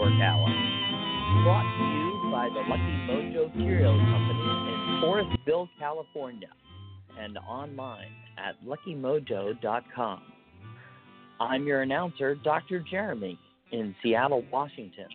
[0.00, 6.48] Rootwork Hour, brought to you by the Lucky Mojo Curio Company in Forestville, California,
[7.18, 10.22] and online at luckymojo.com.
[11.38, 12.82] I'm your announcer, Dr.
[12.90, 13.38] Jeremy,
[13.72, 15.08] in Seattle, Washington.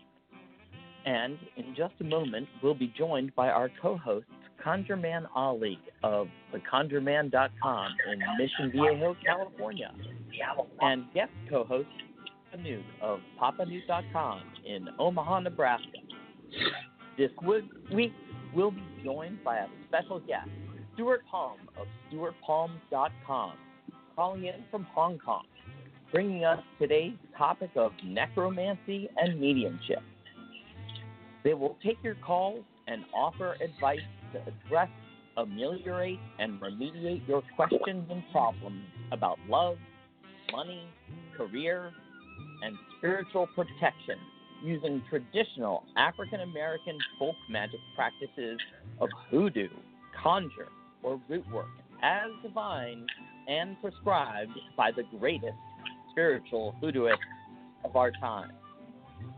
[1.05, 4.29] And in just a moment, we'll be joined by our co hosts,
[4.63, 9.91] ConjureMan Ali of theconjureman.com in Mission Viejo, California,
[10.81, 11.87] and guest co host,
[12.57, 15.99] Newt of papanewt.com in Omaha, Nebraska.
[17.17, 17.31] This
[17.91, 18.13] week,
[18.53, 20.49] we'll be joined by a special guest,
[20.93, 23.53] Stuart Palm of stuartpalm.com,
[24.15, 25.45] calling in from Hong Kong,
[26.11, 30.03] bringing us today's topic of necromancy and mediumship.
[31.43, 33.99] They will take your calls and offer advice
[34.33, 34.89] to address,
[35.37, 39.77] ameliorate, and remediate your questions and problems about love,
[40.51, 40.87] money,
[41.37, 41.91] career,
[42.63, 44.17] and spiritual protection
[44.63, 48.59] using traditional African American folk magic practices
[48.99, 49.69] of hoodoo,
[50.21, 50.69] conjure,
[51.03, 51.67] or root work
[52.01, 53.07] as defined
[53.47, 55.53] and prescribed by the greatest
[56.11, 57.17] spiritual hoodooists
[57.83, 58.51] of our time.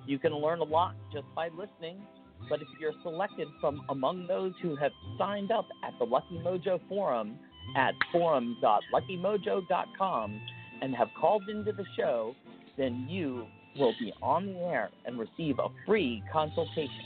[0.06, 2.02] You can learn a lot just by listening,
[2.50, 6.80] but if you're selected from among those who have signed up at the Lucky Mojo
[6.88, 7.38] Forum
[7.76, 10.42] at forum.luckymojo.com
[10.82, 12.34] and have called into the show,
[12.78, 13.46] then you
[13.78, 17.06] will be on the air and receive a free consultation.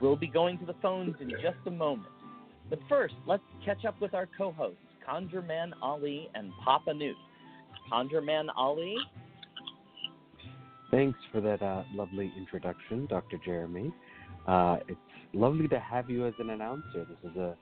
[0.00, 2.08] We'll be going to the phones in just a moment.
[2.70, 7.16] But first, let's catch up with our co hosts, ConjureMan Ali and Papa Newt.
[7.92, 8.96] ConjureMan Ali.
[10.90, 13.38] Thanks for that uh, lovely introduction, Dr.
[13.44, 13.92] Jeremy.
[14.46, 14.98] Uh, it's
[15.32, 17.06] lovely to have you as an announcer.
[17.08, 17.56] This is a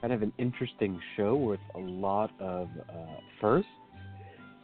[0.00, 2.94] kind of an interesting show with a lot of uh,
[3.40, 3.70] firsts.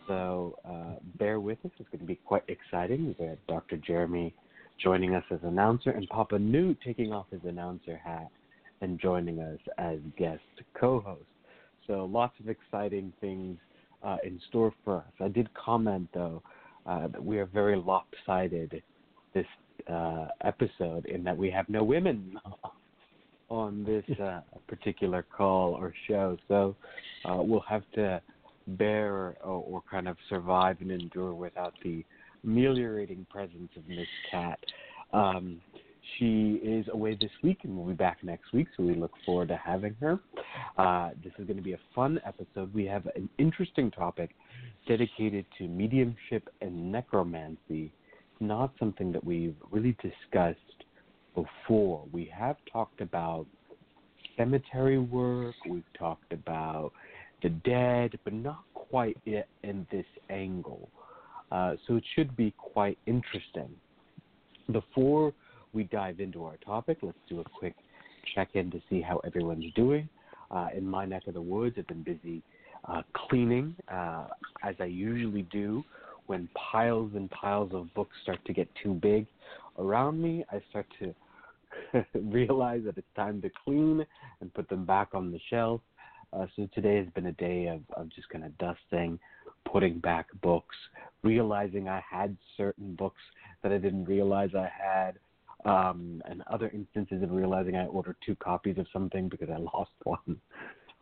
[0.06, 1.70] So uh, bear with us.
[1.78, 3.14] It's going to be quite exciting.
[3.18, 3.76] We have got Dr.
[3.78, 4.34] Jeremy
[4.82, 8.28] joining us as announcer and Papa Newt taking off his announcer hat
[8.80, 10.42] and joining us as guest
[10.78, 11.22] co-host.
[11.86, 13.58] So lots of exciting things
[14.02, 15.12] uh, in store for us.
[15.20, 16.42] I did comment though
[16.86, 18.82] uh, that we are very lopsided
[19.32, 19.46] this
[19.90, 22.38] uh, episode in that we have no women
[23.48, 26.36] on this uh, particular call or show.
[26.48, 26.76] So
[27.24, 28.20] uh, we'll have to
[28.66, 32.04] bear or, or, kind of survive and endure without the
[32.44, 34.58] ameliorating presence of Miss Cat.
[35.12, 35.60] Um,
[36.18, 39.48] she is away this week and will be back next week, so we look forward
[39.48, 40.18] to having her.
[40.76, 42.72] Uh, this is going to be a fun episode.
[42.74, 44.30] We have an interesting topic
[44.86, 47.92] dedicated to mediumship and necromancy.
[48.40, 50.58] Not something that we've really discussed
[51.34, 52.04] before.
[52.12, 53.46] We have talked about
[54.36, 56.92] cemetery work, we've talked about
[57.44, 60.88] the dead, but not quite yet in this angle.
[61.52, 63.68] Uh, so it should be quite interesting.
[64.72, 65.32] Before
[65.74, 67.74] we dive into our topic, let's do a quick
[68.34, 70.08] check in to see how everyone's doing.
[70.50, 72.42] Uh, in my neck of the woods, I've been busy
[72.88, 74.28] uh, cleaning, uh,
[74.62, 75.84] as I usually do
[76.26, 79.26] when piles and piles of books start to get too big
[79.78, 80.44] around me.
[80.50, 81.14] I start to
[82.14, 84.06] realize that it's time to clean
[84.40, 85.82] and put them back on the shelf.
[86.34, 89.18] Uh, so today has been a day of, of just kind of dusting,
[89.70, 90.76] putting back books,
[91.22, 93.20] realizing I had certain books
[93.62, 95.18] that I didn't realize I had,
[95.64, 99.92] um, and other instances of realizing I ordered two copies of something because I lost
[100.02, 100.40] one,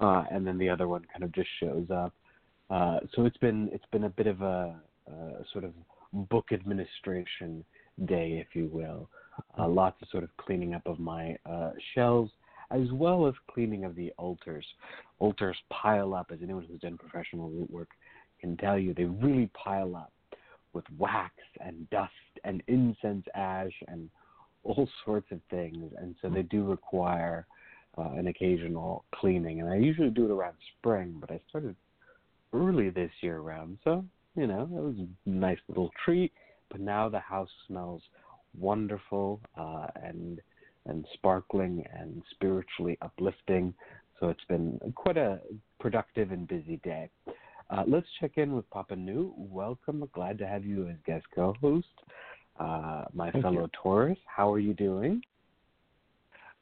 [0.01, 2.13] uh, and then the other one kind of just shows up.
[2.71, 4.75] Uh, so it's been it's been a bit of a,
[5.09, 5.73] a sort of
[6.29, 7.65] book administration
[8.07, 9.09] day, if you will.
[9.59, 12.31] Uh, lots of sort of cleaning up of my uh, shelves,
[12.73, 14.67] as well as cleaning of the altars.
[15.19, 17.89] Altars pile up, as anyone who's done professional root work
[18.41, 20.13] can tell you, they really pile up
[20.73, 22.13] with wax and dust
[22.45, 24.09] and incense ash and
[24.65, 27.47] all sorts of things, and so they do require
[27.99, 29.61] uh, an occasional cleaning.
[29.61, 31.77] And I usually do it around spring, but I started
[32.53, 34.05] early this year around, so
[34.35, 36.33] you know it was a nice little treat.
[36.71, 38.03] But now the house smells
[38.59, 40.41] wonderful uh, and
[40.87, 43.75] and sparkling and spiritually uplifting.
[44.21, 45.41] So it's been quite a
[45.81, 47.09] productive and busy day.
[47.71, 49.33] Uh, let's check in with Papa Newt.
[49.37, 50.09] Welcome.
[50.13, 51.87] Glad to have you as guest co-host
[52.59, 53.71] uh, my Thank fellow you.
[53.83, 54.19] Taurus.
[54.27, 55.23] How are you doing?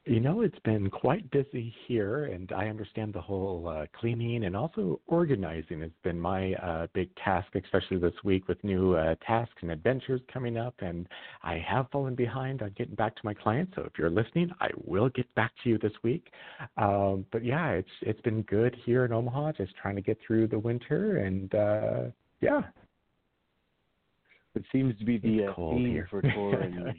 [0.06, 4.56] You know, it's been quite busy here, and I understand the whole uh, cleaning and
[4.56, 9.56] also organizing has been my uh, big task, especially this week with new uh, tasks
[9.61, 10.75] and adventures coming up.
[10.79, 11.06] And
[11.43, 14.70] I have fallen behind on getting back to my clients, so if you're listening, I
[14.87, 16.32] will get back to you this week.
[16.79, 20.46] Um, but yeah, it's it's been good here in Omaha, just trying to get through
[20.46, 22.05] the winter and uh,
[22.41, 22.62] Yeah.
[24.55, 26.08] It seems to be the uh, theme here.
[26.11, 26.96] for Torrens.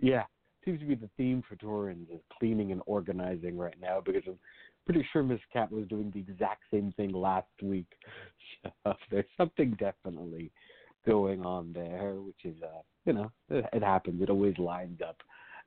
[0.00, 0.24] yeah,
[0.64, 4.38] seems to be the theme for Torrens is cleaning and organizing right now because I'm
[4.86, 7.86] pretty sure Miss Cat was doing the exact same thing last week.
[8.82, 10.50] So there's something definitely
[11.06, 14.22] going on there, which is, uh, you know, it, it happens.
[14.22, 15.18] It always lines up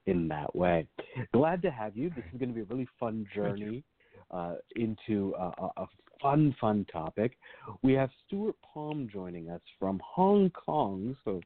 [0.08, 0.88] in that way.
[1.32, 2.10] Glad to have you.
[2.10, 3.84] This is going to be a really fun journey
[4.32, 5.86] uh, into a, a
[6.22, 7.38] fun, fun topic.
[7.84, 11.42] We have Stuart Palm joining us from Hong Kong, so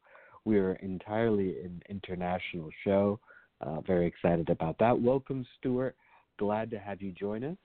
[0.45, 3.19] we're entirely an international show.
[3.61, 4.99] Uh, very excited about that.
[4.99, 5.95] Welcome, Stuart.
[6.39, 7.57] Glad to have you join us.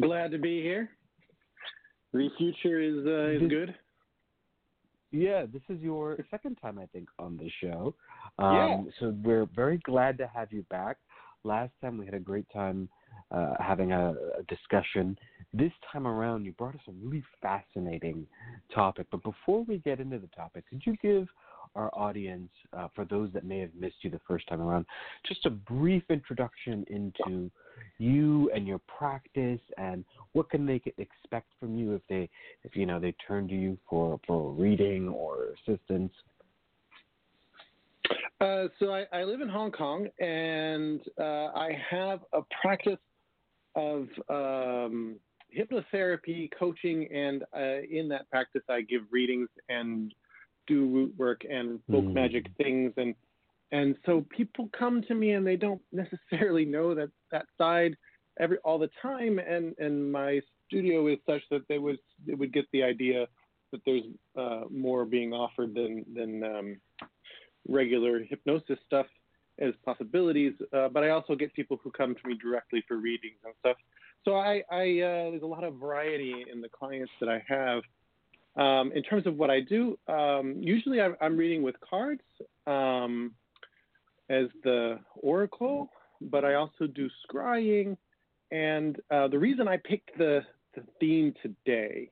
[0.00, 0.90] Glad to be here.
[2.12, 3.74] The future is uh, is good.
[5.10, 7.94] Yeah, this is your second time, I think, on the show.
[8.38, 8.82] Um, yeah.
[9.00, 10.98] So we're very glad to have you back.
[11.44, 12.88] Last time we had a great time
[13.30, 15.16] uh, having a, a discussion.
[15.54, 18.26] This time around, you brought us a really fascinating
[18.74, 19.06] topic.
[19.10, 21.28] But before we get into the topic, could you give
[21.76, 24.86] our audience, uh, for those that may have missed you the first time around,
[25.26, 27.50] just a brief introduction into
[27.98, 32.28] you and your practice and what can they expect from you if they,
[32.64, 36.12] if you know, they turn to you for for reading or assistance.
[38.40, 42.98] Uh, so I, I, live in Hong Kong, and uh, I have a practice
[43.74, 45.16] of um,
[45.56, 50.12] hypnotherapy coaching, and uh, in that practice, I give readings and
[50.66, 52.12] do root work and folk mm.
[52.12, 53.14] magic things, and
[53.72, 57.96] and so people come to me and they don't necessarily know that that side
[58.38, 62.52] every all the time, and and my studio is such that they would they would
[62.52, 63.26] get the idea
[63.72, 64.04] that there's
[64.36, 66.76] uh, more being offered than than um,
[67.68, 69.06] regular hypnosis stuff
[69.58, 70.52] as possibilities.
[70.72, 73.76] Uh, but I also get people who come to me directly for readings and stuff.
[74.24, 77.82] So I, I uh, there's a lot of variety in the clients that I have.
[78.56, 82.22] Um, in terms of what I do, um, usually I'm, I'm, reading with cards
[82.66, 83.34] um,
[84.30, 85.90] as the oracle,
[86.22, 87.98] but I also do scrying.
[88.50, 90.40] And uh, the reason I picked the,
[90.74, 92.10] the theme today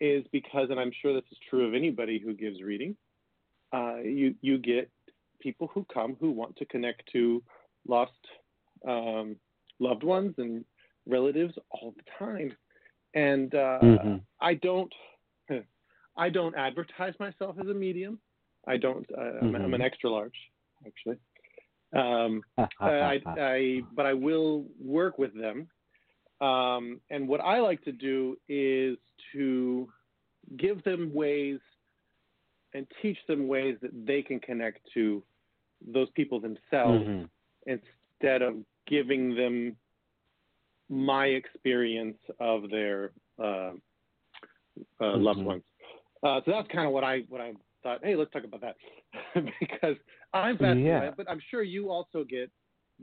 [0.00, 2.96] is because, and I'm sure this is true of anybody who gives reading,
[3.72, 4.90] uh, you you get
[5.40, 7.42] people who come who want to connect to
[7.88, 8.12] lost
[8.86, 9.36] um,
[9.80, 10.64] loved ones and
[11.06, 12.56] relatives all the time,
[13.14, 14.16] and uh, mm-hmm.
[14.40, 14.92] I don't
[16.16, 18.18] I don't advertise myself as a medium.
[18.66, 19.06] I don't.
[19.16, 19.46] Uh, mm-hmm.
[19.46, 19.82] I'm, I'm, an mm-hmm.
[19.82, 20.34] extra large,
[20.86, 21.16] actually.
[21.94, 22.42] Um,
[22.80, 25.68] I, I, but I will work with them.
[26.40, 28.98] Um, and what I like to do is
[29.32, 29.88] to
[30.56, 31.58] give them ways
[32.74, 35.22] and teach them ways that they can connect to
[35.92, 37.24] those people themselves mm-hmm.
[37.66, 38.56] instead of
[38.86, 39.76] giving them
[40.88, 43.72] my experience of their uh, uh,
[45.00, 45.22] mm-hmm.
[45.22, 45.62] loved ones.
[46.24, 48.00] Uh, so that's kind of what I what I thought.
[48.02, 48.76] Hey, let's talk about that
[49.60, 49.96] because
[50.32, 50.86] I'm fascinated.
[50.86, 51.10] Yeah.
[51.16, 52.50] But I'm sure you also get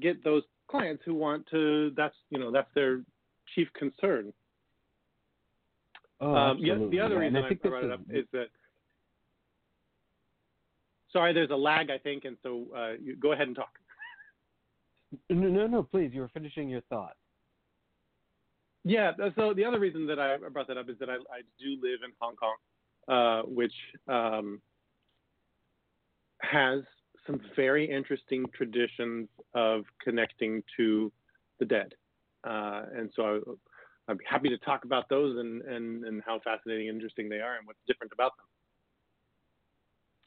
[0.01, 1.91] get those clients who want to.
[1.95, 3.01] That's you know that's their
[3.55, 4.33] chief concern.
[6.19, 8.45] Oh, um, the, the, other reason I, I brought it up is that
[11.11, 13.71] Sorry, there's a lag, I think, and so uh, you, go ahead and talk.
[15.29, 16.11] No, no, no, please.
[16.13, 17.15] You were finishing your thought.
[18.83, 19.11] Yeah.
[19.35, 21.99] So the other reason that I brought that up is that I, I do live
[22.05, 22.55] in Hong Kong,
[23.07, 23.73] uh, which
[24.07, 24.61] um,
[26.41, 26.81] has
[27.27, 31.11] some very interesting traditions of connecting to
[31.59, 31.93] the dead,
[32.43, 33.57] uh, and so
[34.07, 37.39] I, be happy to talk about those and, and, and how fascinating and interesting they
[37.39, 38.45] are and what's different about them.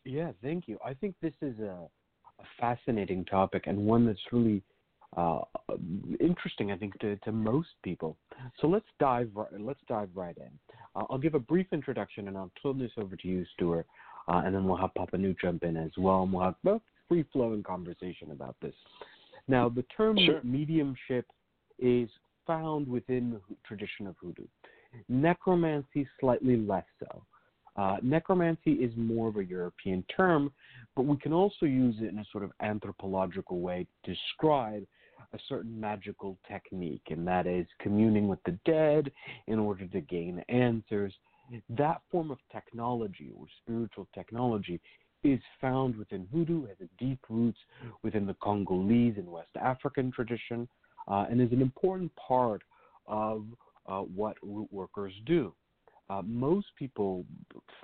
[0.04, 0.78] Yeah, thank you.
[0.84, 1.88] I think this is a,
[2.38, 4.62] a fascinating topic and one that's really
[5.16, 5.40] uh,
[6.20, 8.16] interesting, I think, to, to most people.
[8.60, 10.50] So let's dive let's dive right in.
[10.94, 13.86] Uh, I'll give a brief introduction and I'll turn this over to you, Stuart,
[14.28, 16.80] uh, and then we'll have Papa Newt jump in as well, and we'll have a
[17.08, 18.74] free flowing conversation about this.
[19.48, 20.40] Now, the term sure.
[20.42, 21.26] mediumship
[21.78, 22.08] is
[22.46, 24.46] found within the tradition of hoodoo.
[25.08, 27.22] Necromancy, slightly less so.
[27.76, 30.52] Uh, necromancy is more of a European term,
[30.94, 34.86] but we can also use it in a sort of anthropological way to describe
[35.32, 39.10] a certain magical technique, and that is communing with the dead
[39.46, 41.12] in order to gain answers.
[41.68, 44.80] That form of technology or spiritual technology
[45.22, 47.58] is found within hoodoo, has deep roots
[48.02, 50.68] within the Congolese and West African tradition,
[51.08, 52.62] uh, and is an important part
[53.06, 53.44] of
[53.86, 55.52] uh, what root workers do.
[56.10, 57.24] Uh, most people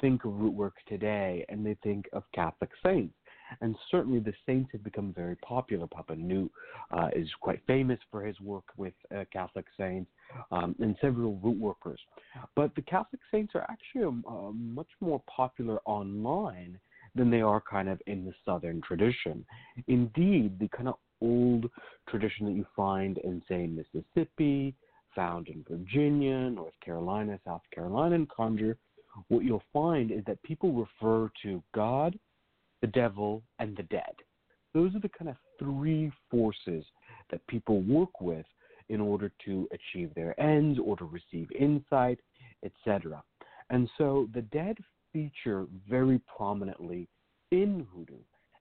[0.01, 3.15] think of root work today and they think of Catholic saints.
[3.61, 5.87] And certainly the saints have become very popular.
[5.87, 6.51] Papa Newt
[6.91, 10.11] uh, is quite famous for his work with uh, Catholic saints
[10.51, 12.01] um, and several root workers.
[12.55, 16.79] But the Catholic saints are actually um, uh, much more popular online
[17.15, 19.45] than they are kind of in the Southern tradition.
[19.89, 21.69] Indeed, the kind of old
[22.09, 24.75] tradition that you find in, say, Mississippi,
[25.15, 28.77] found in Virginia, North Carolina, South Carolina, and Conjure,
[29.29, 32.19] what you'll find is that people refer to God,
[32.81, 34.15] the devil, and the dead.
[34.73, 36.85] Those are the kind of three forces
[37.31, 38.47] that people work with
[38.89, 42.19] in order to achieve their ends or to receive insight,
[42.65, 43.23] etc.
[43.71, 44.77] And so the dead
[45.13, 47.09] feature very prominently
[47.51, 48.19] in hoodoo,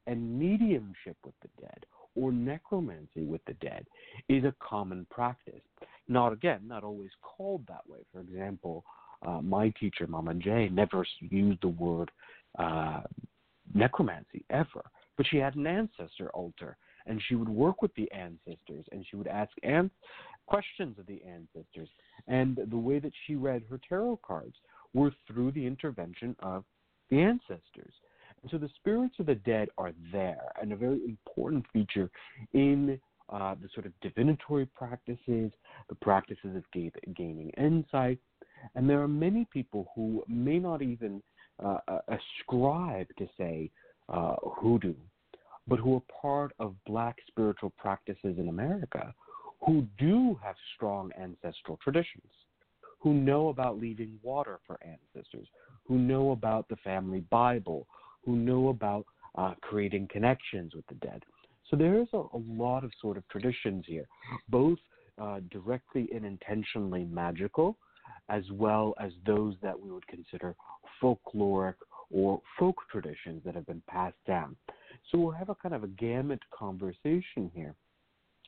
[0.07, 1.85] and mediumship with the dead
[2.15, 3.85] or necromancy with the dead
[4.27, 5.61] is a common practice.
[6.07, 7.99] Not again, not always called that way.
[8.11, 8.83] For example,
[9.25, 12.09] uh, my teacher, Mama Jay, never used the word
[12.57, 13.01] uh,
[13.73, 14.83] necromancy ever,
[15.17, 19.15] but she had an ancestor altar, and she would work with the ancestors, and she
[19.15, 19.91] would ask an-
[20.47, 21.89] questions of the ancestors.
[22.27, 24.55] And the way that she read her tarot cards
[24.93, 26.63] were through the intervention of
[27.09, 27.93] the ancestors.
[28.41, 32.09] And so the spirits of the dead are there, and a very important feature
[32.53, 32.99] in
[33.29, 35.51] uh, the sort of divinatory practices,
[35.87, 38.19] the practices of gaining insight.
[38.75, 41.21] And there are many people who may not even
[41.63, 43.69] uh, ascribe to, say,
[44.09, 44.95] uh, hoodoo,
[45.67, 49.13] but who are part of black spiritual practices in America
[49.65, 52.31] who do have strong ancestral traditions,
[52.99, 55.47] who know about leaving water for ancestors,
[55.85, 57.87] who know about the family Bible,
[58.25, 61.23] who know about uh, creating connections with the dead.
[61.69, 64.07] So there is a, a lot of sort of traditions here,
[64.49, 64.79] both
[65.21, 67.77] uh, directly and intentionally magical,
[68.29, 70.55] as well as those that we would consider
[71.01, 71.75] folkloric
[72.11, 74.55] or folk traditions that have been passed down.
[75.11, 77.75] So we'll have a kind of a gamut conversation here.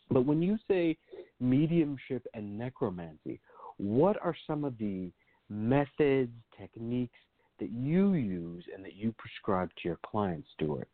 [0.09, 0.97] But when you say
[1.39, 3.39] mediumship and necromancy,
[3.77, 5.11] what are some of the
[5.50, 7.17] methods, techniques
[7.59, 10.88] that you use and that you prescribe to your clients, Stuart?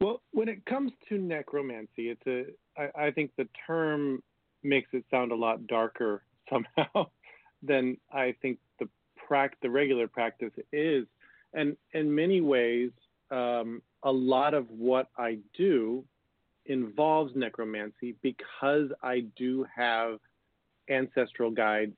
[0.00, 2.44] Well, when it comes to necromancy, it's a
[2.76, 4.22] I, I think the term
[4.62, 7.06] makes it sound a lot darker somehow
[7.66, 11.06] then I think the prac- the regular practice is.
[11.52, 12.90] And in many ways,
[13.30, 16.04] um, a lot of what I do
[16.66, 20.18] involves necromancy because I do have
[20.88, 21.96] ancestral guides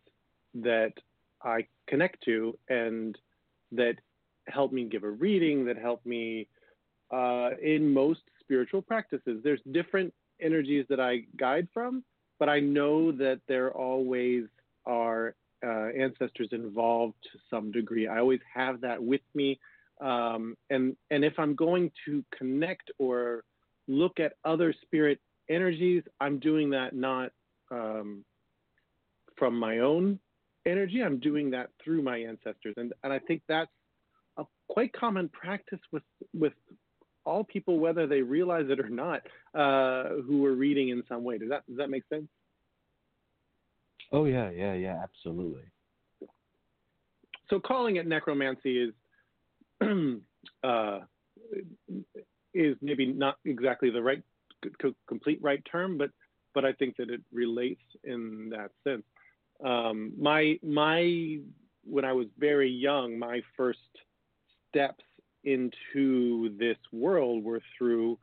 [0.55, 0.93] that
[1.43, 3.17] I connect to and
[3.73, 3.97] that
[4.47, 6.49] help me give a reading, that help me
[7.11, 9.41] uh, in most spiritual practices.
[9.43, 12.05] There's different energies that I guide from,
[12.39, 14.45] but I know that there always
[14.85, 18.07] are uh, ancestors involved to some degree.
[18.07, 19.59] I always have that with me.
[20.01, 23.45] Um, and, and if I'm going to connect or
[23.89, 27.33] look at other spirit energies, I'm doing that not
[27.71, 28.25] um,
[29.37, 30.19] from my own
[30.67, 31.03] energy.
[31.03, 33.71] I'm doing that through my ancestors, and and I think that's
[34.37, 36.03] a quite common practice with
[36.35, 36.53] with
[37.27, 39.23] all people, whether they realize it or not,
[39.55, 41.37] uh, who are reading in some way.
[41.37, 42.29] Does that does that make sense?
[44.13, 45.65] Oh yeah, yeah, yeah, absolutely.
[47.51, 48.95] So calling it necromancy is
[50.65, 51.01] uh,
[52.55, 54.23] is maybe not exactly the right
[55.09, 56.11] complete right term, but
[56.55, 59.03] but I think that it relates in that sense.
[59.65, 61.41] Um, my my
[61.85, 63.79] when I was very young, my first
[64.69, 65.05] steps
[65.47, 68.19] into this world were through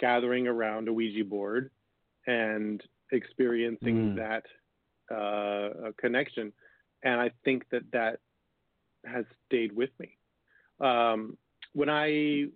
[0.00, 1.70] gathering around a Ouija board
[2.26, 2.82] and
[3.12, 4.16] experiencing mm.
[4.16, 6.52] that uh, connection,
[7.02, 8.20] and I think that that
[9.04, 10.16] has stayed with me.
[10.80, 11.36] Um,
[11.72, 12.46] when I,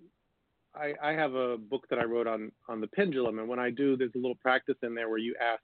[0.74, 3.70] I, I have a book that I wrote on on the pendulum, and when I
[3.70, 5.62] do, there's a little practice in there where you ask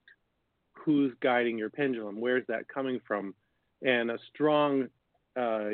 [0.73, 3.33] who's guiding your pendulum, where's that coming from,
[3.81, 4.87] and a strong
[5.37, 5.69] uh,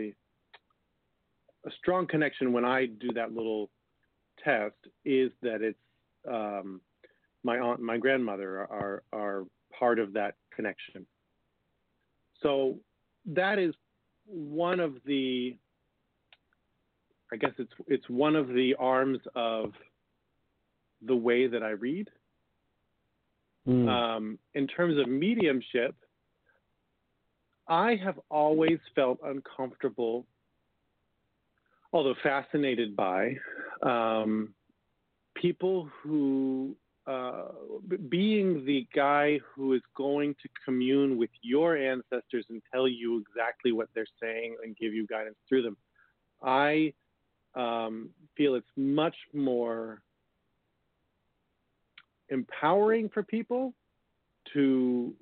[1.65, 3.69] a strong connection when I do that little
[4.43, 5.77] test is that it's
[6.29, 6.81] um,
[7.43, 9.45] my aunt and my grandmother are are
[9.77, 11.05] part of that connection.
[12.41, 12.77] So
[13.27, 13.73] that is
[14.27, 15.55] one of the
[17.31, 19.73] I guess it's it's one of the arms of
[21.05, 22.09] the way that I read
[23.67, 23.89] Mm.
[23.89, 25.95] Um, in terms of mediumship,
[27.67, 30.25] I have always felt uncomfortable,
[31.95, 33.37] although fascinated by
[33.81, 34.53] um,
[35.33, 36.75] people who,
[37.07, 37.45] uh,
[38.09, 43.71] being the guy who is going to commune with your ancestors and tell you exactly
[43.71, 45.77] what they're saying and give you guidance through them.
[46.43, 46.91] I
[47.55, 50.01] um, feel it's much more
[52.27, 53.73] empowering for people
[54.51, 55.13] to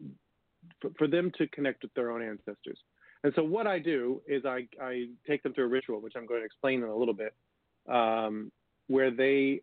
[0.81, 2.79] for, for them to connect with their own ancestors.
[3.23, 6.25] And so what I do is I, I take them through a ritual, which I'm
[6.25, 7.33] going to explain in a little bit,
[7.89, 8.51] um,
[8.87, 9.61] where they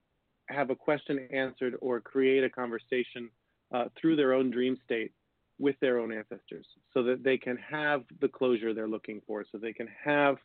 [0.49, 3.29] have a question answered or create a conversation
[3.73, 5.13] uh, through their own dream state
[5.59, 9.59] with their own ancestors so that they can have the closure they're looking for, so
[9.59, 10.37] they can have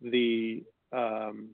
[0.00, 1.50] the um,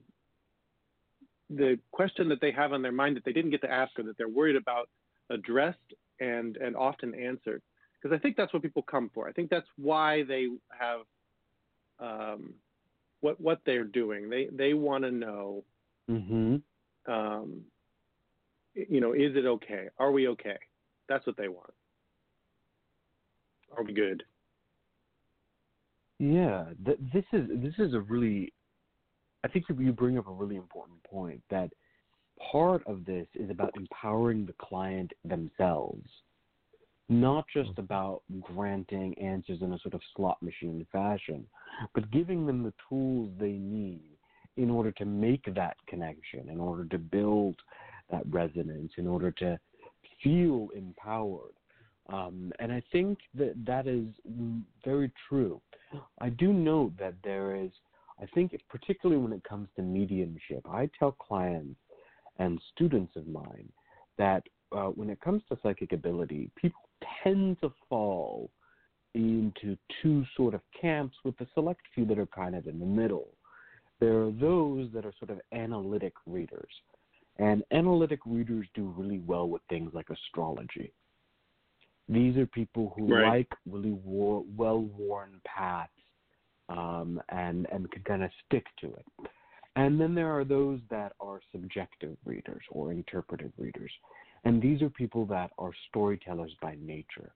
[1.49, 4.03] the question that they have on their mind that they didn't get to ask or
[4.03, 4.87] that they're worried about
[5.29, 5.77] addressed
[6.19, 7.61] and and often answered
[8.01, 9.27] because I think that's what people come for.
[9.27, 11.01] I think that's why they have
[11.99, 12.53] um,
[13.21, 14.29] what what they're doing.
[14.29, 15.63] They they want to know,
[16.09, 17.11] mm-hmm.
[17.11, 17.61] um,
[18.73, 19.87] you know, is it okay?
[19.99, 20.57] Are we okay?
[21.07, 21.73] That's what they want.
[23.77, 24.23] Are we good?
[26.19, 28.53] Yeah, th- this is this is a really,
[29.43, 31.71] I think you bring up a really important point that
[32.51, 36.09] part of this is about empowering the client themselves
[37.11, 37.81] not just mm-hmm.
[37.81, 41.45] about granting answers in a sort of slot machine fashion,
[41.93, 44.01] but giving them the tools they need
[44.57, 47.55] in order to make that connection, in order to build
[48.09, 49.59] that resonance, in order to
[50.23, 51.53] feel empowered.
[52.11, 54.05] Um, and I think that that is
[54.83, 55.61] very true.
[56.19, 57.71] I do note that there is,
[58.21, 61.79] I think, particularly when it comes to mediumship, I tell clients
[62.39, 63.69] and students of mine
[64.17, 66.81] that uh, when it comes to psychic ability, people
[67.23, 68.49] tend to fall
[69.13, 72.85] into two sort of camps with a select few that are kind of in the
[72.85, 73.29] middle.
[73.99, 76.71] There are those that are sort of analytic readers,
[77.37, 80.93] and analytic readers do really well with things like astrology.
[82.09, 83.39] These are people who right.
[83.39, 85.91] like really war- well-worn paths
[86.69, 89.05] um, and and can kind of stick to it.
[89.75, 93.91] And then there are those that are subjective readers or interpretive readers.
[94.43, 97.31] And these are people that are storytellers by nature.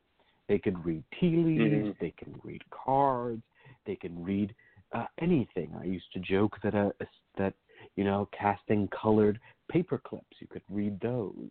[0.47, 1.89] They can read tea leaves, mm-hmm.
[1.99, 3.41] they can read cards,
[3.85, 4.53] they can read
[4.93, 5.71] uh, anything.
[5.79, 6.89] I used to joke that uh,
[7.37, 7.53] that
[7.95, 9.39] you know casting colored
[9.71, 11.49] paper clips, you could read those.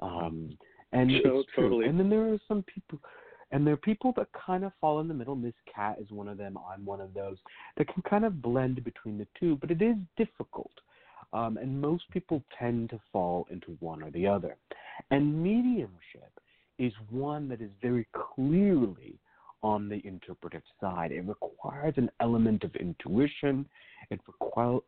[0.00, 0.56] Um,
[0.92, 1.64] and so, it's true.
[1.64, 1.86] totally.
[1.86, 2.98] And then there are some people,
[3.50, 5.36] and there are people that kind of fall in the middle.
[5.36, 6.58] Miss Cat is one of them.
[6.72, 7.36] I'm one of those
[7.76, 10.72] that can kind of blend between the two, but it is difficult.
[11.32, 14.56] Um, and most people tend to fall into one or the other.
[15.10, 16.30] And mediumship
[16.78, 19.18] is one that is very clearly
[19.62, 21.12] on the interpretive side.
[21.12, 23.66] It requires an element of intuition,
[24.10, 24.20] it,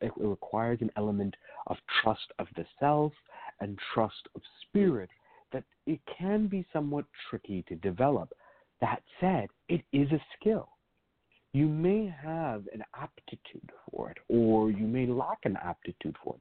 [0.00, 1.36] it requires an element
[1.68, 3.12] of trust of the self
[3.60, 5.10] and trust of spirit
[5.52, 8.34] that it can be somewhat tricky to develop.
[8.80, 10.68] That said, it is a skill.
[11.54, 16.40] You may have an aptitude for it, or you may lack an aptitude for it,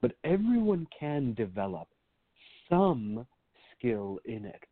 [0.00, 1.86] but everyone can develop
[2.70, 3.26] some
[3.76, 4.62] skill in it.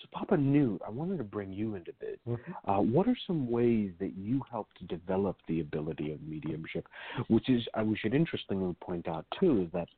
[0.00, 2.18] So, Papa Newt, I wanted to bring you into this.
[2.28, 2.70] Mm-hmm.
[2.70, 6.86] Uh, what are some ways that you helped to develop the ability of mediumship?
[7.28, 9.88] Which is, I we should interestingly point out too, is that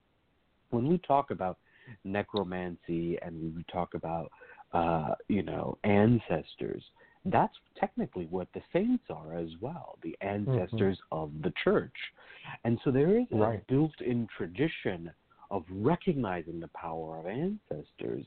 [0.70, 1.58] when we talk about
[2.04, 4.30] necromancy and we talk about,
[4.72, 6.82] uh, you know, ancestors,
[7.24, 11.18] that's technically what the saints are as well, the ancestors mm-hmm.
[11.18, 11.94] of the church.
[12.64, 15.10] And so there is a built in tradition
[15.50, 18.24] of recognizing the power of ancestors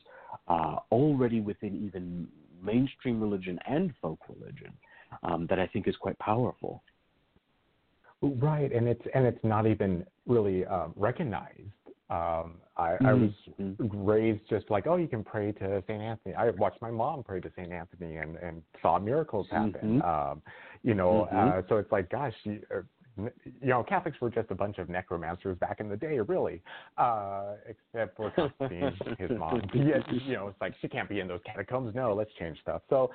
[0.48, 2.28] uh, already within even
[2.64, 4.72] mainstream religion and folk religion
[5.24, 6.84] um, that I think is quite powerful.
[8.22, 11.60] Right, and it's and it's not even really uh, recognized.
[12.10, 13.06] Um, I, mm-hmm.
[13.06, 14.06] I was mm-hmm.
[14.06, 16.36] raised just like, oh, you can pray to Saint Anthony.
[16.36, 20.02] I watched my mom pray to Saint Anthony and and saw miracles happen.
[20.02, 20.32] Mm-hmm.
[20.32, 20.42] Um,
[20.84, 21.60] you know, Mm-hmm.
[21.60, 22.82] uh, so it's like, gosh, you, uh,
[23.18, 26.62] you know, Catholics were just a bunch of necromancers back in the day, really,
[26.98, 29.62] uh, except for Constantine, his mom.
[29.74, 31.96] Yet, you know, it's like she can't be in those catacombs.
[31.96, 32.82] No, let's change stuff.
[32.90, 33.12] So,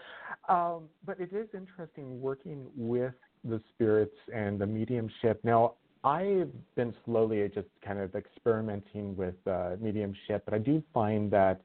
[0.48, 3.12] um, but it is interesting working with
[3.44, 5.40] the spirits and the mediumship.
[5.44, 11.30] Now, I've been slowly just kind of experimenting with uh, mediumship, but I do find
[11.30, 11.60] that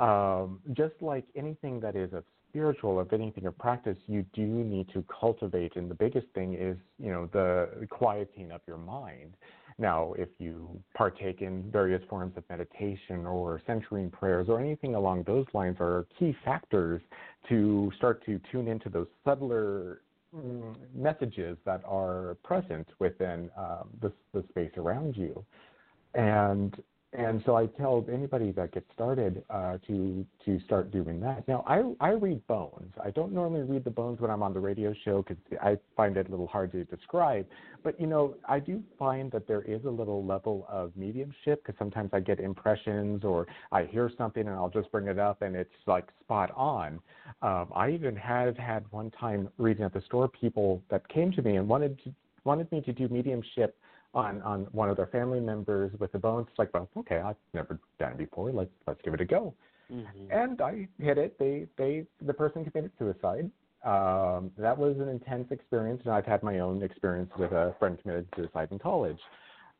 [0.00, 4.88] um, just like anything that is of spiritual, of anything of practice, you do need
[4.94, 9.34] to cultivate, and the biggest thing is, you know, the quieting of your mind.
[9.78, 15.24] Now, if you partake in various forms of meditation or centering prayers or anything along
[15.24, 17.02] those lines are key factors
[17.50, 20.00] to start to tune into those subtler
[20.94, 25.44] messages that are present within um, the, the space around you.
[26.14, 26.74] And
[27.16, 31.46] and so I tell anybody that gets started uh, to to start doing that.
[31.48, 32.92] Now I I read bones.
[33.02, 36.16] I don't normally read the bones when I'm on the radio show because I find
[36.16, 37.46] it a little hard to describe.
[37.82, 41.78] But you know I do find that there is a little level of mediumship because
[41.78, 45.56] sometimes I get impressions or I hear something and I'll just bring it up and
[45.56, 47.00] it's like spot on.
[47.42, 51.42] Um, I even have had one time reading at the store people that came to
[51.42, 52.12] me and wanted to
[52.44, 53.76] wanted me to do mediumship
[54.16, 56.46] on on one of their family members with the bones.
[56.50, 58.50] It's like, well, okay, I've never done it before.
[58.50, 59.54] Let's let's give it a go.
[59.92, 60.32] Mm-hmm.
[60.32, 61.38] And I hit it.
[61.38, 63.50] They they the person committed suicide.
[63.84, 67.96] Um, that was an intense experience, and I've had my own experience with a friend
[68.02, 69.20] committed suicide in college.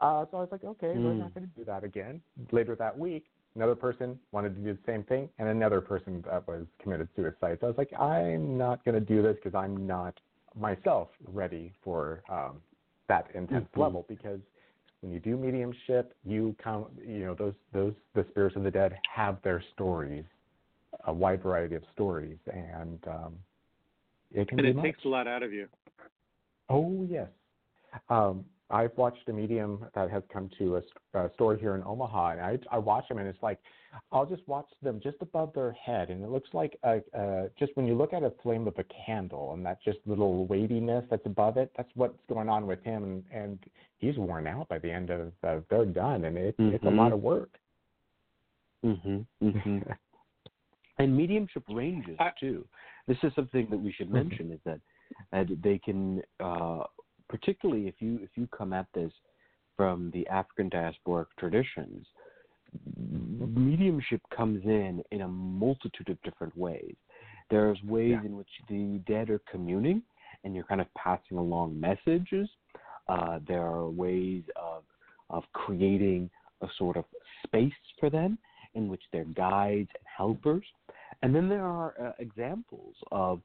[0.01, 1.03] Uh, so I was like, okay, mm.
[1.03, 2.21] we're not going to do that again.
[2.53, 3.25] Later that week,
[3.57, 7.59] another person wanted to do the same thing, and another person that was committed suicide.
[7.61, 10.21] So I was like, I'm not going to do this because I'm not
[10.55, 12.59] myself ready for um,
[13.09, 13.81] that intense mm-hmm.
[13.81, 14.41] level because
[15.01, 18.97] when you do mediumship, you come, you know, those those the spirits of the dead
[19.15, 20.25] have their stories,
[21.07, 23.35] a wide variety of stories, and um,
[24.33, 24.59] it can.
[24.59, 24.85] And it much.
[24.85, 25.69] takes a lot out of you.
[26.69, 27.29] Oh yes,
[28.09, 32.31] um, I've watched a medium that has come to a, a store here in Omaha,
[32.31, 33.59] and I, I watch them, and it's like
[34.11, 37.77] I'll just watch them just above their head, and it looks like a, a, just
[37.77, 41.27] when you look at a flame of a candle, and that just little weightiness that's
[41.27, 41.71] above it.
[41.77, 43.59] That's what's going on with him, and, and
[43.99, 46.75] he's worn out by the end of, of they're done, and it, mm-hmm.
[46.75, 47.51] it's a lot of work.
[48.85, 49.27] Mhm.
[49.43, 49.97] Mhm.
[50.99, 52.67] and mediumship ranges too.
[53.07, 54.29] This is something that we should mm-hmm.
[54.29, 54.81] mention is that
[55.33, 56.85] uh, they can uh,
[57.29, 59.13] particularly if you if you come at this
[59.77, 62.07] from the African diasporic traditions,
[62.97, 66.95] mediumship comes in in a multitude of different ways.
[67.51, 68.27] There's ways yeah.
[68.27, 70.03] in which the dead are communing,
[70.45, 72.49] and you're kind of passing along messages.
[73.09, 74.83] Uh, there are ways of
[75.31, 76.31] of creating
[76.63, 77.05] a sort of
[77.45, 78.39] space for them
[78.75, 80.65] in which they're guides and helpers.
[81.23, 83.41] And then there are uh, examples of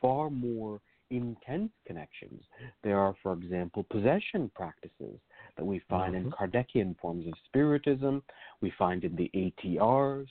[0.00, 2.42] far more intense connections.
[2.82, 5.18] There are, for example, possession practices
[5.56, 6.26] that we find mm-hmm.
[6.26, 8.22] in Kardecian forms of spiritism,
[8.60, 10.26] we find in the ATRs,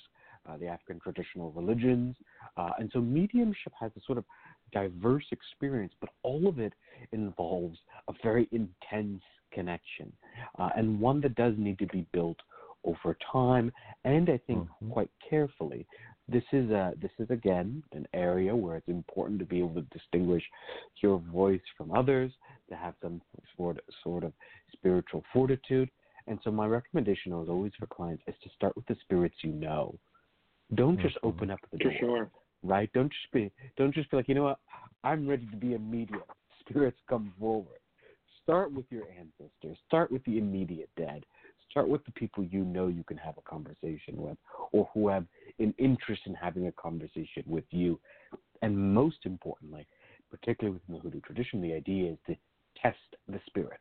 [0.47, 2.15] uh, the African traditional religions.
[2.55, 4.25] Uh, and so mediumship has a sort of
[4.71, 6.73] diverse experience, but all of it
[7.11, 10.11] involves a very intense connection
[10.59, 12.37] uh, and one that does need to be built
[12.83, 13.71] over time
[14.05, 14.91] and I think mm-hmm.
[14.91, 15.85] quite carefully
[16.29, 19.81] this is a this is again an area where it's important to be able to
[19.97, 20.43] distinguish
[21.01, 22.31] your voice from others,
[22.69, 23.21] to have some
[23.55, 24.33] sort sort of
[24.73, 25.89] spiritual fortitude.
[26.27, 29.53] And so my recommendation is always for clients is to start with the spirits you
[29.53, 29.97] know.
[30.75, 31.27] Don't just mm-hmm.
[31.27, 31.93] open up the door.
[31.99, 32.31] Sure.
[32.63, 32.89] Right?
[32.93, 34.59] Don't just be don't just be like, you know what,
[35.03, 36.23] I'm ready to be a medium.
[36.67, 37.79] Spirits come forward.
[38.43, 39.77] Start with your ancestors.
[39.87, 41.25] Start with the immediate dead.
[41.69, 44.37] Start with the people you know you can have a conversation with
[44.71, 45.25] or who have
[45.59, 47.99] an interest in having a conversation with you.
[48.61, 49.87] And most importantly,
[50.31, 52.35] particularly within the hoodoo tradition, the idea is to
[52.81, 53.79] test the spirit.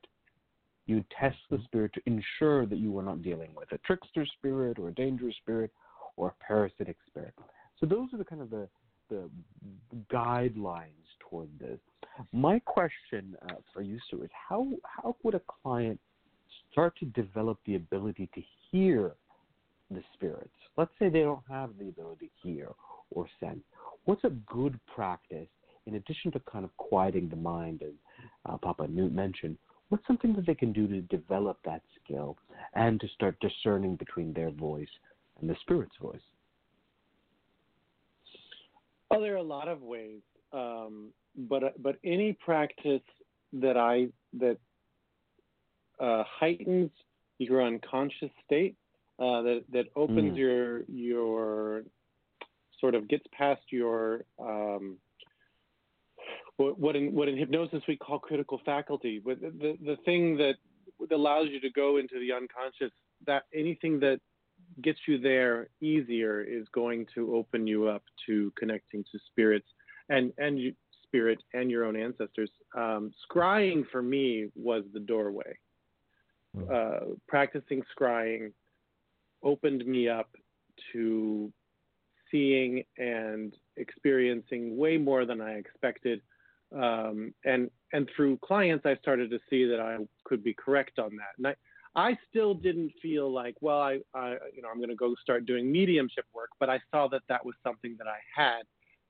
[0.86, 4.78] You test the spirit to ensure that you are not dealing with a trickster spirit
[4.78, 5.72] or a dangerous spirit
[6.16, 7.34] or a parasitic spirit.
[7.78, 8.68] So those are the kind of the,
[9.10, 9.28] the
[10.12, 10.90] guidelines
[11.28, 11.78] toward this.
[12.32, 16.00] My question uh, for you, Sue, is how how would a client
[16.76, 19.12] start to develop the ability to hear
[19.90, 20.50] the spirits.
[20.76, 22.68] Let's say they don't have the ability to hear
[23.10, 23.60] or sense.
[24.04, 25.48] What's a good practice
[25.86, 27.94] in addition to kind of quieting the mind, as
[28.44, 29.56] uh, Papa Newt mentioned?
[29.88, 32.36] What's something that they can do to develop that skill
[32.74, 34.86] and to start discerning between their voice
[35.40, 36.20] and the spirit's voice?
[39.10, 40.20] Oh, there are a lot of ways,
[40.52, 41.08] um,
[41.48, 43.00] but but any practice
[43.54, 44.08] that I
[44.38, 44.58] that
[46.00, 46.90] uh, heightens
[47.38, 48.76] your unconscious state,
[49.18, 50.38] uh, that that opens mm.
[50.38, 51.82] your your
[52.80, 54.96] sort of gets past your um,
[56.56, 60.54] what, what in what in hypnosis we call critical faculty, the, the the thing that
[61.12, 62.92] allows you to go into the unconscious.
[63.26, 64.20] That anything that
[64.82, 69.66] gets you there easier is going to open you up to connecting to spirits
[70.08, 72.50] and and you, spirit and your own ancestors.
[72.76, 75.56] Um, scrying for me was the doorway.
[76.56, 76.64] Hmm.
[76.72, 78.52] uh, practicing scrying
[79.42, 80.30] opened me up
[80.92, 81.52] to
[82.30, 86.22] seeing and experiencing way more than I expected.
[86.74, 91.10] Um, and and through clients, I started to see that I could be correct on
[91.16, 91.34] that.
[91.38, 91.54] And I,
[92.10, 95.46] I still didn't feel like, well, I, I you know, I'm going to go start
[95.46, 98.62] doing mediumship work, but I saw that that was something that I had.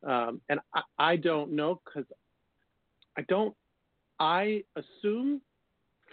[0.09, 2.05] Um, and I, I don't know because
[3.17, 3.55] I don't.
[4.19, 5.41] I assume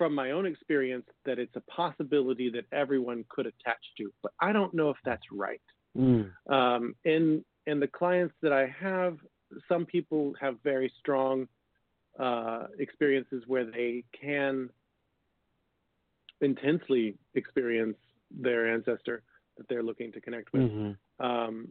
[0.04, 4.52] from my own experience that it's a possibility that everyone could attach to, but I
[4.52, 5.62] don't know if that's right.
[5.98, 6.30] Mm.
[6.50, 9.18] Um, and and the clients that I have,
[9.70, 11.48] some people have very strong
[12.20, 14.70] uh, experiences where they can
[16.42, 17.96] intensely experience
[18.30, 19.24] their ancestor
[19.58, 20.63] that they're looking to connect with.
[20.63, 21.26] Mm-hmm.
[21.26, 21.70] Um,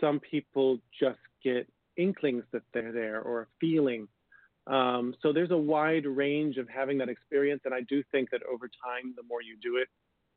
[0.00, 4.08] some people just get inklings that they're there or a feeling.
[4.66, 8.42] Um, so there's a wide range of having that experience, and I do think that
[8.44, 9.88] over time, the more you do it,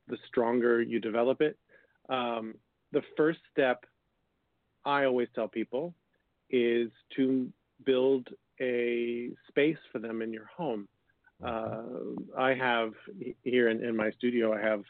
[0.07, 1.57] the stronger you develop it.
[2.09, 2.55] Um,
[2.91, 3.85] the first step
[4.85, 5.93] I always tell people
[6.49, 7.51] is to
[7.85, 8.27] build
[8.61, 10.87] a space for them in your home.
[11.43, 11.81] Uh,
[12.37, 12.91] I have
[13.43, 14.83] here in, in, my studio, I have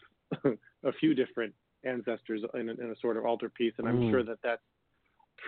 [0.84, 4.10] a few different ancestors in a, in a, sort of altar piece, and I'm mm.
[4.10, 4.62] sure that that's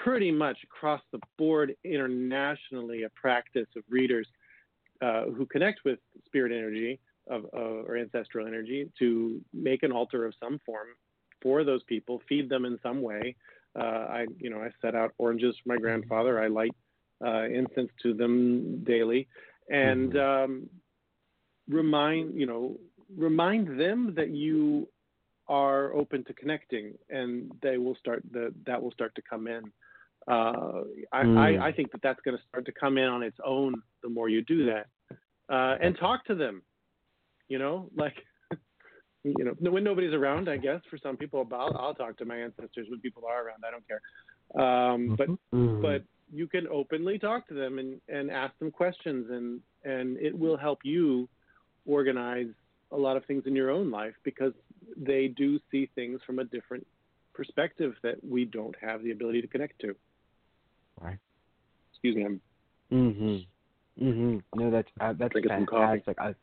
[0.04, 4.28] pretty much across the board internationally a practice of readers
[5.02, 7.00] uh, who connect with spirit energy
[7.30, 10.88] of, uh, or ancestral energy to make an altar of some form
[11.42, 13.36] for those people, feed them in some way.
[13.80, 16.42] Uh, I, you know, I set out oranges for my grandfather.
[16.42, 16.76] I light
[17.26, 19.28] uh, incense to them daily,
[19.70, 20.52] and mm-hmm.
[20.52, 20.70] um,
[21.70, 22.78] remind, you know,
[23.16, 24.88] remind them that you
[25.48, 29.72] are open to connecting, and they will start the, that will start to come in.
[30.32, 31.38] Uh, I, mm.
[31.38, 34.08] I, I, think that that's going to start to come in on its own the
[34.08, 34.86] more you do that,
[35.50, 36.62] uh, and talk to them.
[37.50, 38.14] You know, like
[39.26, 42.38] you know, when nobody's around, I guess for some people, I'll, I'll talk to my
[42.38, 43.64] ancestors when people are around.
[43.68, 44.02] I don't care.
[44.64, 45.82] Um, but mm-hmm.
[45.82, 50.38] but you can openly talk to them and, and ask them questions, and and it
[50.38, 51.28] will help you
[51.86, 52.48] organize
[52.94, 54.54] a lot of things in your own life because
[54.96, 56.88] they do see things from a different
[57.34, 59.94] perspective that we don't have the ability to connect to.
[61.00, 61.18] Right.
[61.92, 62.26] Excuse me.
[62.26, 62.42] I'm.
[62.92, 63.48] Mhm.
[64.02, 64.44] Mhm.
[64.56, 66.18] No, that's uh, that's fantastic.
[66.20, 66.36] I,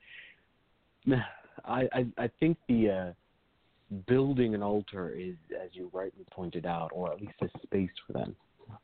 [1.65, 3.13] I, I think the uh,
[4.07, 8.13] building an altar is, as you rightly pointed out, or at least a space for
[8.13, 8.37] them,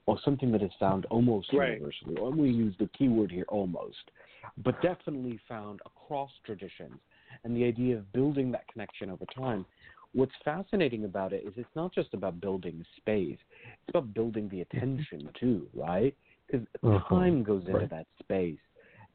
[0.06, 1.72] or something that is found almost right.
[1.72, 2.16] universally.
[2.16, 4.10] Or we use the keyword here, almost,
[4.58, 6.98] but definitely found across traditions.
[7.44, 9.66] And the idea of building that connection over time.
[10.14, 14.60] What's fascinating about it is it's not just about building space; it's about building the
[14.60, 16.14] attention too, right?
[16.46, 17.08] Because uh-huh.
[17.08, 17.90] time goes into right.
[17.90, 18.58] that space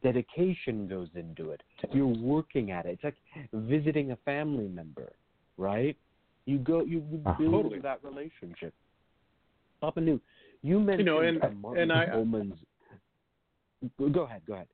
[0.02, 1.62] dedication goes into it.
[1.92, 3.00] You're working at it.
[3.02, 3.16] It's like
[3.54, 5.12] visiting a family member,
[5.58, 5.96] right?
[6.46, 7.80] You go, you, you uh, build totally.
[7.80, 8.74] that relationship.
[9.82, 10.22] Papa Newt,
[10.62, 12.56] you mentioned you know, and, uh, Martin and I, Coleman's.
[14.12, 14.68] Go ahead, go ahead.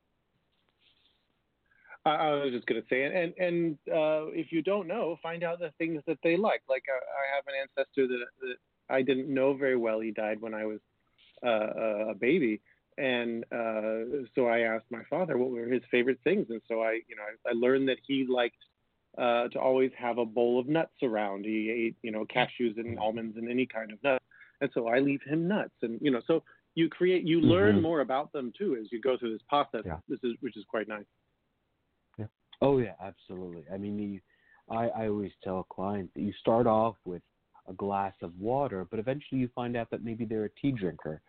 [2.06, 5.44] I, I was just going to say, and and uh, if you don't know, find
[5.44, 6.62] out the things that they like.
[6.70, 8.56] Like I, I have an ancestor that, that
[8.90, 10.00] I didn't know very well.
[10.00, 10.80] He died when I was
[11.46, 12.62] uh, a baby,
[12.98, 17.00] and uh, so I asked my father what were his favorite things, and so I,
[17.08, 18.56] you know, I, I learned that he liked
[19.18, 21.46] uh, to always have a bowl of nuts around.
[21.46, 24.22] He ate, you know, cashews and almonds and any kind of nut,
[24.62, 26.44] and so I leave him nuts, and you know, so
[26.76, 27.48] you create, you mm-hmm.
[27.48, 29.82] learn more about them too as you go through this process.
[29.86, 29.98] Yeah.
[30.08, 31.06] This is which is quite nice.
[32.62, 32.68] Yeah.
[32.68, 33.64] Oh yeah, absolutely.
[33.74, 34.20] I mean, you,
[34.70, 37.22] I I always tell clients that you start off with
[37.68, 41.22] a glass of water, but eventually you find out that maybe they're a tea drinker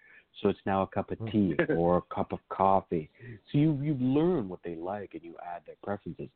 [0.42, 3.10] so it's now a cup of tea or a cup of coffee.
[3.50, 6.28] So you you learn what they like and you add their preferences.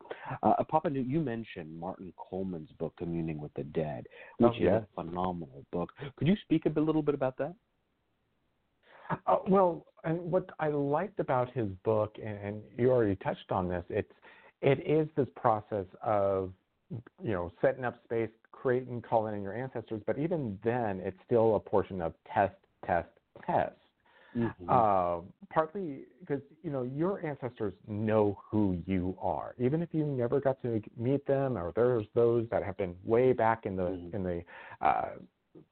[0.43, 4.07] Uh, Papa, you mentioned Martin Coleman's book, Communing with the Dead,
[4.39, 5.93] which oh, is a phenomenal book.
[6.17, 7.55] Could you speak a, bit, a little bit about that?
[9.27, 13.69] Uh, well, and what I liked about his book, and, and you already touched on
[13.69, 14.13] this, it's
[14.63, 16.53] it is this process of
[17.23, 21.57] you know setting up space, creating, calling in your ancestors, but even then, it's still
[21.57, 22.55] a portion of test,
[22.87, 23.09] test,
[23.47, 23.73] test.
[24.37, 24.69] Mm-hmm.
[24.69, 30.41] Uh, partly because you know your ancestors know who you are, even if you never
[30.41, 34.15] got to meet them, or there's those that have been way back in the mm-hmm.
[34.15, 34.43] in the
[34.87, 35.09] uh,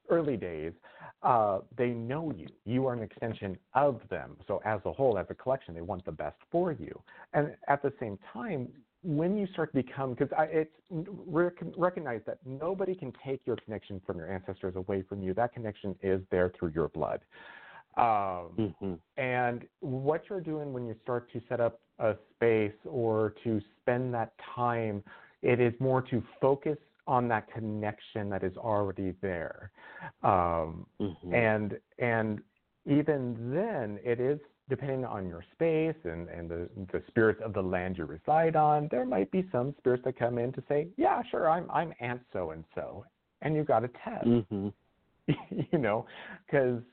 [0.09, 0.73] early days.
[1.21, 2.47] Uh, they know you.
[2.65, 4.37] You are an extension of them.
[4.47, 7.01] So as a whole, as a collection, they want the best for you.
[7.33, 8.69] And at the same time,
[9.03, 14.17] when you start to become, because it's recognize that nobody can take your connection from
[14.17, 15.33] your ancestors away from you.
[15.33, 17.21] That connection is there through your blood.
[17.97, 18.93] Um, mm-hmm.
[19.17, 24.13] And what you're doing when you start to set up a space or to spend
[24.13, 25.03] that time,
[25.41, 26.77] it is more to focus
[27.09, 29.71] on that connection that is already there.
[30.23, 31.33] Um, mm-hmm.
[31.33, 32.39] And and
[32.85, 37.61] even then, it is depending on your space and, and the, the spirits of the
[37.61, 41.23] land you reside on, there might be some spirits that come in to say, yeah,
[41.31, 43.03] sure, I'm, I'm Aunt so and so.
[43.41, 44.67] And you've got to test, mm-hmm.
[45.71, 46.05] you know,
[46.45, 46.83] because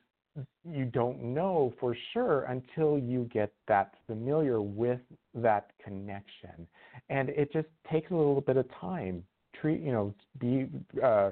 [0.64, 5.00] you don't know for sure until you get that familiar with
[5.34, 6.66] that connection,
[7.08, 9.22] and it just takes a little bit of time.
[9.60, 10.68] Treat you know be
[11.02, 11.30] uh,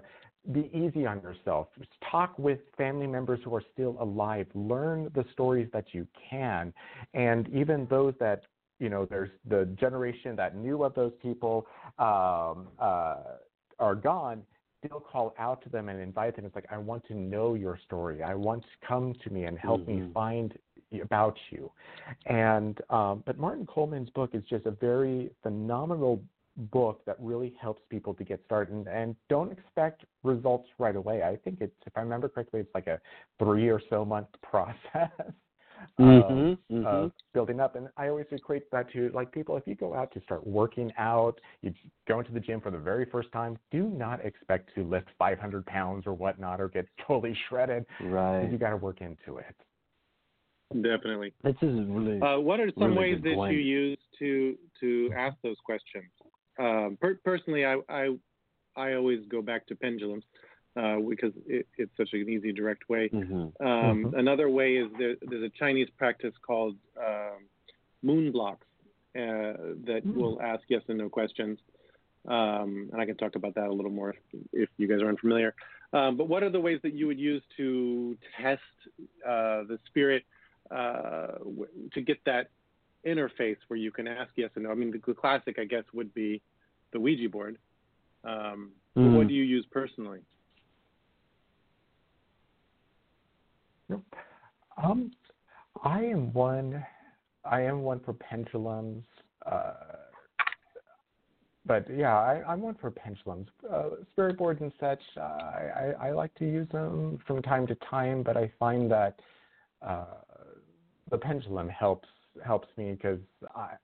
[0.53, 1.69] be easy on yourself.
[2.11, 4.47] Talk with family members who are still alive.
[4.55, 6.73] Learn the stories that you can,
[7.15, 8.43] and even those that
[8.79, 11.67] you know, there's the generation that knew of those people
[11.99, 13.17] um, uh,
[13.79, 14.43] are gone.
[14.85, 16.45] Still call out to them and invite them.
[16.45, 18.23] It's like I want to know your story.
[18.23, 20.07] I want to come to me and help mm-hmm.
[20.07, 20.59] me find
[21.03, 21.71] about you.
[22.27, 26.23] And um, but Martin Coleman's book is just a very phenomenal
[26.57, 31.23] book that really helps people to get started and, and, don't expect results right away.
[31.23, 33.01] I think it's, if I remember correctly, it's like a
[33.38, 35.11] three or so month process
[36.01, 37.07] mm-hmm, mm-hmm.
[37.33, 37.77] building up.
[37.77, 40.93] And I always equate that to like people, if you go out to start working
[40.99, 41.73] out, you
[42.09, 45.67] go into the gym for the very first time, do not expect to lift 500
[45.67, 47.85] pounds or whatnot or get totally shredded.
[48.01, 48.51] Right.
[48.51, 49.57] You got to work into it.
[50.83, 51.33] Definitely.
[51.45, 52.21] This is really.
[52.21, 53.55] Uh, what are some really ways that point.
[53.55, 56.11] you use to to ask those questions?
[56.59, 58.17] Um, per- personally, I, I
[58.77, 60.25] I always go back to pendulums
[60.77, 63.09] uh, because it, it's such an easy, direct way.
[63.09, 63.35] Mm-hmm.
[63.35, 64.19] Um, mm-hmm.
[64.19, 67.45] Another way is there, there's a Chinese practice called um,
[68.03, 68.67] moon blocks
[69.17, 70.14] uh, that mm.
[70.14, 71.59] will ask yes and no questions.
[72.27, 75.09] Um, and I can talk about that a little more if, if you guys are
[75.09, 75.55] unfamiliar.
[75.93, 78.62] Um, but what are the ways that you would use to test
[79.25, 80.25] uh, the spirit
[80.71, 82.49] uh, w- to get that
[83.07, 84.71] interface where you can ask yes and no?
[84.71, 86.40] I mean, the, classic, I guess, would be
[86.93, 87.59] the Ouija board.
[88.25, 89.17] Um, mm.
[89.17, 90.21] What do you use personally?
[94.83, 95.12] Um,
[95.83, 96.85] I am one.
[97.45, 99.05] I am one for pendulums.
[99.45, 99.73] Uh,
[101.67, 103.49] but yeah, I, am one for pendulums.
[103.71, 107.67] Uh, spirit boards and such, uh, I, I, I, like to use them from time
[107.67, 109.21] to time, but I find that
[109.81, 110.05] uh,
[111.11, 112.09] the pendulum helps
[112.44, 113.20] helps me because
[113.55, 113.75] I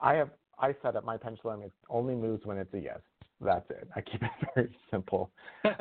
[0.00, 1.62] I have I set up my pendulum.
[1.62, 3.00] It only moves when it's a yes.
[3.40, 3.88] That's it.
[3.96, 5.30] I keep it very simple.
[5.64, 5.70] Um,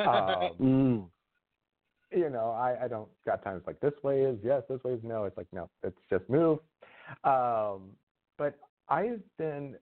[0.62, 1.06] mm
[2.12, 5.00] you know, I, I don't got times like this way is yes, this way is
[5.04, 5.26] no.
[5.26, 6.60] It's like no, it's just move.
[7.24, 7.92] Um,
[8.38, 9.76] but I've been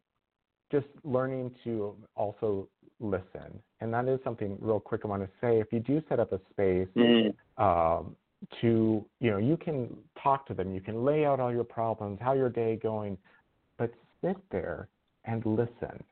[0.72, 2.68] just learning to also
[3.00, 5.60] listen, and that is something real quick I want to say.
[5.60, 7.34] If you do set up a space mm.
[7.58, 8.16] um,
[8.62, 12.20] to, you know, you can talk to them, you can lay out all your problems,
[12.22, 13.18] how your day going,
[13.78, 14.88] but sit there
[15.26, 16.04] and listen.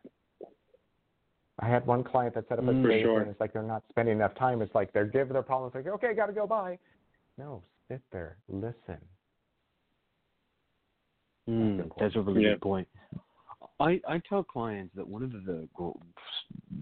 [1.59, 3.21] I had one client that set up a mm, space sure.
[3.21, 4.61] and it's like they're not spending enough time.
[4.61, 6.77] It's like they're giving their problems like, okay, gotta go by.
[7.37, 8.99] No, sit there, listen.
[11.49, 12.51] Mm, that's a really yeah.
[12.51, 12.87] good point.
[13.79, 15.67] I, I tell clients that one of the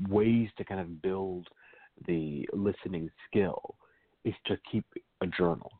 [0.10, 1.48] ways to kind of build
[2.08, 3.76] the listening skill
[4.24, 4.86] is to keep
[5.24, 5.72] a journal.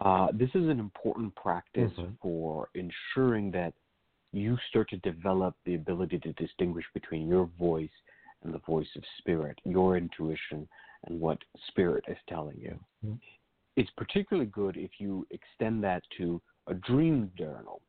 [0.00, 2.12] Uh, this is an important practice mm-hmm.
[2.22, 3.74] for ensuring that
[4.32, 7.90] you start to develop the ability to distinguish between your voice
[8.42, 10.66] and the voice of spirit, your intuition,
[11.06, 12.78] and what spirit is telling you.
[13.04, 13.16] Mm-hmm.
[13.76, 17.82] It's particularly good if you extend that to a dream journal,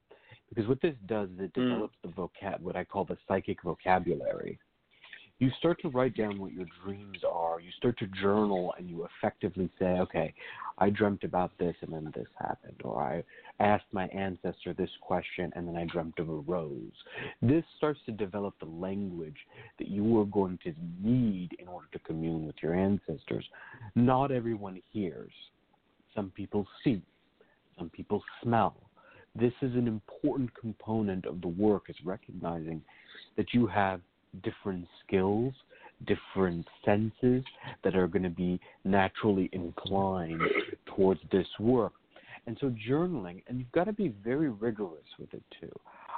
[0.49, 1.69] because what this does is it mm.
[1.69, 2.09] develops mm.
[2.09, 4.59] the vocab, what I call the psychic vocabulary
[5.41, 7.59] you start to write down what your dreams are.
[7.59, 10.35] You start to journal and you effectively say, okay,
[10.77, 12.79] I dreamt about this and then this happened.
[12.83, 13.23] Or I
[13.59, 16.91] asked my ancestor this question and then I dreamt of a rose.
[17.41, 19.37] This starts to develop the language
[19.79, 23.45] that you are going to need in order to commune with your ancestors.
[23.95, 25.33] Not everyone hears.
[26.13, 27.01] Some people see.
[27.79, 28.75] Some people smell.
[29.33, 32.83] This is an important component of the work is recognizing
[33.37, 34.01] that you have
[34.43, 35.53] different skills,
[36.07, 37.43] different senses
[37.83, 40.41] that are going to be naturally inclined
[40.95, 41.93] towards this work.
[42.47, 45.71] And so journaling, and you've got to be very rigorous with it too.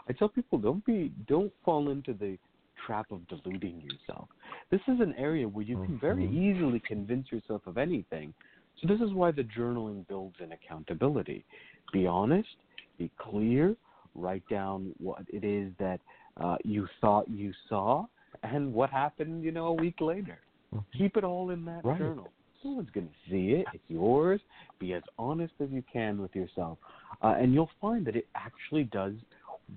[0.08, 2.38] I tell people don't be don't fall into the
[2.86, 4.28] trap of deluding yourself.
[4.70, 6.58] This is an area where you can very Mm-hmm.
[6.58, 8.34] easily convince yourself of anything.
[8.82, 11.46] So this is why the journaling builds in accountability.
[11.92, 12.50] Be honest,
[12.98, 13.76] be clear,
[14.16, 16.00] write down what it is that
[16.38, 18.06] uh, you thought you saw,
[18.44, 20.40] and what happened, you know, a week later.
[20.74, 20.98] Mm-hmm.
[20.98, 21.98] Keep it all in that right.
[21.98, 22.32] journal.
[22.64, 23.66] No one's going to see it.
[23.74, 24.40] It's yours.
[24.80, 26.78] Be as honest as you can with yourself.
[27.22, 29.14] Uh, and you'll find that it actually does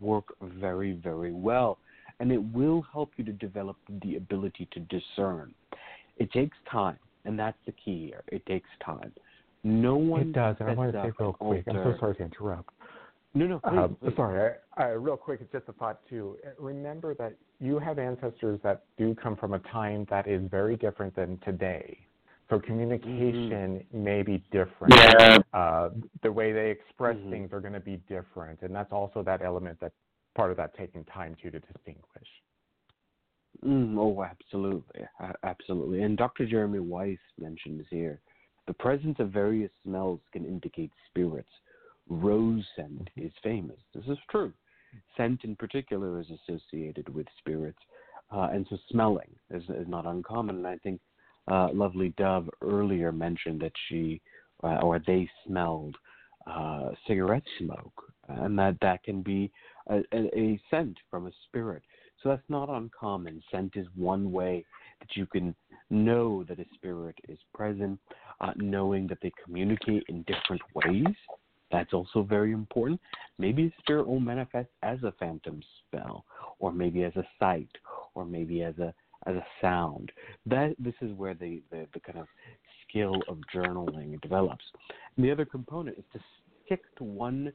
[0.00, 1.78] work very, very well.
[2.20, 5.52] And it will help you to develop the ability to discern.
[6.16, 8.22] It takes time, and that's the key here.
[8.28, 9.12] It takes time.
[9.64, 10.22] No one.
[10.22, 11.64] It does, and I want to say real quick.
[11.68, 12.70] I'm so sorry to interrupt.
[13.36, 14.16] No, no, please, um, please.
[14.16, 16.38] Sorry, I, I, real quick, it's just a thought too.
[16.58, 21.14] Remember that you have ancestors that do come from a time that is very different
[21.14, 21.98] than today.
[22.48, 24.04] So communication mm-hmm.
[24.04, 24.94] may be different.
[24.94, 25.38] Yeah.
[25.52, 25.90] Uh,
[26.22, 27.30] the way they express mm-hmm.
[27.30, 29.92] things are going to be different, and that's also that element that
[30.34, 32.28] part of that taking time to to distinguish.
[33.64, 35.02] Mm, oh, absolutely,
[35.42, 36.02] absolutely.
[36.02, 36.46] And Dr.
[36.46, 38.20] Jeremy Weiss mentions here
[38.66, 41.48] the presence of various smells can indicate spirits.
[42.08, 43.78] Rose scent is famous.
[43.94, 44.52] This is true.
[45.16, 47.78] Scent, in particular, is associated with spirits,
[48.30, 50.56] uh, and so smelling is, is not uncommon.
[50.56, 51.00] And I think
[51.48, 54.20] uh, lovely Dove earlier mentioned that she
[54.62, 55.96] uh, or they smelled
[56.46, 59.50] uh, cigarette smoke, and that that can be
[59.88, 61.82] a, a, a scent from a spirit.
[62.22, 63.42] So that's not uncommon.
[63.50, 64.64] Scent is one way
[65.00, 65.54] that you can
[65.90, 67.98] know that a spirit is present,
[68.40, 71.14] uh, knowing that they communicate in different ways.
[71.72, 73.00] That's also very important.
[73.38, 76.24] Maybe a spirit will manifest as a phantom smell,
[76.58, 77.68] or maybe as a sight,
[78.14, 78.94] or maybe as a
[79.26, 80.12] as a sound.
[80.46, 82.28] That this is where the, the, the kind of
[82.88, 84.64] skill of journaling develops.
[85.16, 86.20] And the other component is to
[86.64, 87.52] stick to one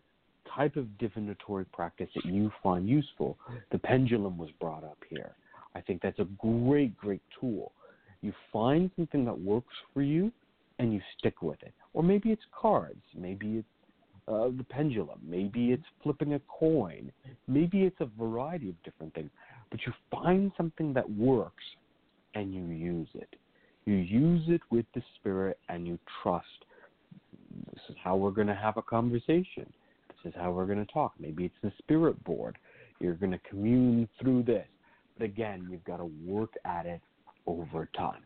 [0.53, 3.37] type of divinatory practice that you find useful.
[3.71, 5.35] The pendulum was brought up here.
[5.75, 7.71] I think that's a great, great tool.
[8.21, 10.31] You find something that works for you
[10.79, 11.73] and you stick with it.
[11.93, 13.67] Or maybe it's cards, maybe it's
[14.27, 17.11] uh, the pendulum, maybe it's flipping a coin,
[17.47, 19.29] maybe it's a variety of different things.
[19.69, 21.63] But you find something that works
[22.35, 23.35] and you use it.
[23.85, 26.45] You use it with the spirit and you trust.
[27.73, 29.71] This is how we're going to have a conversation.
[30.09, 31.13] This is how we're going to talk.
[31.19, 32.57] Maybe it's the spirit board.
[32.99, 34.67] You're going to commune through this.
[35.17, 37.01] But again, you've got to work at it
[37.47, 38.21] over time.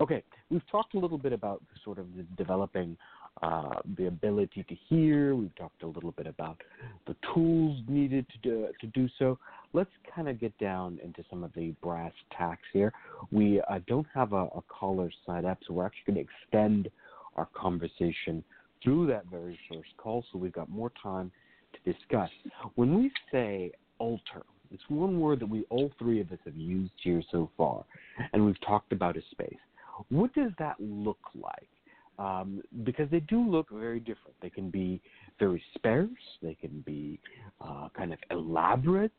[0.00, 2.96] Okay, we've talked a little bit about sort of the developing
[3.42, 5.34] uh, the ability to hear.
[5.34, 6.60] We've talked a little bit about
[7.06, 9.38] the tools needed to do, to do so.
[9.72, 12.92] Let's kind of get down into some of the brass tacks here.
[13.30, 16.90] We uh, don't have a, a caller sign up, so we're actually going to extend
[17.36, 18.42] our conversation
[18.82, 21.30] through that very first call, so we've got more time
[21.72, 22.30] to discuss.
[22.74, 26.92] When we say altar, it's one word that we all three of us have used
[27.02, 27.84] here so far,
[28.32, 29.58] and we've talked about a space.
[30.10, 31.68] What does that look like?
[32.18, 34.34] Um, because they do look very different.
[34.42, 35.00] They can be
[35.38, 36.08] very sparse,
[36.42, 37.20] they can be
[37.60, 39.12] uh, kind of elaborate,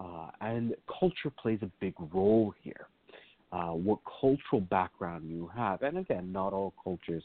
[0.00, 2.86] uh, and culture plays a big role here.
[3.52, 7.22] Uh, what cultural background you have, and again, not all cultures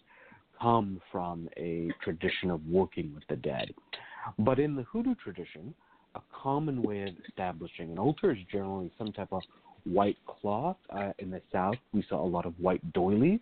[0.61, 3.73] come from a tradition of working with the dead.
[4.37, 5.73] But in the hoodoo tradition,
[6.15, 9.41] a common way of establishing an altar is generally some type of
[9.85, 10.77] white cloth.
[10.89, 13.39] Uh, in the South, we saw a lot of white doilies,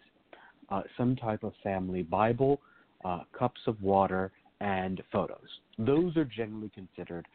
[0.70, 2.59] uh, some type of family Bible,
[3.05, 5.47] uh, cups of water, and photos.
[5.78, 7.28] Those are generally considered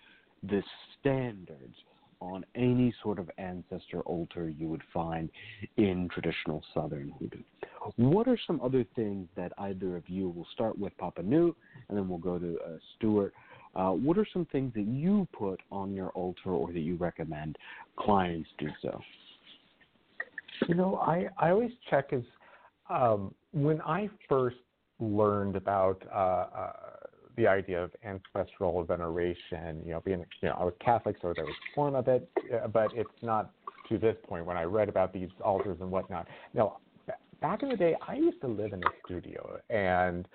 [0.43, 0.63] the
[1.01, 1.77] standards
[2.21, 5.29] on any sort of ancestor altar you would find
[5.77, 7.43] in traditional Southern hoodoo.
[7.97, 11.57] What are some other things that either of you will start with Papa Newt,
[11.89, 13.35] and then we'll go to uh, Stuart.
[13.75, 17.59] Uh, what are some things that you put on your altar or that you recommend
[17.97, 19.01] clients do so?
[20.69, 22.23] You know, I, I always check as
[22.91, 24.57] um, when I first
[25.01, 26.73] learned about uh, uh,
[27.37, 31.45] the idea of ancestral veneration, you know, being, you know, I was Catholic, so there
[31.45, 33.51] was form of it, uh, but it's not
[33.89, 36.29] to this point when I read about these altars and whatnot.
[36.55, 36.79] Now,
[37.41, 40.27] back in the day, I used to live in a studio, and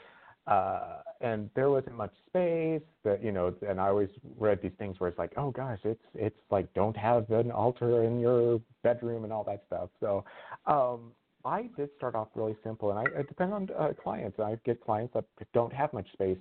[0.47, 2.81] uh, and there wasn't much space.
[3.03, 6.03] That you know, and I always read these things where it's like, oh gosh, it's
[6.13, 9.89] it's like don't have an altar in your bedroom and all that stuff.
[9.99, 10.23] So
[10.65, 11.11] um,
[11.49, 14.39] I did start off really simple, and I it depends on uh, clients.
[14.39, 16.37] I get clients that don't have much space.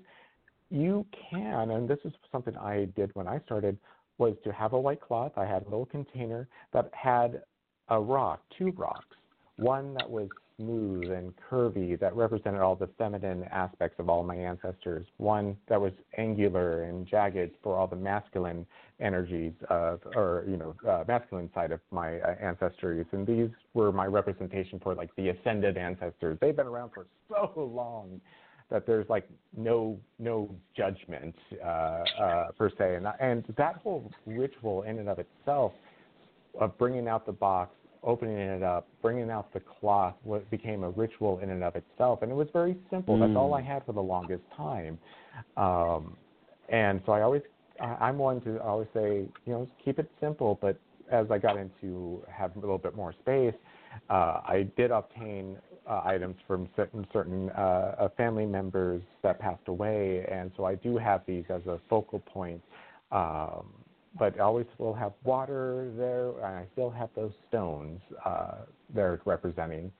[0.70, 3.78] You can, and this is something I did when I started,
[4.18, 5.32] was to have a white cloth.
[5.36, 7.42] I had a little container that had
[7.88, 9.16] a rock, two rocks,
[9.58, 14.34] one that was smooth and curvy that represented all the feminine aspects of all my
[14.34, 18.66] ancestors, one that was angular and jagged for all the masculine
[19.00, 23.06] energies of, or, you know, uh, masculine side of my uh, ancestries.
[23.12, 26.38] And these were my representation for like the ascended ancestors.
[26.40, 28.20] They've been around for so long
[28.70, 31.34] that there's like no no judgment
[31.64, 35.72] uh, uh, per se, and and that whole ritual in and of itself
[36.60, 40.90] of bringing out the box, opening it up, bringing out the cloth, what became a
[40.90, 43.16] ritual in and of itself, and it was very simple.
[43.16, 43.20] Mm.
[43.20, 43.66] That's all I mm.
[43.66, 44.98] had for the longest time,
[45.56, 46.16] um,
[46.68, 47.42] and so I always
[47.80, 50.78] I'm one to always say you know keep it simple, but
[51.10, 53.54] as I got into have a little bit more space,
[54.10, 55.56] uh, I did obtain
[55.88, 60.74] uh, items from certain certain uh, uh, family members that passed away, and so I
[60.76, 62.62] do have these as a focal point.
[63.10, 63.72] Um,
[64.18, 68.58] but always will have water there, and I still have those stones uh,
[68.94, 69.92] there representing.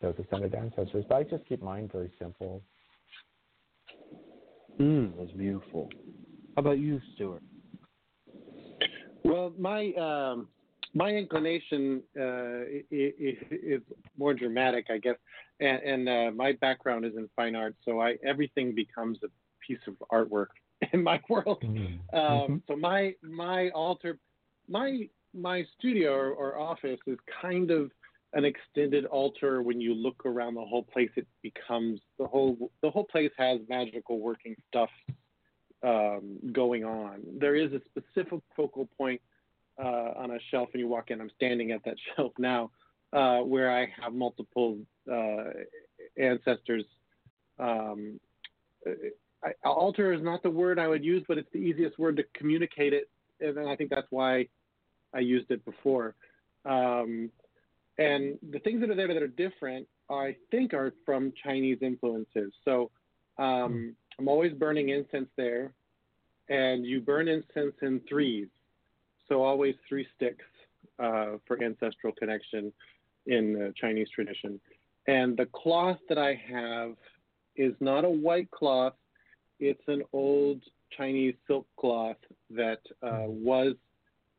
[0.00, 1.04] those ascended ancestors.
[1.08, 2.62] But I just keep mine very simple.
[4.78, 5.88] Mm, that's beautiful.
[6.54, 7.42] How about you, Stuart?
[9.24, 10.48] Well, my um,
[10.94, 13.80] my inclination uh, is, is,
[14.16, 15.16] more dramatic, I guess,
[15.60, 19.28] and, and uh, my background is in fine art, so I everything becomes a
[19.66, 20.48] piece of artwork
[20.92, 21.62] in my world.
[21.62, 22.16] Mm-hmm.
[22.16, 24.18] Um, so my my altar,
[24.68, 27.90] my my studio or, or, office is kind of
[28.32, 29.62] an extended altar.
[29.62, 33.60] When you look around the whole place, it becomes the whole the whole place has
[33.68, 34.90] magical working stuff
[35.82, 37.22] um, going on.
[37.38, 39.20] There is a specific focal point
[39.82, 41.20] uh, on a shelf, and you walk in.
[41.20, 42.70] I'm standing at that shelf now,
[43.12, 44.78] uh, where I have multiple
[45.10, 45.44] uh,
[46.18, 46.84] ancestors.
[47.58, 48.20] Um,
[49.46, 52.24] I, altar is not the word I would use, but it's the easiest word to
[52.34, 53.08] communicate it,
[53.40, 54.48] and I think that's why
[55.14, 56.14] I used it before.
[56.64, 57.30] Um,
[57.98, 62.52] and the things that are there that are different, I think, are from Chinese influences.
[62.64, 62.90] So
[63.38, 63.88] um, hmm.
[64.18, 65.72] I'm always burning incense there,
[66.48, 68.48] and you burn incense in threes.
[69.28, 70.44] So always three sticks
[70.98, 72.72] uh, for ancestral connection
[73.26, 74.60] in the Chinese tradition.
[75.06, 76.94] And the cloth that I have
[77.56, 78.94] is not a white cloth.
[79.58, 80.62] It's an old
[80.96, 82.16] Chinese silk cloth
[82.50, 83.74] that uh, was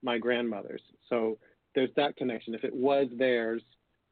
[0.04, 0.82] my grandmother's.
[1.10, 1.38] So
[1.76, 2.54] there's that connection.
[2.54, 3.62] If it was theirs,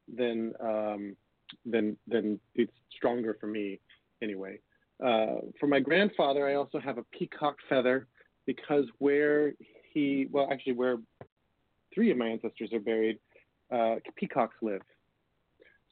[0.08, 1.16] then um,
[1.64, 3.80] then then it's stronger for me
[4.22, 4.58] anyway.
[5.04, 8.06] Uh, for my grandfather, I also have a peacock feather
[8.46, 9.52] because where
[9.92, 10.96] he, well, actually, where
[11.94, 13.18] three of my ancestors are buried,
[13.72, 14.82] uh, peacocks live.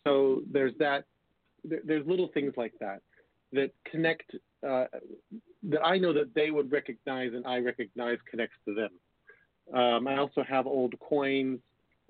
[0.07, 1.05] So there's that.
[1.65, 3.01] There's little things like that
[3.53, 4.35] that connect.
[4.65, 4.91] That
[5.83, 8.91] I know that they would recognize and I recognize connects to them.
[9.79, 11.61] Um, I also have old coins.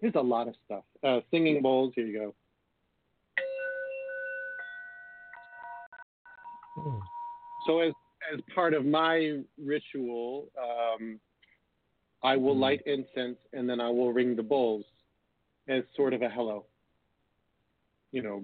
[0.01, 0.85] There's a lot of stuff.
[1.03, 1.93] Uh, singing bowls.
[1.95, 2.35] Here you go.
[7.67, 7.93] So as
[8.33, 11.21] as part of my ritual, um,
[12.23, 14.85] I will light incense and then I will ring the bowls
[15.69, 16.65] as sort of a hello.
[18.13, 18.43] You know,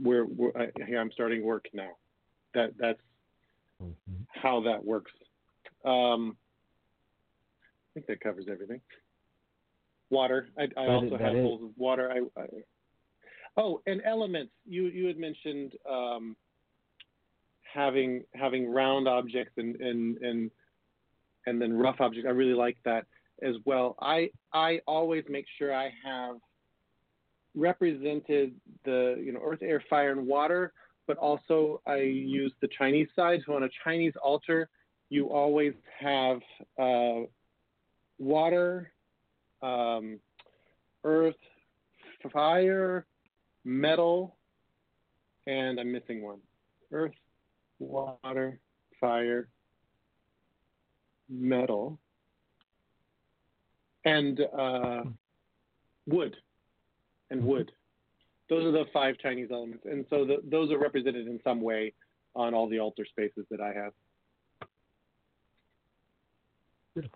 [0.00, 1.90] we're, we're I, I'm starting work now.
[2.54, 3.00] That that's
[3.82, 4.22] mm-hmm.
[4.28, 5.12] how that works.
[5.84, 6.36] Um,
[7.90, 8.80] I think that covers everything.
[10.10, 10.48] Water.
[10.58, 12.10] I, I also have bowls of water.
[12.10, 12.46] I, I,
[13.56, 14.52] oh, and elements.
[14.66, 16.36] You you had mentioned um,
[17.72, 20.50] having having round objects and and and
[21.46, 22.26] and then rough objects.
[22.26, 23.04] I really like that
[23.42, 23.96] as well.
[24.00, 26.36] I I always make sure I have
[27.54, 28.54] represented
[28.84, 30.72] the you know earth, air, fire, and water,
[31.08, 33.40] but also I use the Chinese side.
[33.44, 34.68] So on a Chinese altar,
[35.08, 36.40] you always have
[36.78, 37.22] uh,
[38.18, 38.92] water,
[39.62, 40.20] um,
[41.02, 41.34] earth,
[42.30, 43.06] fire,
[43.64, 44.36] metal,
[45.46, 46.40] and I'm missing one.
[46.92, 47.14] Earth,
[47.78, 48.60] water,
[49.00, 49.48] fire,
[51.30, 51.98] metal,
[54.04, 55.04] and uh,
[56.06, 56.36] wood.
[57.30, 57.72] And wood.
[58.48, 59.84] Those are the five Chinese elements.
[59.84, 61.92] And so the, those are represented in some way
[62.34, 63.92] on all the altar spaces that I have.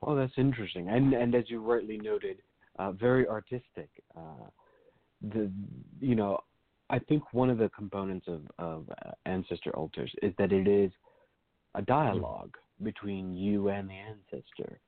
[0.03, 0.89] Oh, that's interesting.
[0.89, 2.39] And and as you rightly noted,
[2.79, 3.89] uh, very artistic.
[4.17, 4.47] Uh,
[5.35, 5.51] the
[6.01, 6.39] you know
[6.91, 8.87] I think one of the components of, of
[9.27, 10.93] ancestor altars is that it is
[11.75, 14.79] a dialogue between you and the ancestor.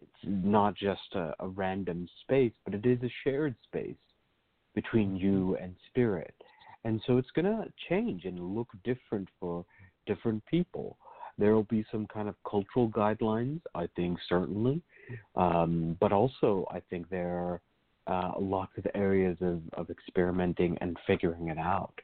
[0.00, 3.96] It's not just a, a random space, but it is a shared space
[4.78, 6.34] between you and spirit.
[6.84, 9.64] And so it's going to change and look different for
[10.06, 10.96] different people.
[11.36, 14.80] There will be some kind of cultural guidelines, I think, certainly.
[15.34, 17.60] Um, but also, I think there are
[18.06, 21.94] uh, lots of areas of, of experimenting and figuring it out.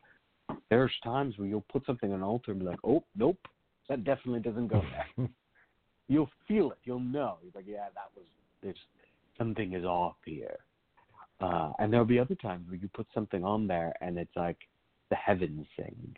[0.68, 3.38] There's times where you'll put something on an altar and be like, oh, nope,
[3.88, 4.82] that definitely doesn't go
[5.16, 5.28] there.
[6.08, 6.78] you'll feel it.
[6.82, 7.38] You'll know.
[7.40, 8.24] You're like, yeah, that was,
[8.64, 8.76] there's,
[9.38, 10.58] something is off here.
[11.44, 14.56] Uh, and there'll be other times where you put something on there and it's like
[15.10, 16.16] the heavens sing,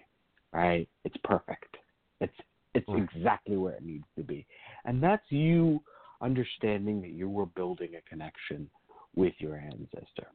[0.52, 0.88] right?
[1.04, 1.76] It's perfect.
[2.20, 2.32] It's
[2.74, 4.46] it's exactly where it needs to be,
[4.84, 5.82] and that's you
[6.20, 8.68] understanding that you were building a connection
[9.16, 10.28] with your ancestor.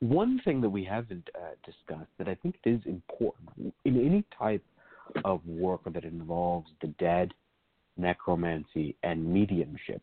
[0.00, 4.64] One thing that we haven't uh, discussed that I think is important in any type
[5.24, 7.32] of work that involves the dead,
[7.96, 10.02] necromancy, and mediumship,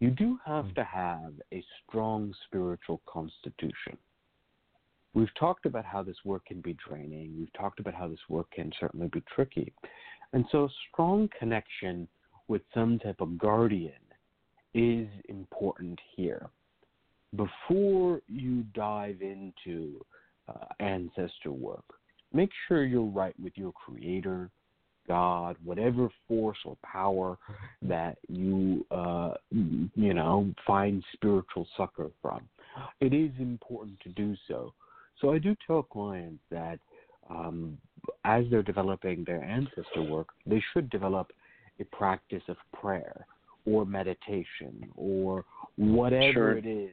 [0.00, 0.74] you do have hmm.
[0.74, 3.96] to have a strong spiritual constitution.
[5.12, 7.36] We've talked about how this work can be draining.
[7.38, 9.72] We've talked about how this work can certainly be tricky.
[10.32, 12.06] And so, a strong connection
[12.46, 13.92] with some type of guardian
[14.72, 16.48] is important here
[17.36, 20.04] before you dive into
[20.48, 21.84] uh, ancestor work.
[22.32, 24.50] Make sure you're right with your creator,
[25.10, 27.36] God, whatever force or power
[27.82, 32.42] that you uh, you know find spiritual succor from.
[33.00, 34.72] It is important to do so.
[35.20, 36.78] So I do tell clients that
[37.28, 37.76] um,
[38.24, 41.32] as they're developing their ancestor work, they should develop
[41.80, 43.26] a practice of prayer
[43.66, 45.44] or meditation or
[45.76, 46.58] whatever Sure.
[46.58, 46.90] it is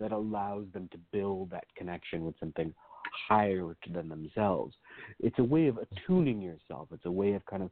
[0.00, 2.74] that allows them to build that connection with something
[3.28, 4.74] higher than themselves.
[5.20, 6.88] It's a way of attuning yourself.
[6.92, 7.70] It's a way of kind of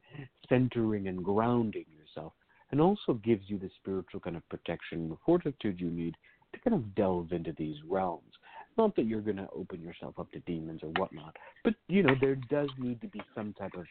[0.49, 2.33] centering and grounding yourself,
[2.71, 6.15] and also gives you the spiritual kind of protection and fortitude you need
[6.53, 8.33] to kind of delve into these realms.
[8.79, 12.15] Not that you're going to open yourself up to demons or whatnot, but you know
[12.21, 13.85] there does need to be some type of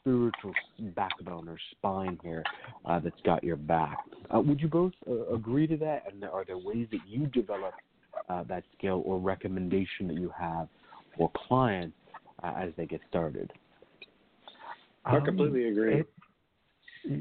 [0.00, 0.52] spiritual
[0.96, 2.42] backbone or spine here
[2.84, 3.98] uh, that's got your back.
[4.34, 6.04] Uh, would you both uh, agree to that?
[6.10, 7.74] And are there ways that you develop
[8.28, 10.68] uh, that skill or recommendation that you have
[11.16, 11.96] for clients
[12.42, 13.52] uh, as they get started?
[15.04, 15.94] I Um, completely agree.
[16.00, 16.08] It,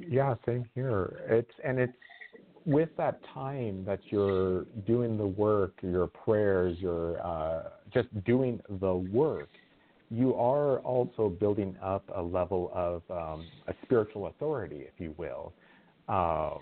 [0.10, 1.22] yeah, same here.
[1.30, 1.94] It's and it's
[2.66, 8.94] with that time that you're doing the work, your prayers, your uh, just doing the
[8.96, 9.50] work.
[10.10, 15.54] You are also building up a level of um, a spiritual authority, if you will.
[16.08, 16.62] Um,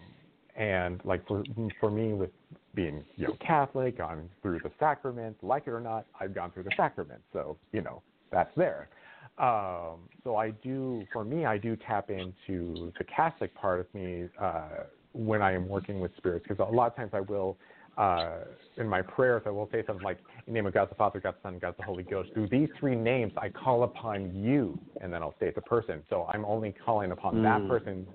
[0.55, 1.43] and like for
[1.79, 2.31] for me, with
[2.73, 6.63] being you know Catholic, gone through the sacraments, like it or not, I've gone through
[6.63, 7.23] the sacraments.
[7.33, 8.89] So you know that's there.
[9.37, 14.25] Um, so I do, for me, I do tap into the Catholic part of me
[14.39, 14.83] uh,
[15.13, 17.57] when I am working with spirits, because a lot of times I will,
[17.97, 18.39] uh,
[18.77, 20.17] in my prayers, I will say something like,
[20.47, 22.47] "In the name of God the Father, God the Son, God the Holy Ghost." Through
[22.47, 26.03] these three names, I call upon you, and then I'll say it's a person.
[26.09, 27.67] So I'm only calling upon that Mm.
[27.67, 28.07] person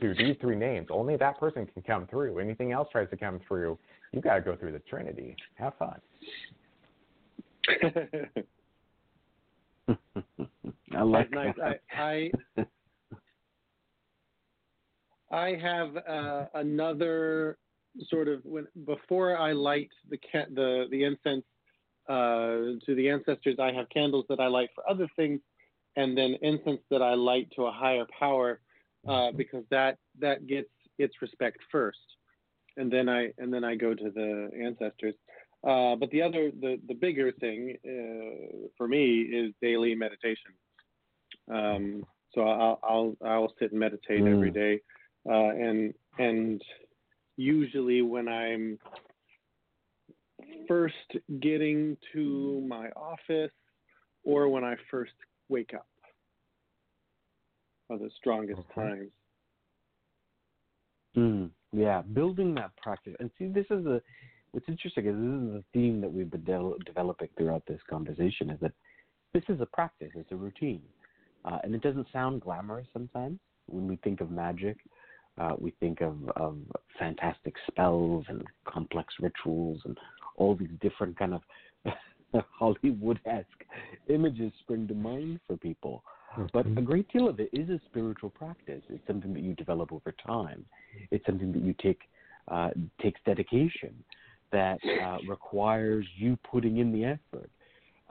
[0.00, 0.88] through these three names.
[0.90, 2.38] Only that person can come through.
[2.38, 3.78] Anything else tries to come through,
[4.12, 5.36] you got to go through the Trinity.
[5.54, 6.00] Have fun.
[10.96, 11.54] I like nice.
[11.56, 11.80] that.
[11.92, 12.64] I, I
[15.30, 17.58] I have uh, another
[18.08, 21.44] sort of when before I light the ca- the the incense
[22.08, 25.40] uh, to the ancestors, I have candles that I light for other things,
[25.96, 28.60] and then incense that I light to a higher power,
[29.06, 31.98] uh, because that that gets its respect first,
[32.76, 35.14] and then I and then I go to the ancestors.
[35.66, 40.52] Uh, but the other the the bigger thing uh, for me is daily meditation.
[41.50, 44.32] Um, so I'll, I'll I'll sit and meditate Mm.
[44.32, 44.80] every day,
[45.28, 46.62] uh, and and
[47.38, 48.78] usually when I'm
[50.66, 50.94] first
[51.40, 53.52] getting to my office
[54.24, 55.12] or when I first
[55.48, 55.86] wake up
[57.88, 58.88] are the strongest Okay.
[58.88, 59.10] times.
[61.16, 63.14] Mm, yeah, building that practice.
[63.18, 64.02] And see, this is a
[64.50, 68.50] what's interesting is this is a theme that we've been de- developing throughout this conversation
[68.50, 68.72] is that
[69.32, 70.82] this is a practice, it's a routine,
[71.44, 74.78] uh, and it doesn't sound glamorous sometimes when we think of magic.
[75.38, 76.56] Uh, we think of, of
[76.98, 79.96] fantastic spells and complex rituals and
[80.36, 81.42] all these different kind of
[82.58, 83.64] Hollywood-esque
[84.08, 86.02] images spring to mind for people.
[86.52, 88.82] But a great deal of it is a spiritual practice.
[88.88, 90.64] It's something that you develop over time.
[91.10, 92.00] It's something that you take
[92.48, 92.70] uh,
[93.02, 93.94] takes dedication,
[94.52, 97.50] that uh, requires you putting in the effort.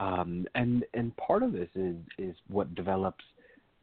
[0.00, 3.24] Um, and and part of this is is what develops,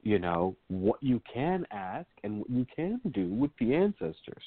[0.06, 4.44] you know, what you can ask and what you can do with the ancestors.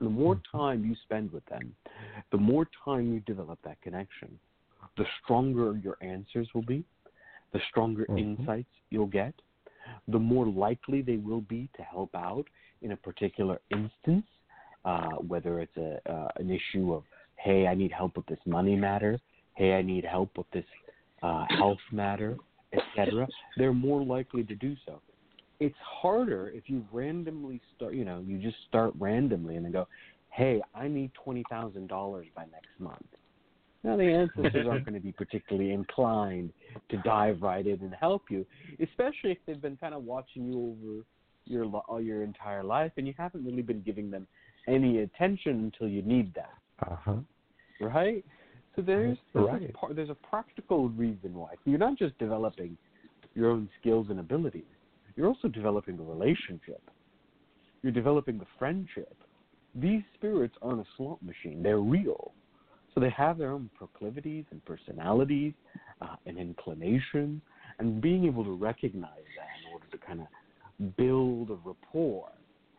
[0.00, 1.74] The more time you spend with them,
[2.30, 4.38] the more time you develop that connection,
[4.96, 6.84] the stronger your answers will be,
[7.52, 8.38] the stronger Mhm.
[8.38, 9.34] insights you'll get,
[10.08, 12.46] the more likely they will be to help out
[12.82, 14.26] in a particular instance,
[14.84, 17.04] uh, whether it's a uh, an issue of,
[17.36, 19.18] hey, I need help with this money matter,
[19.54, 20.66] hey, I need help with this
[21.22, 22.38] uh, health matter,
[22.72, 23.28] etc.
[23.56, 25.00] They're more likely to do so.
[25.60, 29.86] It's harder if you randomly start, you know, you just start randomly and then go,
[30.30, 33.06] hey, I need twenty thousand dollars by next month.
[33.84, 36.52] Now the ancestors aren't going to be particularly inclined
[36.88, 38.46] to dive right in and help you,
[38.80, 41.04] especially if they've been kind of watching you over
[41.44, 44.26] your all your entire life and you haven't really been giving them
[44.68, 46.54] any attention until you need that,
[46.88, 47.16] Uh huh.
[47.80, 48.24] right?
[48.74, 49.74] So there's there's, Right.
[49.94, 51.54] there's a practical reason why.
[51.64, 52.76] You're not just developing
[53.34, 54.64] your own skills and abilities.
[55.16, 56.82] You're also developing a relationship.
[57.82, 59.14] You're developing the friendship.
[59.74, 61.62] These spirits aren't a slot machine.
[61.62, 62.32] They're real.
[62.94, 65.54] So they have their own proclivities and personalities
[66.00, 67.40] uh, and inclinations,
[67.78, 72.30] And being able to recognize that in order to kind of build a rapport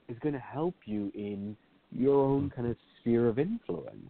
[0.08, 1.58] is going to help you in
[1.92, 4.10] your own kind of sphere of influence.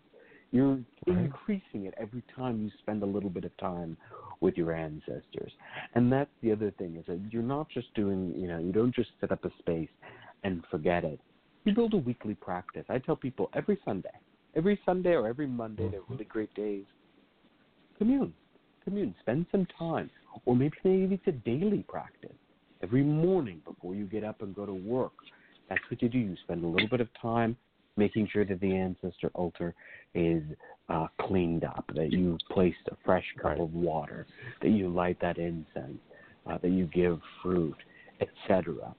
[0.54, 0.78] You're
[1.08, 3.98] increasing it every time you spend a little bit of time
[4.40, 5.52] with your ancestors.
[5.96, 8.94] And that's the other thing is that you're not just doing, you know, you don't
[8.94, 9.90] just set up a space
[10.44, 11.20] and forget it.
[11.64, 12.86] You build a weekly practice.
[12.88, 14.14] I tell people every Sunday,
[14.56, 16.14] every Sunday or every Monday, they're mm-hmm.
[16.14, 16.84] really great days.
[17.98, 18.32] Commune,
[18.84, 20.12] commune, spend some time,
[20.46, 22.36] or maybe maybe it's a daily practice.
[22.84, 25.14] Every morning before you get up and go to work,
[25.68, 26.20] that's what you do.
[26.20, 27.58] You spend a little bit of time
[27.96, 29.74] making sure that the ancestor altar
[30.14, 30.44] is
[30.90, 33.60] uh, cleaned up, that you placed a fresh cup right.
[33.60, 34.26] of water,
[34.62, 36.00] that you light that incense,
[36.50, 37.78] uh, that you give fruit,
[38.20, 38.94] etc.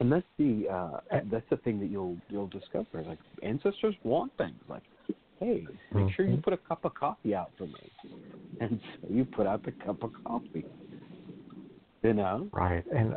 [0.00, 1.00] And that's the uh,
[1.30, 3.02] that's the thing that you'll you'll discover.
[3.06, 4.82] Like ancestors want things like,
[5.38, 6.40] hey, make sure you mm-hmm.
[6.40, 7.92] put a cup of coffee out for me,
[8.60, 10.64] and so you put out the cup of coffee.
[12.02, 12.84] You know, right?
[12.94, 13.16] And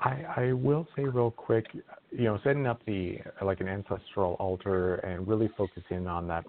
[0.00, 1.66] I, I will say real quick,
[2.10, 6.44] you know, setting up the like an ancestral altar and really focusing on that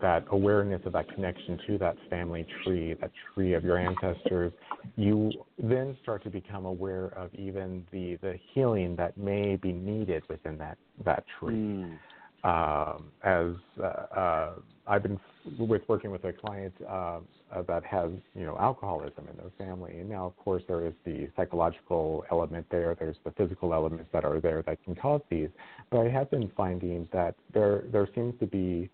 [0.00, 4.52] that awareness of that connection to that family tree, that tree of your ancestors,
[4.96, 5.30] you
[5.62, 10.56] then start to become aware of even the the healing that may be needed within
[10.58, 11.54] that that tree.
[11.54, 11.98] Mm.
[12.44, 14.54] Um, as uh, uh,
[14.86, 15.18] I've been
[15.58, 17.20] with working with a client uh,
[17.66, 21.28] that has you know alcoholism in their family, and now of course there is the
[21.36, 22.96] psychological element there.
[22.98, 25.48] There's the physical elements that are there that can cause these.
[25.90, 28.90] But I have been finding that there there seems to be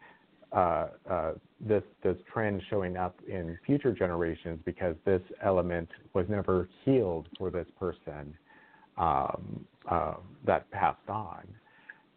[0.53, 6.69] uh, uh, this this trend showing up in future generations because this element was never
[6.85, 8.35] healed for this person
[8.99, 11.47] um, uh, that passed on.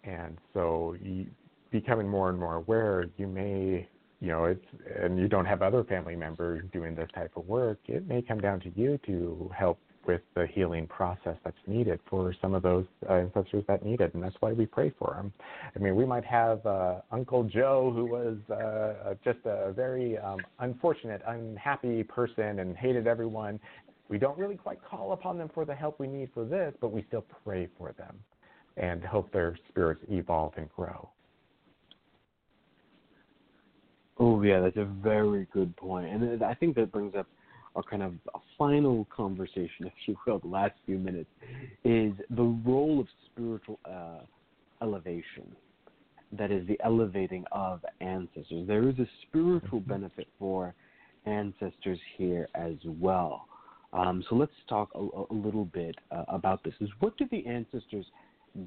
[0.03, 1.27] And so, you,
[1.71, 3.88] becoming more and more aware, you may,
[4.24, 4.65] you know, it's,
[5.01, 8.39] and you don't have other family members doing this type of work, it may come
[8.39, 12.86] down to you to help with the healing process that's needed for some of those
[13.09, 15.34] uh, ancestors that need it, and that's why we pray for them.
[15.76, 20.39] I mean, we might have uh, Uncle Joe, who was uh, just a very um,
[20.59, 23.59] unfortunate, unhappy person and hated everyone.
[24.07, 26.93] We don't really quite call upon them for the help we need for this, but
[26.93, 28.15] we still pray for them
[28.78, 31.09] and hope their spirits evolve and grow.
[34.26, 37.28] Oh yeah, that's a very good point, and I think that brings up
[37.76, 38.13] our kind of
[38.57, 41.30] final conversation, if you will, the last few minutes,
[41.84, 44.21] is the role of spiritual uh,
[44.82, 45.53] elevation.
[46.32, 48.65] That is the elevating of ancestors.
[48.65, 49.89] There is a spiritual mm-hmm.
[49.89, 50.74] benefit for
[51.26, 53.49] ancestors here as well.
[53.91, 56.74] Um, so let's talk a, a little bit uh, about this.
[56.80, 58.05] Is what do the ancestors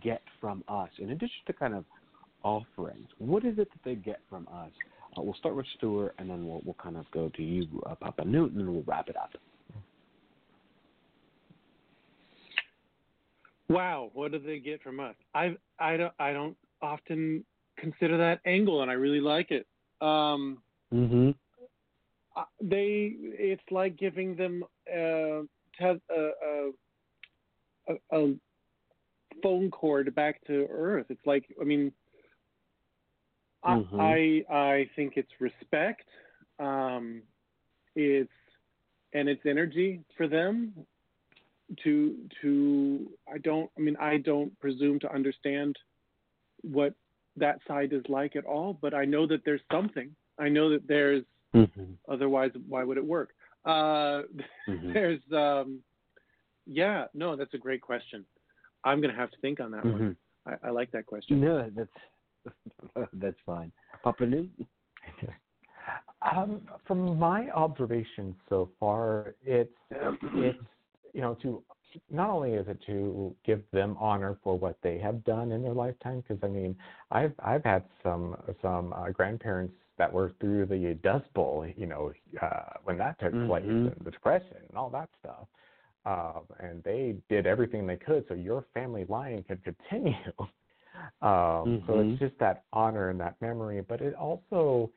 [0.02, 1.86] get from us in addition to kind of
[2.42, 3.08] offerings?
[3.16, 4.70] What is it that they get from us?
[5.16, 7.94] Uh, we'll start with Stuart, and then we'll we'll kind of go to you, uh,
[7.94, 9.30] Papa Newton, and we'll wrap it up.
[13.68, 15.14] Wow, what do they get from us?
[15.34, 17.44] I I don't I don't often
[17.76, 19.66] consider that angle, and I really like it.
[20.00, 20.58] Um,
[20.92, 21.30] mm-hmm.
[22.36, 25.42] Uh, they it's like giving them uh,
[25.78, 26.30] te- uh,
[27.88, 28.34] uh, a, a
[29.42, 31.06] phone cord back to Earth.
[31.08, 31.92] It's like I mean,
[33.66, 34.00] mm-hmm.
[34.00, 36.08] I I think it's respect.
[36.58, 37.22] Um,
[37.94, 38.30] it's
[39.12, 40.72] and it's energy for them
[41.84, 45.76] to to I don't I mean I don't presume to understand
[46.62, 46.94] what
[47.36, 50.10] that side is like at all, but I know that there's something.
[50.38, 51.92] I know that there's mm-hmm.
[52.08, 53.30] otherwise why would it work?
[53.64, 54.22] Uh,
[54.68, 54.92] mm-hmm.
[54.94, 55.80] There's um,
[56.66, 58.24] yeah, no, that's a great question.
[58.84, 59.90] I'm going to have to think on that mm-hmm.
[59.90, 60.16] one.
[60.46, 61.40] I, I, like that question.
[61.40, 61.90] No, that's
[63.14, 63.72] that's fine.
[64.02, 64.50] Papa Newt.
[66.36, 69.72] um, from my observation so far, it's
[70.34, 70.58] it's
[71.12, 71.62] you know to
[72.10, 75.74] not only is it to give them honor for what they have done in their
[75.74, 76.76] lifetime, because I mean,
[77.10, 82.12] I've I've had some some uh, grandparents that were through the Dust Bowl, you know,
[82.42, 83.46] uh, when that took mm-hmm.
[83.46, 85.46] place, and the Depression and all that stuff
[86.06, 90.14] um, and they did everything they could so your family line could continue.
[91.22, 91.86] um, mm-hmm.
[91.86, 92.24] So it's mm-hmm.
[92.24, 94.90] just that honor and that memory, but it also,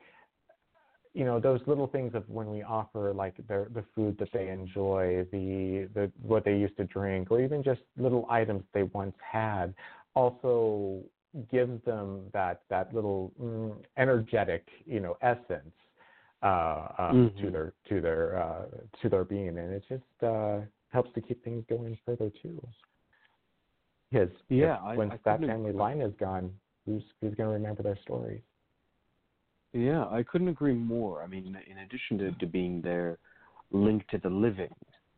[1.13, 4.49] you know, those little things of when we offer like the the food that they
[4.49, 9.15] enjoy, the the what they used to drink, or even just little items they once
[9.19, 9.73] had,
[10.13, 11.01] also
[11.51, 15.73] gives them that that little mm, energetic, you know, essence
[16.41, 17.45] uh, uh, mm-hmm.
[17.45, 18.65] to their to their uh,
[19.01, 20.59] to their being, and it just uh,
[20.91, 22.61] helps to keep things going further too.
[24.11, 26.51] Because yeah, once I that family line is gone,
[26.85, 28.41] who's who's going to remember their stories?
[29.73, 31.21] Yeah, I couldn't agree more.
[31.21, 33.19] I mean, in addition to, to being there,
[33.71, 34.73] linked to the living,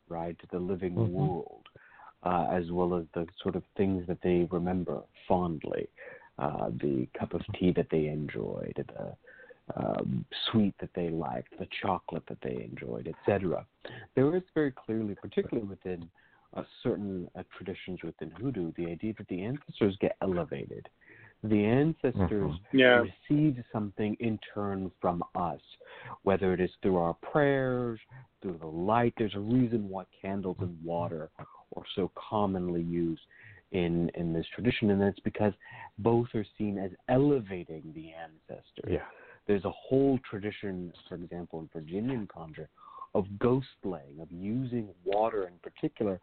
[0.09, 1.13] right, to the living mm-hmm.
[1.13, 1.63] world,
[2.23, 5.87] uh, as well as the sort of things that they remember fondly,
[6.37, 9.15] uh, the cup of tea that they enjoyed, the
[9.75, 13.65] um, sweet that they liked, the chocolate that they enjoyed, etc.
[14.15, 16.09] There is very clearly, particularly within
[16.55, 20.87] uh, certain uh, traditions within hoodoo, the idea that the ancestors get elevated.
[21.43, 22.77] The ancestors mm-hmm.
[22.77, 23.03] yeah.
[23.29, 25.59] receive something in turn from us,
[26.21, 27.99] whether it is through our prayers,
[28.41, 29.13] through the light.
[29.17, 33.21] There's a reason why candles and water are so commonly used
[33.71, 35.53] in in this tradition, and that's because
[35.97, 38.87] both are seen as elevating the ancestor.
[38.87, 39.05] Yeah.
[39.47, 42.69] There's a whole tradition, for example, in Virginian conjure,
[43.13, 46.19] of ghost laying, of using water in particular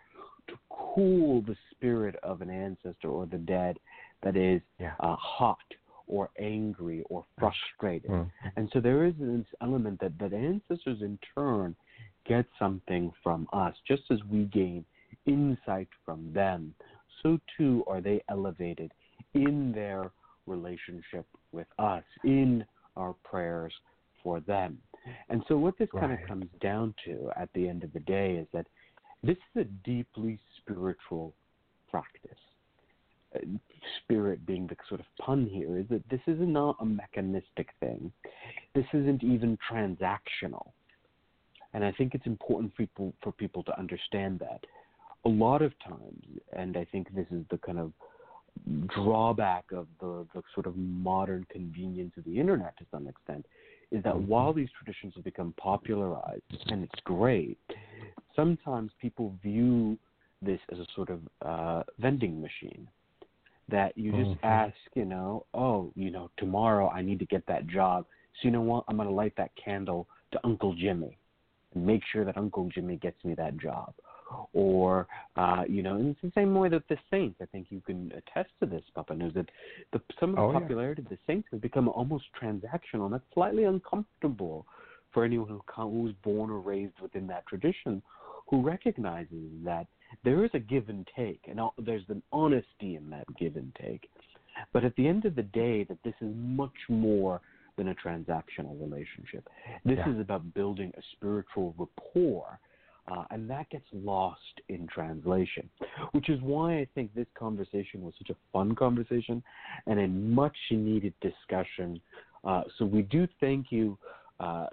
[0.48, 3.78] to cool the spirit of an ancestor or the dead
[4.22, 4.92] that is yeah.
[5.00, 5.58] uh, hot
[6.06, 8.10] or angry or frustrated.
[8.10, 8.30] Mm.
[8.56, 11.76] And so there is this element that, that ancestors in turn
[12.26, 14.84] get something from us, just as we gain
[15.26, 16.74] insight from them,
[17.22, 18.92] so too are they elevated
[19.34, 20.10] in their
[20.46, 22.64] relationship with us, in
[22.96, 23.72] our prayers
[24.22, 24.78] for them.
[25.28, 26.00] And so, what this right.
[26.00, 28.66] kind of comes down to at the end of the day is that
[29.22, 31.34] this is a deeply spiritual
[31.90, 32.38] practice.
[33.34, 33.40] Uh,
[34.02, 38.10] spirit being the sort of pun here is that this is not a mechanistic thing.
[38.74, 40.70] This isn't even transactional.
[41.74, 44.64] And I think it's important for people, for people to understand that.
[45.26, 46.24] A lot of times,
[46.56, 47.92] and I think this is the kind of
[48.88, 53.44] drawback of the, the sort of modern convenience of the internet to some extent,
[53.90, 57.58] is that while these traditions have become popularized, and it's great,
[58.36, 59.98] sometimes people view
[60.42, 62.86] this as a sort of uh, vending machine
[63.70, 64.46] that you just mm-hmm.
[64.46, 68.06] ask, you know, oh, you know, tomorrow I need to get that job.
[68.34, 68.84] So you know what?
[68.88, 71.18] I'm going to light that candle to Uncle Jimmy
[71.74, 73.92] and make sure that Uncle Jimmy gets me that job.
[74.52, 75.06] Or,
[75.36, 78.12] uh, you know, and it's the same way that the Saints, I think you can
[78.12, 79.48] attest to this, Papa knows that
[79.92, 81.06] the, some of the oh, popularity yeah.
[81.06, 84.66] of the Saints has become almost transactional, and that's slightly uncomfortable
[85.12, 88.02] for anyone who who's born or raised within that tradition,
[88.48, 89.86] who recognizes that
[90.24, 94.08] there is a give and take, and there's an honesty in that give and take.
[94.72, 97.40] But at the end of the day, that this is much more
[97.76, 99.48] than a transactional relationship.
[99.84, 100.12] This yeah.
[100.12, 102.58] is about building a spiritual rapport,
[103.10, 104.38] uh, and that gets lost
[104.68, 105.68] in translation,
[106.12, 109.42] which is why I think this conversation was such a fun conversation
[109.86, 112.00] and a much needed discussion.
[112.44, 113.98] Uh, so we do thank you.
[114.40, 114.66] Uh,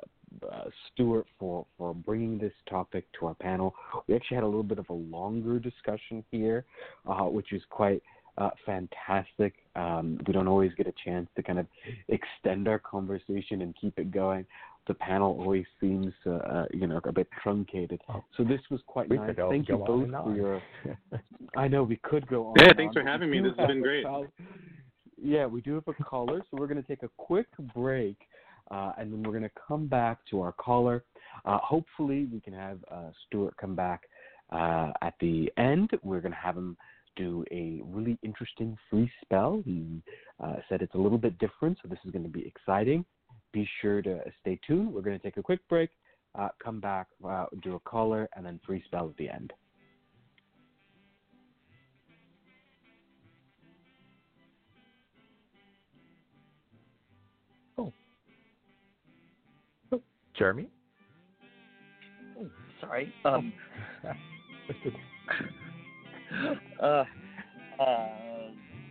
[0.51, 3.73] uh, Stuart for, for bringing this topic to our panel.
[4.07, 6.65] We actually had a little bit of a longer discussion here,
[7.07, 8.03] uh, which is quite
[8.38, 9.53] uh, fantastic.
[9.75, 11.67] Um, we don't always get a chance to kind of
[12.09, 14.45] extend our conversation and keep it going.
[14.88, 17.99] The panel always seems, uh, you know, a bit truncated.
[18.07, 18.23] Oh.
[18.38, 19.36] So this was quite we nice.
[19.49, 20.61] Thank you both for your.
[21.57, 22.53] I know we could go on.
[22.57, 23.39] Yeah, thanks on, for having me.
[23.39, 24.05] This has been great.
[24.05, 24.27] Call-
[25.17, 28.17] yeah, we do have a caller, so we're going to take a quick break.
[28.71, 31.03] Uh, and then we're going to come back to our caller.
[31.45, 34.01] Uh, hopefully, we can have uh, Stuart come back
[34.51, 35.91] uh, at the end.
[36.03, 36.75] We're going to have him
[37.15, 39.61] do a really interesting free spell.
[39.63, 40.01] He
[40.43, 43.05] uh, said it's a little bit different, so this is going to be exciting.
[43.55, 44.93] Be sure to stay tuned.
[44.93, 45.89] We're going to take a quick break,
[46.37, 47.07] uh, come back,
[47.63, 49.53] do a caller, and then free spell at the end.
[57.77, 57.93] Oh.
[60.37, 60.67] Jeremy?
[62.37, 62.47] Oh,
[62.81, 63.13] sorry.
[63.23, 63.53] Um,
[66.83, 67.05] uh,
[67.81, 68.07] uh,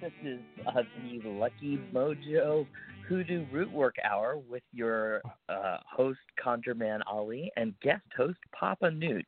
[0.01, 0.81] this is uh,
[1.23, 2.67] the Lucky Mojo
[3.09, 9.27] Hoodoo Rootwork Hour with your uh, host, ConjureMan Ali, and guest host, Papa Newt,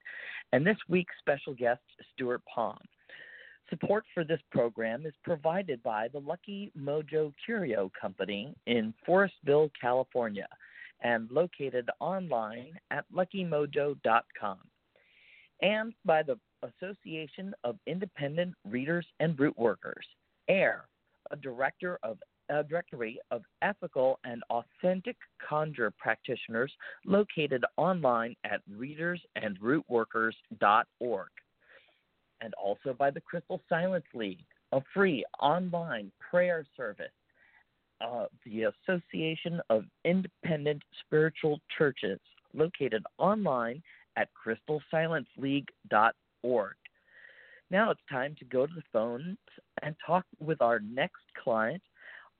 [0.53, 1.81] and this week's special guest,
[2.15, 2.79] Stuart Palm.
[3.71, 10.47] Support for this program is provided by the Lucky Mojo Curio Company in Forestville, California
[11.03, 14.59] and located online at luckymojo.com,
[15.63, 20.07] and by the Association of Independent Readers and Root Workers,
[20.49, 20.87] AIR,
[21.31, 22.19] a director of
[22.49, 25.17] directory of ethical and authentic
[25.47, 26.73] conjure practitioners
[27.05, 31.29] located online at readersandrootworkers.org,
[32.41, 37.11] and also by the Crystal Silence League, a free online prayer service
[38.01, 42.21] uh, the Association of Independent Spiritual Churches,
[42.55, 43.83] located online
[44.17, 46.75] at crystalsilenceleague.org.
[47.69, 49.37] Now it's time to go to the phones
[49.83, 51.83] and talk with our next client.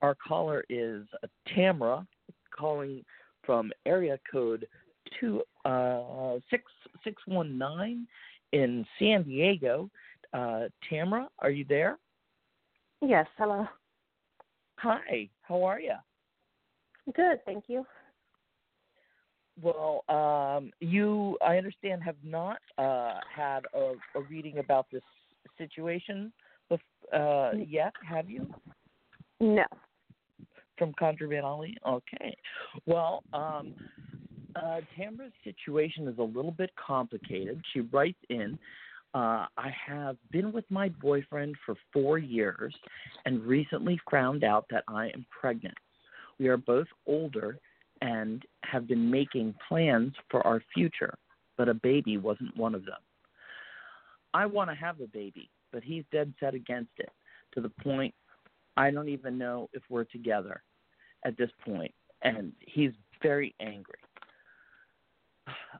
[0.01, 1.03] Our caller is
[1.55, 2.05] Tamara,
[2.57, 3.03] calling
[3.43, 4.67] from area code
[5.19, 6.63] two uh, six
[7.03, 8.07] six one nine
[8.51, 9.89] in San Diego.
[10.33, 11.97] Uh, Tamara, are you there?
[13.01, 13.27] Yes.
[13.37, 13.67] Hello.
[14.79, 15.95] Hi, how are you?
[17.15, 17.85] Good, thank you.
[19.59, 25.01] Well, um, you, I understand, have not uh, had a, a reading about this
[25.57, 26.31] situation
[27.11, 28.45] uh, yet, have you?
[29.39, 29.65] No.
[30.77, 31.75] From Conjure Ali?
[31.87, 32.35] Okay.
[32.85, 33.73] Well, um,
[34.55, 37.61] uh, Tamara's situation is a little bit complicated.
[37.73, 38.57] She writes in
[39.13, 42.75] uh, I have been with my boyfriend for four years
[43.25, 45.77] and recently found out that I am pregnant.
[46.39, 47.57] We are both older
[48.01, 51.15] and have been making plans for our future,
[51.57, 52.99] but a baby wasn't one of them.
[54.33, 57.09] I want to have a baby, but he's dead set against it
[57.53, 58.13] to the point
[58.75, 60.61] I don't even know if we're together
[61.27, 63.99] at this point, and he's very angry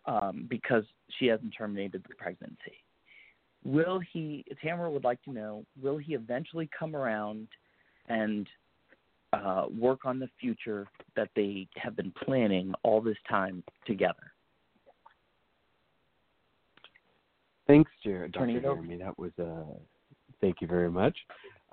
[0.06, 0.84] um, because
[1.18, 2.84] she hasn't terminated the pregnancy.
[3.64, 4.46] Will he?
[4.62, 7.48] Tamara would like to know: Will he eventually come around
[8.08, 8.48] and
[9.34, 14.32] uh, work on the future that they have been planning all this time together.
[17.68, 18.62] Thanks, Jared, Dr.
[18.62, 18.98] Jeremy.
[18.98, 19.74] That was uh,
[20.40, 21.18] thank you very much.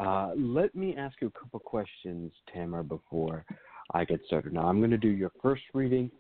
[0.01, 3.45] Uh, let me ask you a couple questions, Tamara, before
[3.93, 4.53] I get started.
[4.53, 6.11] Now, I'm going to do your first reading,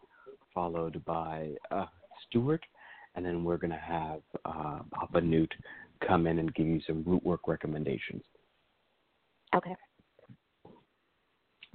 [0.54, 1.86] followed by uh,
[2.28, 2.64] Stuart,
[3.14, 5.52] and then we're going to have uh, Papa Newt
[6.06, 8.22] come in and give you some root work recommendations.
[9.54, 9.74] Okay.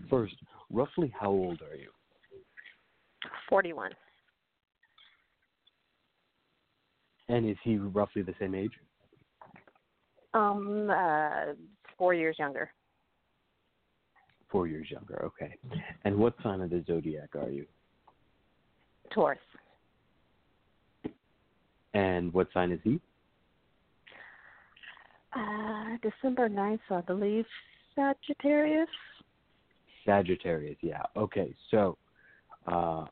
[0.09, 0.35] First,
[0.69, 1.89] roughly how old are you?
[3.49, 3.91] 41.
[7.27, 8.71] And is he roughly the same age?
[10.33, 11.53] Um, uh,
[11.99, 12.71] four years younger.
[14.49, 15.53] Four years younger, okay.
[16.05, 17.67] And what sign of the zodiac are you?
[19.13, 19.37] Taurus.
[21.93, 22.99] And what sign is he?
[25.35, 27.45] Uh, December 9th, so I believe
[27.93, 28.89] Sagittarius.
[30.05, 31.03] Sagittarius, yeah.
[31.15, 31.97] Okay, so,
[32.65, 33.05] uh,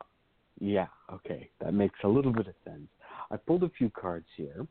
[0.60, 2.88] yeah, okay, that makes a little bit of sense.
[3.30, 4.66] I pulled a few cards here,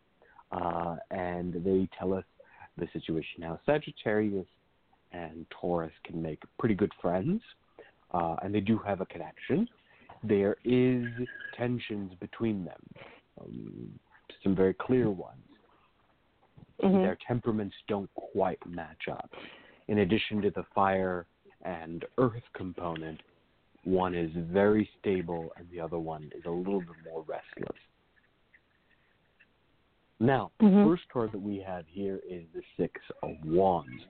[0.50, 2.24] uh, and they tell us
[2.78, 3.40] the situation.
[3.40, 4.46] Now, Sagittarius
[5.12, 7.40] and Taurus can make pretty good friends,
[8.12, 9.68] uh, and they do have a connection.
[10.22, 11.06] There is
[11.56, 12.80] tensions between them,
[13.40, 14.00] um,
[14.42, 15.40] some very clear ones.
[16.82, 16.98] Mm-hmm.
[16.98, 19.30] Their temperaments don't quite match up.
[19.88, 21.26] In addition to the fire
[21.62, 23.20] and earth component,
[23.84, 27.78] one is very stable and the other one is a little bit more restless.
[30.18, 30.78] Now, mm-hmm.
[30.78, 34.02] the first card that we have here is the Six of Wands.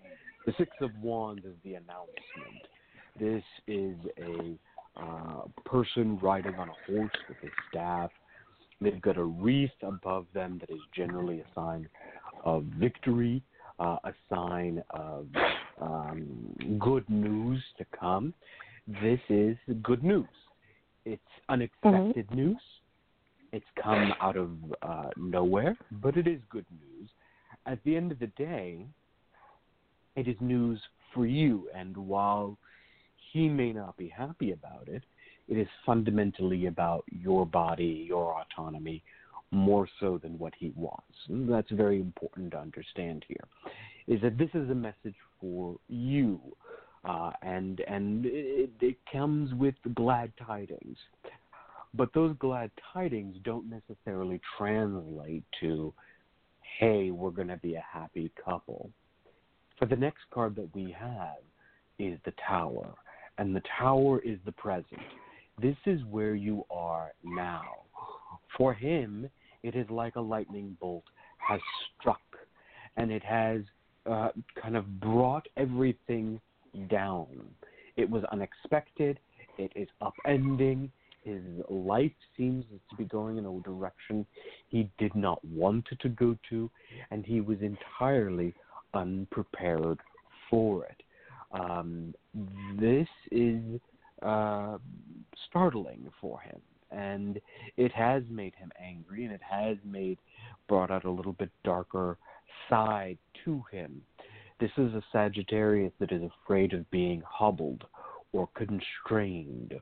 [0.46, 2.62] The Six of Wands is the announcement.
[3.18, 4.56] This is a
[5.00, 8.10] uh, person riding on a horse with a staff.
[8.80, 11.88] They've got a wreath above them that is generally a sign
[12.44, 13.42] of victory,
[13.80, 15.26] uh, a sign of
[15.80, 18.32] um, good news to come.
[19.02, 20.28] This is good news.
[21.04, 22.36] It's unexpected mm-hmm.
[22.36, 22.60] news.
[23.52, 24.50] It's come out of
[24.82, 27.08] uh, nowhere, but it is good news.
[27.66, 28.86] At the end of the day,
[30.14, 30.80] it is news
[31.14, 31.68] for you.
[31.74, 32.58] And while
[33.32, 35.02] he may not be happy about it,
[35.48, 39.02] it is fundamentally about your body, your autonomy,
[39.52, 41.14] more so than what he wants.
[41.28, 43.44] And that's very important to understand here.
[44.08, 46.40] Is that this is a message for you,
[47.04, 50.96] uh, and and it, it comes with glad tidings.
[51.96, 55.94] But those glad tidings don't necessarily translate to,
[56.78, 58.90] hey, we're going to be a happy couple.
[59.78, 61.38] For the next card that we have
[61.98, 62.94] is the Tower,
[63.38, 65.00] and the Tower is the present.
[65.60, 67.64] This is where you are now.
[68.56, 69.28] For him,
[69.62, 71.04] it is like a lightning bolt
[71.38, 71.60] has
[71.98, 72.20] struck,
[72.96, 73.62] and it has
[74.10, 74.30] uh,
[74.60, 76.40] kind of brought everything
[76.88, 77.26] down.
[77.96, 79.18] It was unexpected.
[79.58, 80.90] It is upending.
[81.26, 84.24] His life seems to be going in a direction
[84.68, 86.70] he did not want it to go to,
[87.10, 88.54] and he was entirely
[88.94, 89.98] unprepared
[90.48, 91.02] for it.
[91.50, 92.14] Um,
[92.78, 93.80] this is
[94.22, 94.78] uh,
[95.48, 96.60] startling for him,
[96.92, 97.40] and
[97.76, 100.18] it has made him angry, and it has made
[100.68, 102.18] brought out a little bit darker
[102.70, 104.00] side to him.
[104.60, 107.84] This is a Sagittarius that is afraid of being hobbled
[108.32, 109.74] or constrained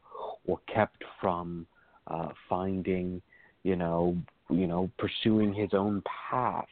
[0.47, 1.67] or kept from
[2.09, 3.21] uh, finding,
[3.63, 4.17] you know,
[4.51, 6.67] you know, pursuing his own path.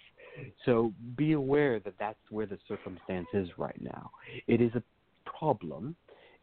[0.65, 4.11] So be aware that that's where the circumstance is right now.
[4.47, 4.83] It is a
[5.25, 5.95] problem.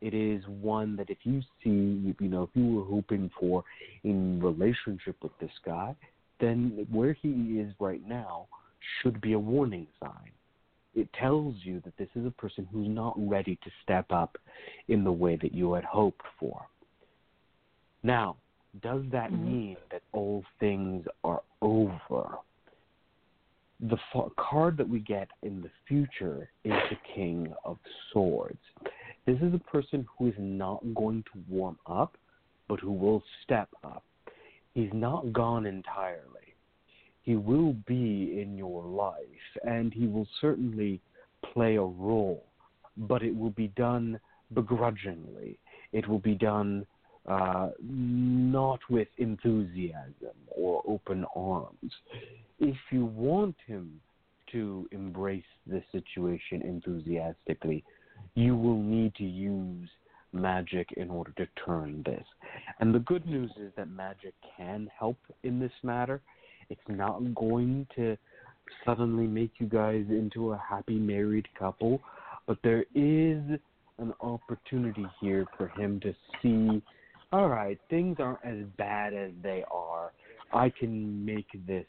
[0.01, 3.63] It is one that if you see, you know, if you were hoping for
[4.03, 5.95] in relationship with this guy,
[6.39, 8.47] then where he is right now
[9.01, 10.31] should be a warning sign.
[10.95, 14.37] It tells you that this is a person who's not ready to step up
[14.87, 16.65] in the way that you had hoped for.
[18.03, 18.37] Now,
[18.81, 19.45] does that Mhm.
[19.45, 22.37] mean that all things are over?
[23.81, 27.79] The f- card that we get in the future is the King of
[28.11, 28.61] Swords.
[29.25, 32.17] This is a person who is not going to warm up,
[32.67, 34.03] but who will step up.
[34.73, 36.55] He's not gone entirely.
[37.23, 41.01] He will be in your life, and he will certainly
[41.41, 42.45] play a role,
[42.97, 44.19] but it will be done
[44.53, 45.57] begrudgingly.
[45.91, 46.85] It will be done
[47.29, 51.93] uh, not with enthusiasm or open arms.
[52.59, 54.01] If you want him
[54.51, 57.83] to embrace this situation enthusiastically,
[58.33, 59.89] you will need to use
[60.33, 62.23] magic in order to turn this.
[62.79, 66.21] And the good news is that magic can help in this matter.
[66.69, 68.17] It's not going to
[68.85, 71.99] suddenly make you guys into a happy married couple,
[72.45, 73.59] but there is
[73.97, 76.81] an opportunity here for him to see
[77.31, 80.13] all right, things aren't as bad as they are.
[80.51, 81.85] I can make this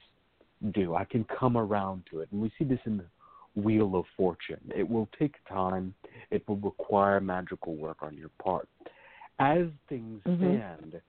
[0.72, 0.94] do.
[0.94, 2.28] I can come around to it.
[2.30, 4.60] And we see this in the Wheel of Fortune.
[4.74, 5.94] It will take time,
[6.30, 8.68] it will require magical work on your part.
[9.38, 10.36] As things Mhm.
[10.38, 11.02] stand,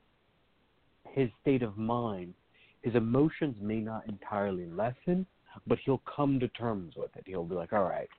[1.10, 2.34] his state of mind,
[2.82, 5.26] his emotions may not entirely lessen,
[5.68, 7.28] but he'll come to terms with it.
[7.28, 8.10] He'll be like, "All right,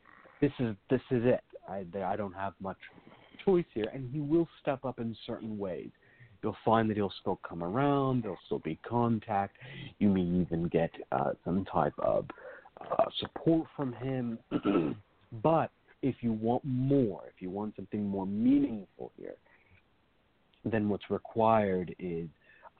[0.41, 1.45] this is this is it.
[1.67, 2.79] I I don't have much
[3.39, 5.91] choice here," and he will step up in certain ways.
[6.43, 8.23] You'll find that he'll still come around.
[8.23, 9.57] There'll still be contact.
[9.99, 12.27] You may even get uh, some type of
[12.81, 14.39] uh, support from him.
[15.43, 15.71] but
[16.03, 19.37] if you want more, if you want something more meaningful here,
[20.65, 22.29] then what's required is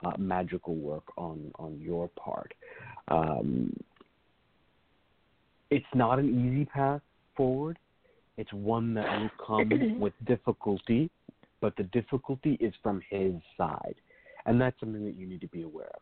[0.05, 2.53] uh, magical work on on your part.
[3.07, 3.73] Um,
[5.69, 7.01] it's not an easy path
[7.35, 7.79] forward.
[8.37, 11.09] It's one that will come with difficulty,
[11.63, 13.95] but the difficulty is from his side.
[14.45, 16.01] And that's something that you need to be aware of.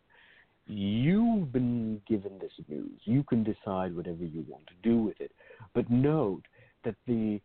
[0.66, 2.99] You've been given this news.
[3.03, 5.32] You can decide whatever you want to do with it.
[5.76, 6.41] But note
[6.84, 7.39] that the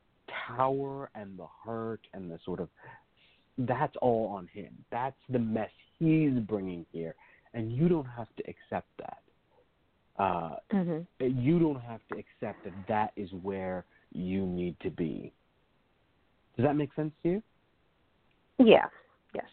[0.57, 2.71] tower and the hurt and the sort of
[3.59, 4.73] that's all on him.
[4.91, 7.15] That's the mess he's bringing here,
[7.53, 9.19] and you don't have to accept that.
[10.19, 15.35] Uh, hmm you don't have to accept that that is where you need to be.
[16.57, 17.43] Does that make sense to you?
[18.59, 18.87] Yeah.
[19.35, 19.45] Yes.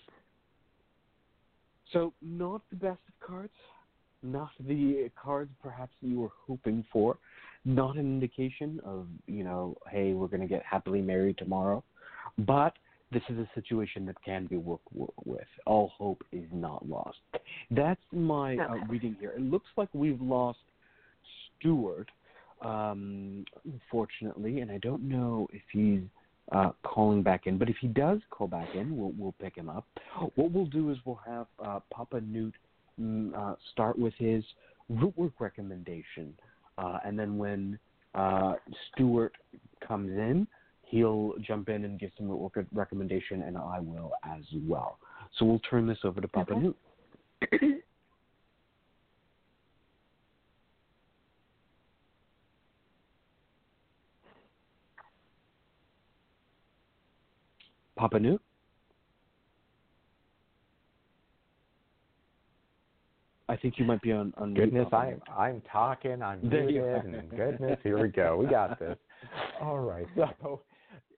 [1.91, 3.53] So, not the best of cards,
[4.23, 7.17] not the cards perhaps you were hoping for,
[7.65, 11.83] not an indication of, you know, hey, we're going to get happily married tomorrow,
[12.39, 12.73] but
[13.11, 15.47] this is a situation that can be worked with.
[15.65, 17.19] All hope is not lost.
[17.69, 19.33] That's my uh, reading here.
[19.37, 20.59] It looks like we've lost
[21.59, 22.09] Stuart,
[22.61, 26.01] um, unfortunately, and I don't know if he's
[26.51, 27.57] uh, calling back in.
[27.57, 29.85] But if he does call back in, we'll we'll pick him up.
[30.35, 32.53] What we'll do is we'll have uh, Papa Newt
[32.99, 34.43] mm, uh, start with his
[34.89, 36.33] root work recommendation,
[36.77, 37.79] uh, and then when
[38.13, 38.55] uh,
[38.91, 39.33] Stuart
[39.87, 40.47] comes in,
[40.83, 44.99] he'll jump in and give some root work recommendation, and I will as well.
[45.37, 46.61] So we'll turn this over to Papa Okay.
[46.61, 47.83] Newt.
[58.03, 58.41] Papa Newt.
[63.47, 65.21] I think you might be on on Goodness, I'm.
[65.33, 66.21] I'm talking.
[66.21, 68.35] I'm muted, and goodness, here we go.
[68.35, 68.97] We got this.
[69.61, 70.05] All right.
[70.17, 70.59] So,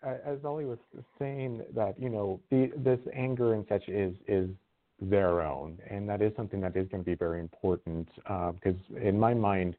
[0.05, 0.77] uh, as Ali was
[1.17, 4.47] saying, that you know, the, this anger and such is is
[5.01, 8.07] their own, and that is something that is going to be very important
[8.53, 9.75] because, in my mind,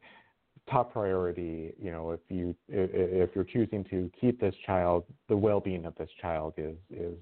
[0.71, 1.73] top priority.
[1.81, 6.11] You know, if you if you're choosing to keep this child, the well-being of this
[6.21, 7.17] child is is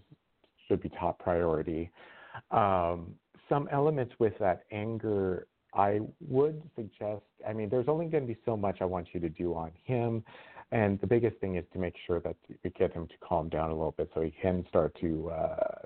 [0.68, 1.90] should be top priority.
[2.50, 3.14] Um,
[3.48, 8.38] some elements with that anger I would suggest, I mean, there's only going to be
[8.44, 10.24] so much I want you to do on him.
[10.72, 13.70] And the biggest thing is to make sure that you get him to calm down
[13.70, 15.78] a little bit so he can start to uh,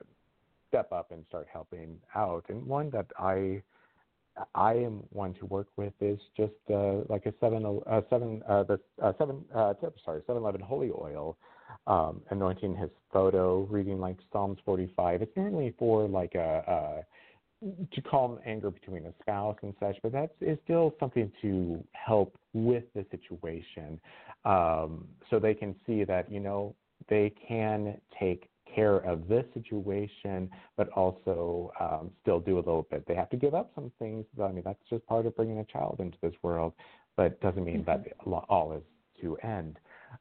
[0.68, 2.44] step up and start helping out.
[2.48, 3.62] And one that I
[4.54, 8.64] I am one to work with is just uh, like a seven uh, seven uh,
[8.64, 11.36] the uh, seven uh, tip, sorry seven eleven holy oil,
[11.86, 15.22] um, anointing his photo, reading like Psalms forty five.
[15.22, 17.04] It's normally for like a,
[17.62, 21.82] a to calm anger between a spouse and such, but that is still something to
[21.92, 24.00] help with the situation,
[24.44, 26.74] um, so they can see that you know
[27.08, 28.48] they can take
[28.78, 33.04] care of this situation, but also um, still do a little bit.
[33.08, 34.24] They have to give up some things.
[34.42, 36.72] I mean, that's just part of bringing a child into this world,
[37.16, 38.04] but doesn't mean that
[38.48, 38.82] all is
[39.20, 39.78] to end.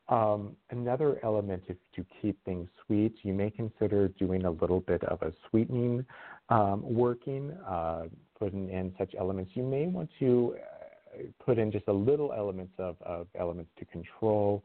[0.10, 3.14] Um, another element is to keep things sweet.
[3.22, 6.06] You may consider doing a little bit of a sweetening
[6.50, 8.06] um, working, uh,
[8.40, 12.74] putting in such elements, you may want to uh, put in just a little elements
[12.78, 14.64] of, of elements to control.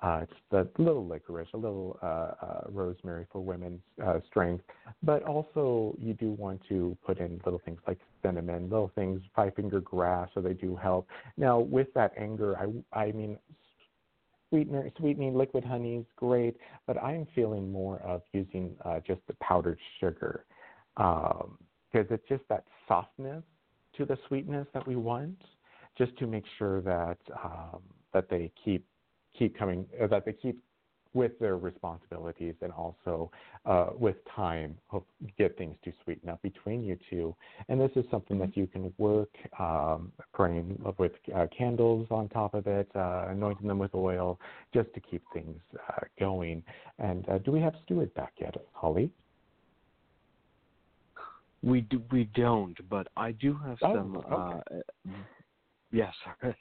[0.00, 4.64] Uh, it's the little licorice, a little uh, uh, rosemary for women's uh, strength,
[5.02, 9.54] but also you do want to put in little things like cinnamon, little things, five
[9.54, 11.08] finger grass, so they do help.
[11.36, 13.38] Now, with that anger, I, I mean,
[14.48, 16.56] sweetener, sweetening liquid honey is great,
[16.86, 20.44] but I am feeling more of using uh, just the powdered sugar
[20.96, 21.58] because um,
[21.92, 23.42] it's just that softness
[23.96, 25.40] to the sweetness that we want,
[25.98, 27.80] just to make sure that um,
[28.12, 28.84] that they keep
[29.38, 30.62] keep coming, uh, that they keep
[31.14, 33.30] with their responsibilities and also
[33.64, 35.06] uh, with time hope
[35.38, 37.34] get things to sweeten up between you two.
[37.68, 42.54] And this is something that you can work um, praying with uh, candles on top
[42.54, 44.38] of it uh, anointing them with oil
[44.74, 46.62] just to keep things uh, going.
[46.98, 49.10] And uh, do we have Stuart back yet Ali?
[51.62, 54.80] We do we don't but I do have oh, some okay.
[55.94, 56.12] Yes,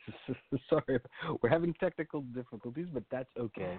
[0.69, 0.99] sorry,
[1.41, 3.76] we're having technical difficulties, but that's okay.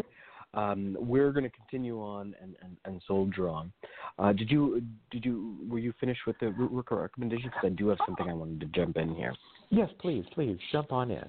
[0.52, 3.72] Um, we're going to continue on and, and, and soldier on.
[4.18, 4.82] Uh, did you
[5.12, 7.51] did you were you finished with the root worker recommendation?
[7.51, 9.32] Because I do have something I wanted to jump in here.
[9.70, 11.28] Yes, please, please jump on in.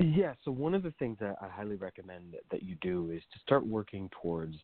[0.00, 3.38] Yeah, so one of the things that I highly recommend that you do is to
[3.40, 4.56] start working towards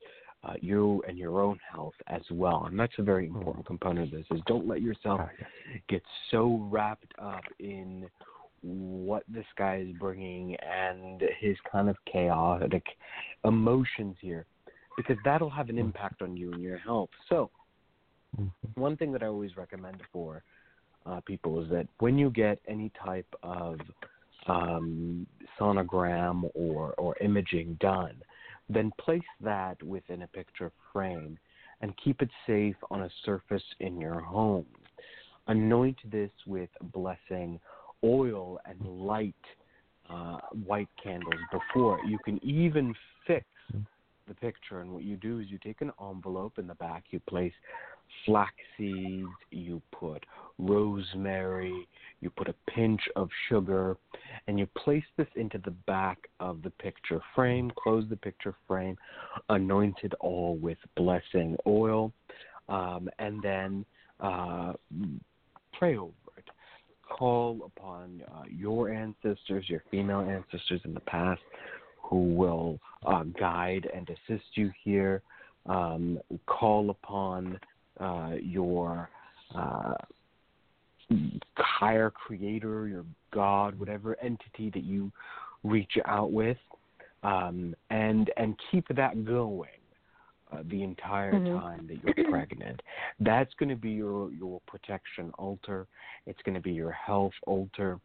[0.44, 4.18] uh, you and your own health as well, and that's a very important component of
[4.18, 4.26] this.
[4.30, 5.20] Is don't let yourself
[5.88, 8.06] get so wrapped up in
[8.62, 12.84] what this guy is bringing and his kind of chaotic
[13.44, 14.46] emotions here
[14.96, 17.10] because that'll have an impact on you and your health.
[17.28, 17.50] So,
[18.38, 18.80] mm-hmm.
[18.80, 20.42] one thing that I always recommend for
[21.06, 23.80] uh, people is that when you get any type of
[24.46, 25.26] um,
[25.58, 28.14] sonogram or, or imaging done,
[28.68, 31.38] then place that within a picture frame
[31.80, 34.66] and keep it safe on a surface in your home.
[35.46, 37.60] Anoint this with blessing
[38.02, 39.34] oil and light
[40.10, 42.08] uh, white candles before it.
[42.08, 42.94] You can even
[43.26, 43.46] fix
[44.28, 47.20] the picture, and what you do is you take an envelope in the back, you
[47.20, 47.52] place
[48.24, 50.24] flax seeds, you put
[50.58, 51.86] rosemary,
[52.20, 53.96] you put a pinch of sugar,
[54.46, 58.96] and you place this into the back of the picture frame, close the picture frame,
[59.48, 62.12] anoint it all with blessing oil,
[62.68, 63.84] um, and then
[64.20, 64.72] uh,
[65.78, 66.44] pray over it.
[67.08, 71.42] call upon uh, your ancestors, your female ancestors in the past,
[72.02, 75.22] who will uh, guide and assist you here.
[75.66, 77.58] Um, call upon
[78.00, 79.08] uh, your
[79.54, 79.94] uh,
[81.56, 85.12] higher creator, your God, whatever entity that you
[85.62, 86.58] reach out with,
[87.22, 89.68] um, and and keep that going
[90.52, 91.58] uh, the entire mm-hmm.
[91.58, 92.80] time that you're pregnant.
[93.20, 95.86] That's going to be your your protection altar.
[96.26, 97.98] It's going to be your health altar.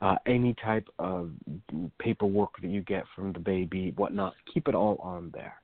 [0.00, 1.30] Uh, any type of
[1.98, 5.54] paperwork that you get from the baby, whatnot, keep it all on there.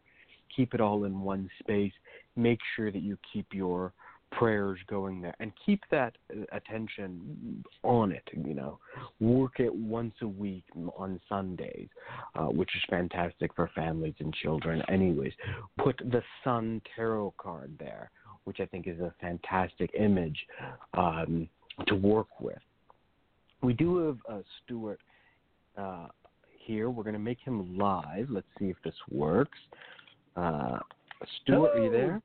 [0.55, 1.93] Keep it all in one space.
[2.39, 3.93] Make sure that you keep your
[4.31, 8.78] prayers going there and keep that uh, attention on it you know.
[9.20, 10.65] Work it once a week
[10.97, 11.89] on sundays
[12.35, 15.32] uh, which is fantastic for families and children anyways.
[15.82, 18.10] Put the sun tarot card there
[18.44, 20.39] which i think is a fantastic image
[20.94, 21.48] um,
[21.86, 22.59] to work with.
[23.62, 25.01] We do have uh, stuart
[25.77, 26.09] uh,
[26.59, 26.90] here.
[26.90, 28.28] We're going to make him live.
[28.31, 29.59] Let's see if this works
[31.43, 32.23] stuart are you there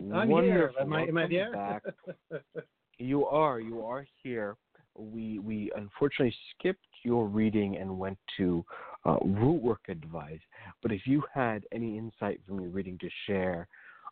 [0.00, 0.42] I'm Wonderful.
[0.42, 0.72] here.
[0.80, 1.52] Am I, am I there?
[1.52, 1.82] Back.
[2.98, 3.60] you are.
[3.60, 4.56] You are here.
[4.96, 8.64] We we unfortunately skipped your reading and went to
[9.04, 10.40] uh, root work advice.
[10.82, 13.66] But if you had any insight from your reading to share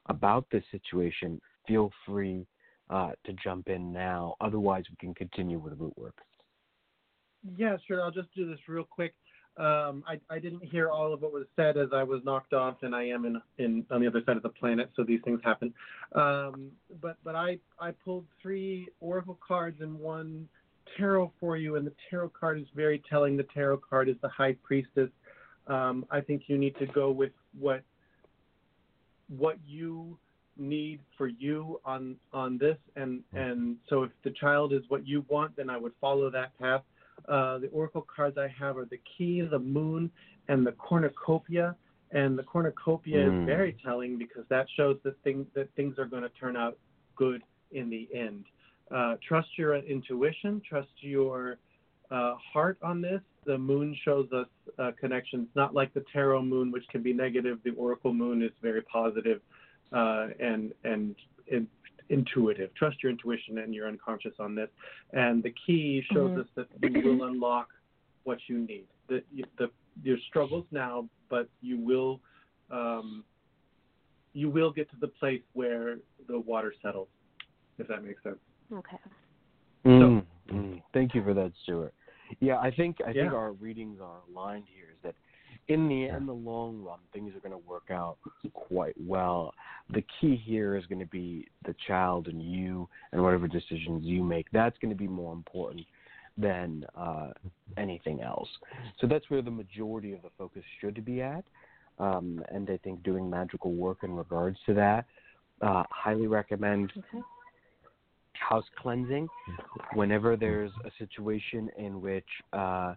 [0.06, 2.46] about this situation, feel free
[2.90, 4.34] uh, to jump in now.
[4.40, 6.16] Otherwise, we can continue with root work.
[7.56, 8.02] Yeah, sure.
[8.02, 9.14] I'll just do this real quick.
[9.58, 12.76] Um, I, I didn't hear all of what was said as I was knocked off,
[12.82, 15.40] and I am in, in on the other side of the planet, so these things
[15.44, 15.74] happen.
[16.14, 16.70] Um,
[17.02, 20.48] but but I I pulled three oracle cards and one
[20.96, 23.36] tarot for you, and the tarot card is very telling.
[23.36, 25.10] The tarot card is the High Priestess.
[25.66, 27.82] Um, I think you need to go with what
[29.36, 30.16] what you
[30.56, 35.24] need for you on on this, and and so if the child is what you
[35.28, 36.82] want, then I would follow that path.
[37.28, 40.10] Uh, the oracle cards I have are the key, the moon,
[40.48, 41.76] and the cornucopia.
[42.10, 43.26] And the cornucopia mm.
[43.26, 43.46] is hmm.
[43.46, 46.76] very telling because that shows that things that things are going to turn out
[47.16, 48.44] good in the end.
[48.94, 51.56] Uh, trust your intuition, trust your
[52.10, 53.20] uh, heart on this.
[53.46, 54.46] The moon shows us
[54.78, 57.58] uh, connections, not like the tarot moon, which can be negative.
[57.64, 59.40] The oracle moon is very positive,
[59.92, 61.16] uh, and and
[61.46, 61.64] it
[62.08, 62.74] intuitive.
[62.74, 64.68] Trust your intuition and your unconscious on this.
[65.12, 66.40] And the key shows Mhm.
[66.40, 67.68] us that you will unlock
[68.24, 68.86] what you need.
[69.08, 69.22] The,
[69.58, 69.70] the
[70.02, 72.20] your struggles now, but you will
[72.70, 73.24] um,
[74.32, 77.08] you will get to the place where the water settles,
[77.78, 78.38] if that makes sense.
[78.72, 78.96] Okay.
[79.84, 80.82] Mm, mm.
[80.94, 81.92] Thank you for that, Stuart.
[82.40, 84.86] Yeah, I think I think our readings are aligned here.
[84.92, 85.14] Is that
[85.68, 88.16] in the in the long run, things are going to work out
[88.52, 89.54] quite well.
[89.92, 94.22] The key here is going to be the child and you and whatever decisions you
[94.22, 94.46] make.
[94.52, 95.86] That's going to be more important
[96.36, 97.30] than uh,
[97.76, 98.48] anything else.
[99.00, 101.44] So that's where the majority of the focus should be at.
[101.98, 105.04] Um, and I think doing magical work in regards to that.
[105.60, 107.22] Uh, highly recommend Okay.
[108.32, 109.28] house cleansing
[109.94, 112.94] whenever there's a situation in which uh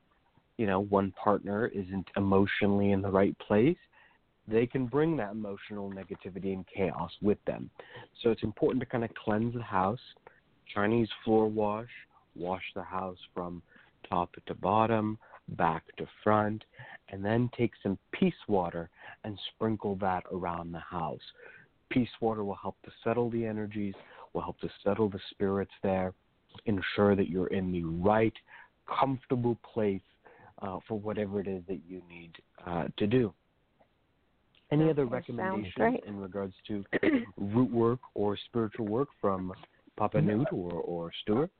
[0.57, 3.77] you know one partner isn't emotionally in the right place
[4.47, 7.67] they can bring that emotional negativity and chaos with them.
[8.21, 9.99] So it's important to kind of cleanse the house
[10.73, 11.89] chinese floor wash
[12.35, 13.61] wash the house from
[14.09, 15.17] top to bottom
[15.49, 16.63] back to front
[17.09, 18.89] and then take some peace water
[19.23, 21.21] and sprinkle that around the house.
[21.89, 23.93] Peace water will help to settle the energies
[24.33, 26.13] will help to settle the spirits there,
[26.65, 28.33] ensure that you're in the right,
[28.99, 30.01] comfortable place
[30.65, 32.31] uh, for whatever it is that you need
[32.65, 33.33] uh, to do.
[34.71, 36.83] Any other recommendations in regards to
[37.37, 39.53] root work or spiritual work from
[39.95, 41.51] Papa Newt or, or Stuart?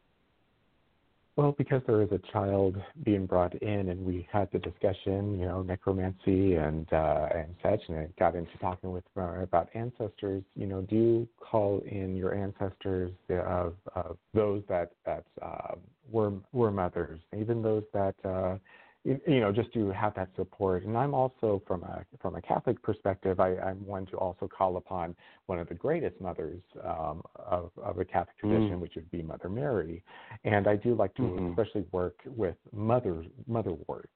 [1.36, 5.46] Well, because there is a child being brought in, and we had the discussion, you
[5.46, 10.44] know, necromancy and uh, and such, and I got into talking with uh, about ancestors.
[10.56, 15.76] You know, do you call in your ancestors of, of those that that uh,
[16.10, 18.58] were were mothers, even those that uh,
[19.06, 20.84] you, know, just to have that support.
[20.84, 24.78] And I'm also from a from a Catholic perspective, I, I'm one to also call
[24.78, 25.16] upon
[25.46, 28.80] one of the greatest mothers um, of of a Catholic tradition, Mm.
[28.82, 30.04] which would be Mother Mary.
[30.44, 31.50] And I do like to Mhm.
[31.52, 34.10] especially work with mother motherwort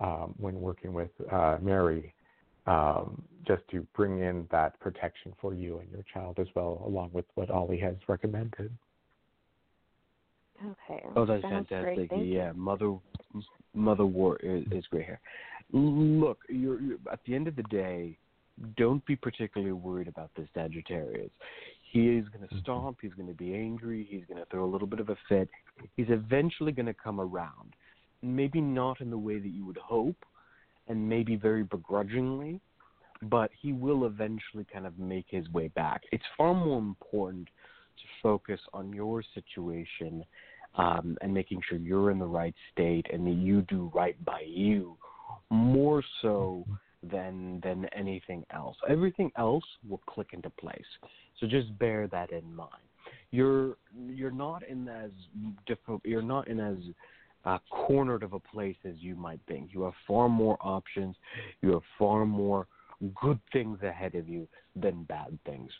[0.00, 2.14] um, when working with uh, Mary,
[2.66, 7.10] um, just to bring in that protection for you and your child as well, along
[7.12, 8.76] with what Ali has recommended.
[10.64, 11.02] Okay.
[11.16, 12.08] Oh, that's Sounds fantastic.
[12.10, 12.26] Great.
[12.26, 12.96] Yeah, mother
[13.76, 15.20] motherwort is, is great here.
[15.72, 18.18] Look, you're, you're at the end of the day,
[18.76, 21.30] don't be particularly worried about this Sagittarius.
[21.90, 22.62] He is going to mm-hmm.
[22.62, 22.98] stomp.
[23.02, 24.06] He's going to be angry.
[24.08, 25.48] He's going to throw a little bit of a fit.
[25.96, 27.74] He's eventually going to come around.
[28.22, 30.24] Maybe not in the way that you would hope,
[30.88, 32.60] and maybe very begrudgingly,
[33.22, 36.02] but he will eventually kind of make his way back.
[36.12, 40.24] It's far more important to focus on your situation
[40.76, 44.42] um, and making sure you're in the right state and that you do right by
[44.46, 44.96] you
[45.50, 46.64] more so
[47.10, 48.76] than than anything else.
[48.88, 50.80] Everything else will click into place.
[51.40, 52.70] So just bear that in mind.
[53.30, 53.76] You're
[54.08, 55.10] you're not in as.
[56.04, 56.76] You're not in as
[57.44, 59.70] uh, cornered of a place as you might think.
[59.72, 61.16] You have far more options.
[61.60, 62.66] You have far more
[63.20, 64.46] good things ahead of you
[64.76, 65.70] than bad things.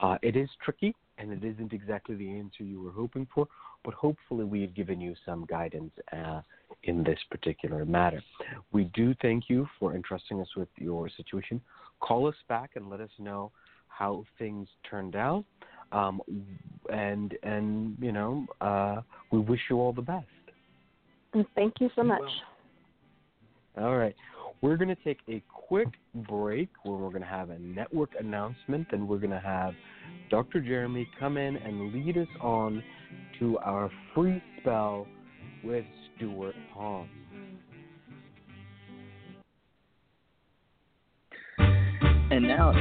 [0.00, 3.46] Uh, it is tricky, and it isn't exactly the answer you were hoping for,
[3.84, 6.40] but hopefully we've given you some guidance uh,
[6.84, 8.22] in this particular matter.
[8.72, 11.60] We do thank you for entrusting us with your situation.
[12.00, 13.52] Call us back and let us know
[13.88, 15.44] how things turned out.
[15.92, 16.22] Um,
[16.90, 20.26] and and you know uh, we wish you all the best.
[21.54, 22.22] Thank you so much.
[23.78, 24.14] All right.
[24.62, 28.86] We're going to take a quick break where we're going to have a network announcement,
[28.92, 29.74] and we're going to have
[30.30, 30.60] Dr.
[30.60, 32.80] Jeremy come in and lead us on
[33.40, 35.08] to our free spell
[35.64, 35.84] with
[36.16, 37.08] Stuart Palm.
[42.30, 42.72] And now,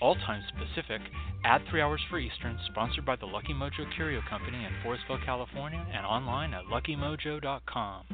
[0.00, 1.00] all times Pacific,
[1.44, 5.84] add three hours for Eastern, sponsored by the Lucky Mojo Curio Company in Forestville, California,
[5.92, 8.04] and online at luckymojo.com.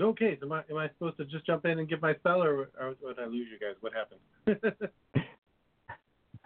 [0.00, 2.70] Okay, am I, am I supposed to just jump in and give my spell, or,
[2.80, 3.76] or would I lose you guys?
[3.80, 4.74] What happened?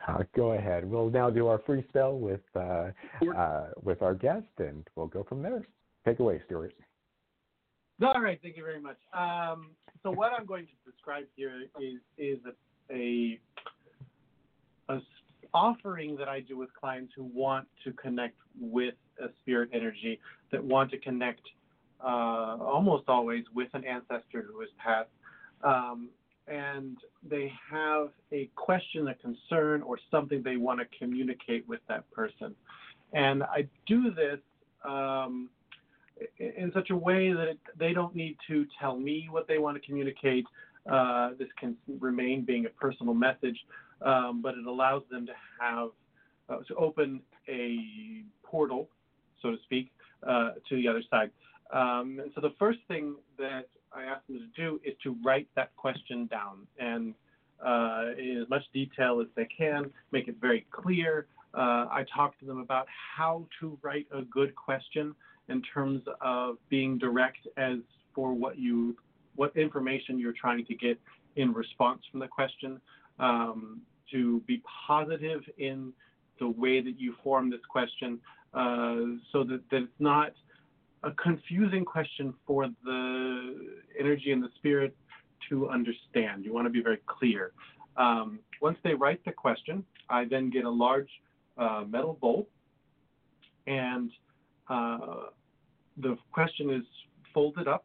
[0.06, 0.88] Uh, go ahead.
[0.88, 2.90] We'll now do our free spell with uh,
[3.36, 5.66] uh, with our guest, and we'll go from there.
[6.04, 6.74] Take away, Stuart.
[8.02, 8.98] All right, thank you very much.
[9.12, 9.70] Um,
[10.02, 12.38] so what I'm going to describe here is is
[12.90, 13.38] a, a,
[14.94, 15.00] a
[15.54, 20.20] offering that I do with clients who want to connect with a spirit energy,
[20.52, 21.40] that want to connect
[22.04, 25.08] uh, almost always with an ancestor who has passed.
[25.64, 26.10] Um,
[26.48, 26.98] and
[27.28, 32.54] they have a question, a concern, or something they want to communicate with that person.
[33.12, 34.38] And I do this
[34.84, 35.48] um,
[36.38, 39.80] in such a way that it, they don't need to tell me what they want
[39.80, 40.46] to communicate.
[40.90, 43.58] Uh, this can remain being a personal message,
[44.02, 45.88] um, but it allows them to have
[46.48, 48.88] uh, to open a portal,
[49.42, 49.90] so to speak,
[50.26, 51.30] uh, to the other side.
[51.72, 53.66] Um, and so the first thing that
[53.96, 57.14] I ask them to do is to write that question down and
[57.64, 61.26] uh, in as much detail as they can, make it very clear.
[61.54, 62.86] Uh, I talk to them about
[63.16, 65.14] how to write a good question
[65.48, 67.78] in terms of being direct as
[68.14, 68.96] for what you
[69.36, 70.98] what information you're trying to get
[71.36, 72.80] in response from the question.
[73.18, 73.80] Um,
[74.12, 75.92] to be positive in
[76.38, 78.20] the way that you form this question,
[78.54, 80.32] uh, so that, that it's not
[81.06, 83.54] a confusing question for the
[83.98, 84.94] energy and the spirit
[85.48, 86.44] to understand.
[86.44, 87.52] You want to be very clear.
[87.96, 91.08] Um, once they write the question, I then get a large
[91.56, 92.48] uh, metal bowl,
[93.68, 94.10] and
[94.68, 95.30] uh,
[95.96, 96.82] the question is
[97.32, 97.84] folded up,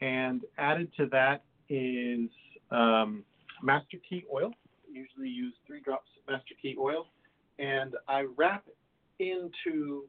[0.00, 2.28] and added to that is
[2.72, 3.22] um,
[3.62, 4.50] master key oil.
[4.90, 7.06] usually use three drops of master key oil,
[7.60, 8.64] and I wrap
[9.20, 10.04] into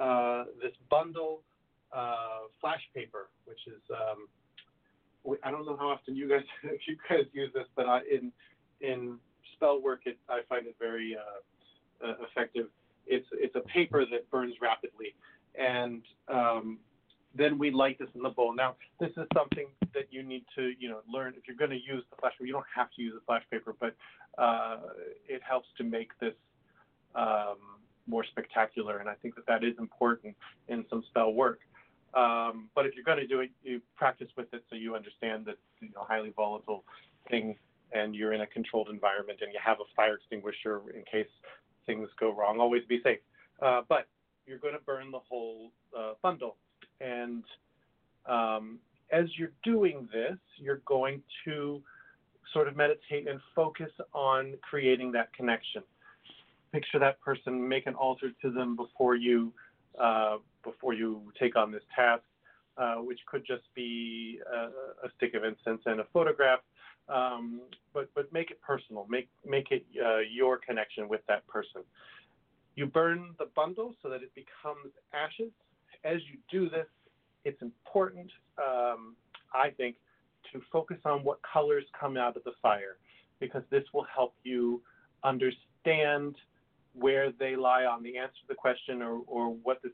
[0.00, 1.42] uh, this bundle
[1.92, 4.28] uh, flash paper, which is um,
[5.42, 6.44] I don't know how often you guys
[6.88, 8.32] you guys use this, but I, in
[8.80, 9.18] in
[9.54, 12.66] spell work, it, I find it very uh, uh, effective.
[13.06, 15.14] It's it's a paper that burns rapidly,
[15.54, 16.78] and um,
[17.34, 18.54] then we light this in the bowl.
[18.54, 21.76] Now, this is something that you need to you know learn if you're going to
[21.76, 22.46] use the flash paper.
[22.46, 23.94] You don't have to use the flash paper, but
[24.38, 24.78] uh,
[25.28, 26.34] it helps to make this
[27.14, 27.58] um,
[28.06, 30.36] more spectacular, and I think that that is important
[30.68, 31.60] in some spell work.
[32.14, 35.46] Um, but if you're going to do it, you practice with it so you understand
[35.46, 36.84] that you know highly volatile
[37.30, 37.56] thing,
[37.92, 41.30] and you're in a controlled environment, and you have a fire extinguisher in case
[41.86, 42.60] things go wrong.
[42.60, 43.18] Always be safe.
[43.60, 44.06] Uh, but
[44.46, 46.56] you're going to burn the whole uh, bundle,
[47.00, 47.44] and
[48.26, 48.78] um,
[49.10, 51.82] as you're doing this, you're going to
[52.52, 55.82] sort of meditate and focus on creating that connection.
[56.72, 59.52] Picture that person, make an altar to them before you
[60.00, 62.22] uh, before you take on this task,
[62.76, 66.60] uh, which could just be a, a, stick of incense and a photograph.
[67.08, 67.60] Um,
[67.92, 69.06] but but make it personal.
[69.08, 71.82] Make make it uh, your connection with that person.
[72.76, 75.52] You burn the bundle so that it becomes ashes.
[76.04, 76.86] As you do this,
[77.44, 79.14] it's important, um,
[79.52, 79.96] I think,
[80.52, 82.96] to focus on what colors come out of the fire,
[83.40, 84.80] because this will help you
[85.22, 86.36] understand
[86.94, 89.91] where they lie on the answer to the question or, or what this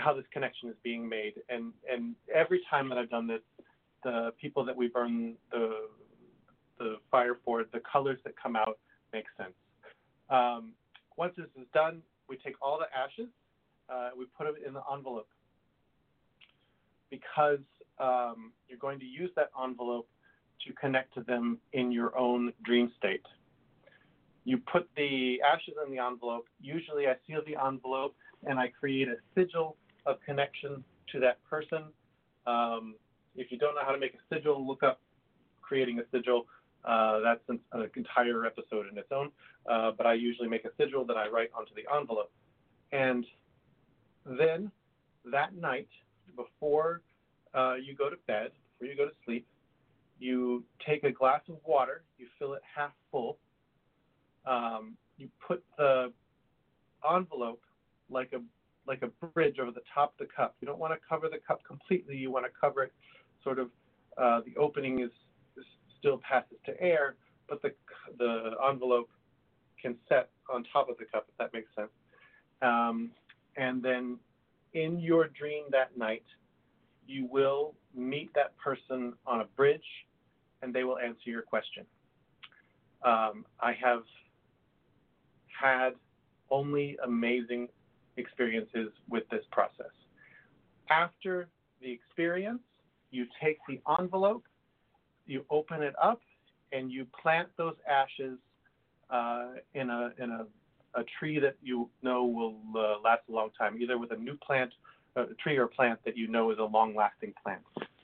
[0.00, 1.34] how this connection is being made.
[1.48, 3.42] And and every time that I've done this,
[4.02, 5.88] the people that we burn the
[6.78, 8.78] the fire for, the colors that come out
[9.12, 9.54] make sense.
[10.30, 10.72] Um,
[11.16, 13.28] once this is done, we take all the ashes,
[13.90, 15.28] uh, we put them in the envelope
[17.10, 17.58] because
[17.98, 20.08] um, you're going to use that envelope
[20.66, 23.24] to connect to them in your own dream state.
[24.44, 26.46] You put the ashes in the envelope.
[26.60, 28.14] Usually, I seal the envelope
[28.46, 31.84] and I create a sigil of connection to that person.
[32.46, 32.94] Um,
[33.36, 35.00] if you don't know how to make a sigil, look up
[35.60, 36.46] creating a sigil.
[36.84, 39.30] Uh, that's an, an, entire episode in its own.
[39.70, 42.32] Uh, but I usually make a sigil that I write onto the envelope.
[42.92, 43.24] And
[44.24, 44.70] then
[45.30, 45.88] that night,
[46.36, 47.02] before
[47.54, 49.46] uh, you go to bed, before you go to sleep,
[50.18, 53.38] you take a glass of water, you fill it half full,
[54.46, 56.12] um, you put the
[57.14, 57.62] envelope
[58.10, 58.40] like a
[58.90, 60.56] like a bridge over the top of the cup.
[60.60, 62.16] You don't want to cover the cup completely.
[62.16, 62.92] You want to cover it
[63.42, 63.70] sort of.
[64.18, 65.12] Uh, the opening is,
[65.56, 65.64] is,
[65.98, 67.14] still passes to air,
[67.48, 67.72] but the
[68.18, 69.08] the envelope
[69.80, 71.90] can set on top of the cup if that makes sense.
[72.62, 73.12] Um,
[73.56, 74.18] and then
[74.74, 76.24] in your dream that night,
[77.06, 79.88] you will meet that person on a bridge,
[80.62, 81.86] and they will answer your question.
[83.04, 84.02] Um, I have
[85.48, 85.90] had
[86.50, 87.68] only amazing
[88.16, 89.92] experiences with this process.
[90.90, 91.48] After
[91.80, 92.62] the experience,
[93.10, 94.44] you take the envelope,
[95.26, 96.20] you open it up,
[96.72, 98.38] and you plant those ashes
[99.10, 100.46] uh, in a in a,
[100.94, 104.36] a tree that you know will uh, last a long time, either with a new
[104.36, 104.72] plant,
[105.16, 107.62] a tree or plant that you know is a long-lasting plant,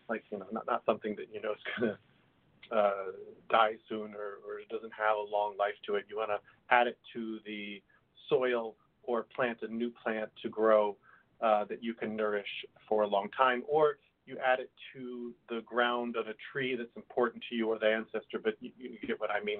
[0.08, 3.12] like you know, not, not something that you know is to uh,
[3.50, 6.04] die soon or, or doesn't have a long life to it.
[6.08, 6.40] You want to
[6.74, 7.80] add it to the
[8.28, 8.74] soil
[9.06, 10.96] or plant a new plant to grow
[11.40, 12.46] uh, that you can nourish
[12.88, 16.96] for a long time, or you add it to the ground of a tree that's
[16.96, 19.58] important to you or the ancestor, but you, you get what I mean.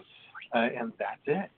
[0.55, 1.51] Uh, and that's it.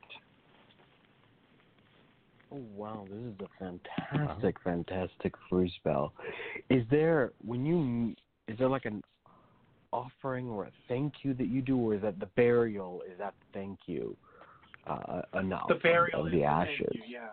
[2.50, 6.14] Oh wow, this is a fantastic, fantastic free spell.
[6.70, 8.14] Is there when you
[8.50, 9.02] is there like an
[9.92, 13.02] offering or a thank you that you do, or is that the burial?
[13.10, 14.16] Is that thank you
[14.86, 16.88] uh, enough The burial of is the the thank ashes?
[16.92, 17.28] you, yeah.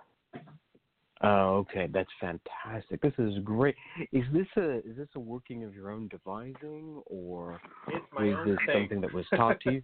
[1.25, 3.01] Oh, okay, that's fantastic.
[3.01, 3.75] This is great.
[4.11, 7.59] Is this a is this a working of your own devising, or
[8.19, 8.73] is this thing.
[8.73, 9.83] something that was taught to you?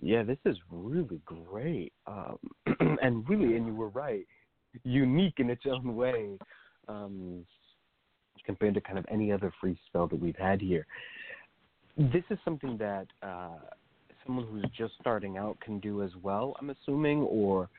[0.00, 2.38] Yeah, this is really great, um,
[3.02, 4.26] and really, and you were right,
[4.84, 6.38] unique in its own way,
[6.88, 7.44] um,
[8.44, 10.86] compared to kind of any other free spell that we've had here.
[11.96, 13.56] This is something that uh,
[14.26, 16.54] someone who's just starting out can do as well.
[16.60, 17.70] I'm assuming, or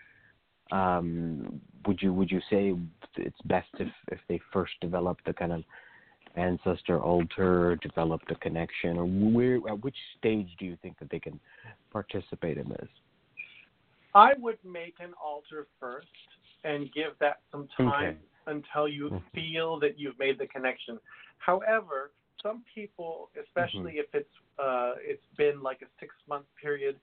[0.72, 2.74] um, would you would you say
[3.18, 5.64] it's best if if they first develop the kind of
[6.36, 11.20] ancestor altar, develop the connection, or where at which stage do you think that they
[11.20, 11.40] can
[11.92, 12.88] participate in this?
[14.14, 16.08] I would make an altar first
[16.64, 18.18] and give that some time Okay.
[18.48, 19.24] until you Mhm.
[19.34, 21.00] feel that you've made the connection.
[21.40, 22.12] However,
[22.42, 24.00] some people, especially Mm-hmm.
[24.00, 27.00] if it's uh, it's been like a six month period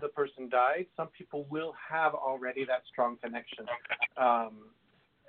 [0.00, 3.66] the person died, some people will have already that strong connection.
[4.16, 4.70] Um,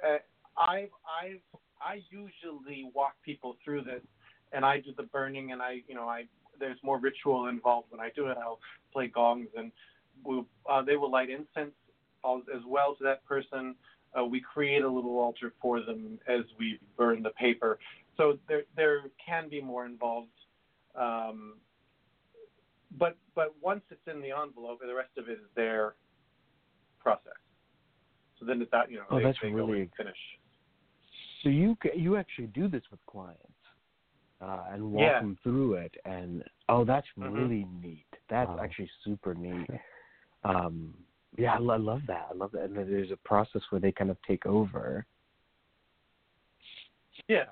[0.03, 0.17] uh,
[0.57, 0.89] I've
[1.22, 1.41] I've
[1.81, 4.01] I usually walk people through this,
[4.53, 6.26] and I do the burning, and I you know I
[6.59, 8.38] there's more ritual involved when I do it.
[8.38, 8.59] I'll
[8.93, 9.72] play gongs and
[10.23, 11.73] we'll, uh, they will light incense
[12.26, 13.76] as well to that person.
[14.17, 17.77] Uh, we create a little altar for them as we burn the paper.
[18.17, 20.30] So there there can be more involved.
[20.95, 21.55] Um,
[22.97, 25.95] but but once it's in the envelope, the rest of it is their
[26.99, 27.34] process.
[28.39, 30.17] So then it's that you know Oh, they, that's they go really- and finish.
[31.43, 33.41] So you you actually do this with clients
[34.41, 35.19] uh, and walk Yeah.
[35.22, 37.34] them through it, and oh, that's Mhm.
[37.34, 38.07] really neat.
[38.30, 38.59] That's Wow.
[38.59, 39.69] actually super neat.
[40.43, 40.93] Um,
[41.39, 42.27] yeah, I, lo- I love that.
[42.30, 42.65] I love that.
[42.65, 45.03] And then there's a process where they kind of take over.
[47.27, 47.45] Yeah.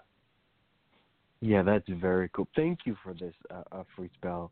[1.42, 2.48] Yeah, that's very cool.
[2.56, 4.52] Thank you for this uh, uh, free spell.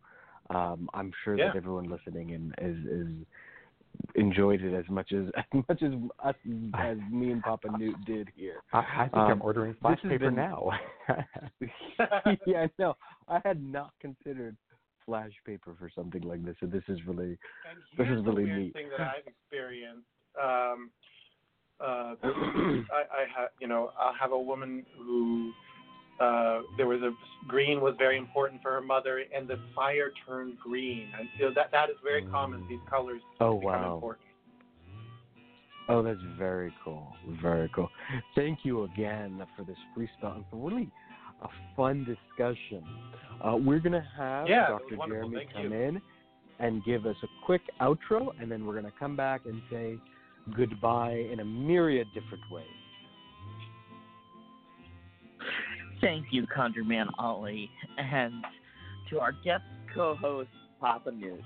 [0.54, 1.48] Um, I'm sure Yeah.
[1.48, 3.26] that everyone listening in is is
[4.16, 6.36] enjoyed it as much as as much as us
[6.78, 8.62] as me and Papa Newt did here.
[8.74, 10.72] I, I think Um, I'm ordering flash paper been- now.
[12.46, 12.96] yeah, no,
[13.28, 14.56] I had not considered
[15.06, 17.38] flash paper for something like this, so this is really
[17.70, 18.74] And This is really weird neat.
[18.74, 20.06] thing that I've experienced.
[20.42, 20.90] Um,
[21.80, 25.52] uh, I, I have, you know, I have a woman who
[26.22, 27.12] uh, there was a
[27.48, 31.72] green was very important for her mother, and the fire turned green, and know, that
[31.72, 32.66] that is very common.
[32.70, 33.94] These colors Oh, become wow.
[33.96, 34.26] important.
[35.90, 37.08] Oh, that's very cool.
[37.42, 37.90] Very cool.
[38.36, 40.90] Thank you again for this free spell and for really
[41.42, 42.84] a fun discussion.
[43.44, 44.98] Uh, we're going to have Yeah, Dr.
[45.08, 45.74] Jeremy Thank come you.
[45.74, 46.02] in
[46.60, 49.98] and give us a quick outro, and then we're going to come back and say
[50.56, 52.66] goodbye in a myriad different ways.
[56.02, 58.44] Thank you, ConjureMan Ali, and
[59.12, 59.64] to our guest
[59.94, 60.50] co-host
[60.80, 61.42] Papa Newt.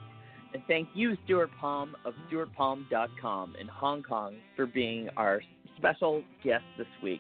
[0.54, 5.42] And thank you, Stuart Palm of StuartPalm.com in Hong Kong for being our
[5.78, 7.20] special guest this week.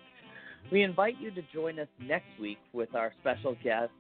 [0.72, 3.92] We invite you to join us next week with our special guest,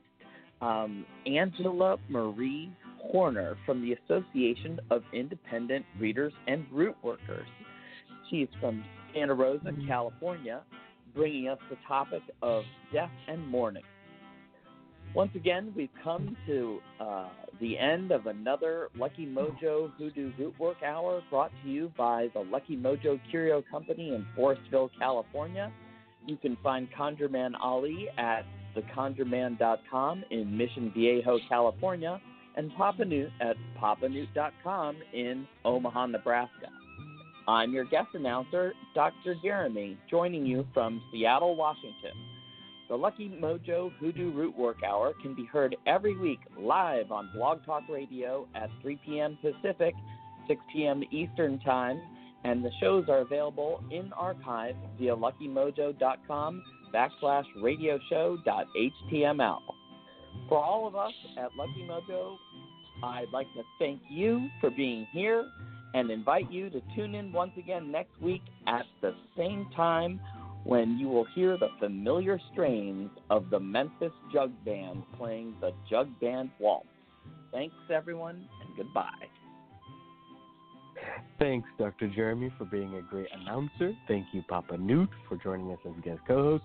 [0.61, 2.71] um, Angela Marie
[3.01, 7.47] Horner from the Association of Independent Readers and Root Workers.
[8.29, 8.83] She's from
[9.13, 10.61] Santa Rosa, California,
[11.15, 12.63] bringing us the topic of
[12.93, 13.83] death and mourning.
[15.15, 17.29] Once again, we've come to uh,
[17.61, 22.75] the end of another Lucky Mojo Hoodoo Rootwork Hour brought to you by the Lucky
[22.75, 25.71] Mojo Curio Company in Forestville, California.
[26.27, 32.19] You can find ConjureMan Ali at theconjureman.com in Mission Viejo, California,
[32.57, 36.67] and Papa Newt at papanewt.com in Omaha, Nebraska.
[37.47, 39.35] I'm your guest announcer, Dr.
[39.43, 42.11] Jeremy, joining you from Seattle, Washington.
[42.89, 47.63] The Lucky Mojo Hoodoo Root Work Hour can be heard every week live on Blog
[47.63, 49.37] Talk Radio at 3 p.m.
[49.41, 49.93] Pacific,
[50.47, 51.03] 6 p.m.
[51.11, 52.01] Eastern Time,
[52.43, 56.63] and the shows are available in archive via luckymojo.com
[56.93, 59.59] backslash radio html.
[60.49, 62.37] For all of us at Lucky Mojo,
[63.03, 65.45] I'd like to thank you for being here
[65.95, 70.19] and invite you to tune in once again next week at the same time
[70.65, 76.09] when you will hear the familiar strains of the Memphis Jug Band playing the Jug
[76.19, 76.87] Band Waltz.
[77.51, 79.05] Thanks, everyone, and goodbye.
[81.39, 82.09] Thanks, Dr.
[82.13, 83.93] Jeremy, for being a great announcer.
[84.07, 86.63] Thank you, Papa Newt, for joining us as guest co host,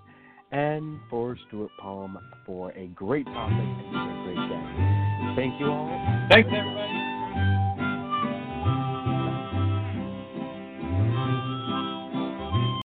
[0.50, 5.36] and for Stuart Palm for a great topic and a great guest.
[5.36, 6.26] Thank you all.
[6.30, 6.89] Thanks, everybody.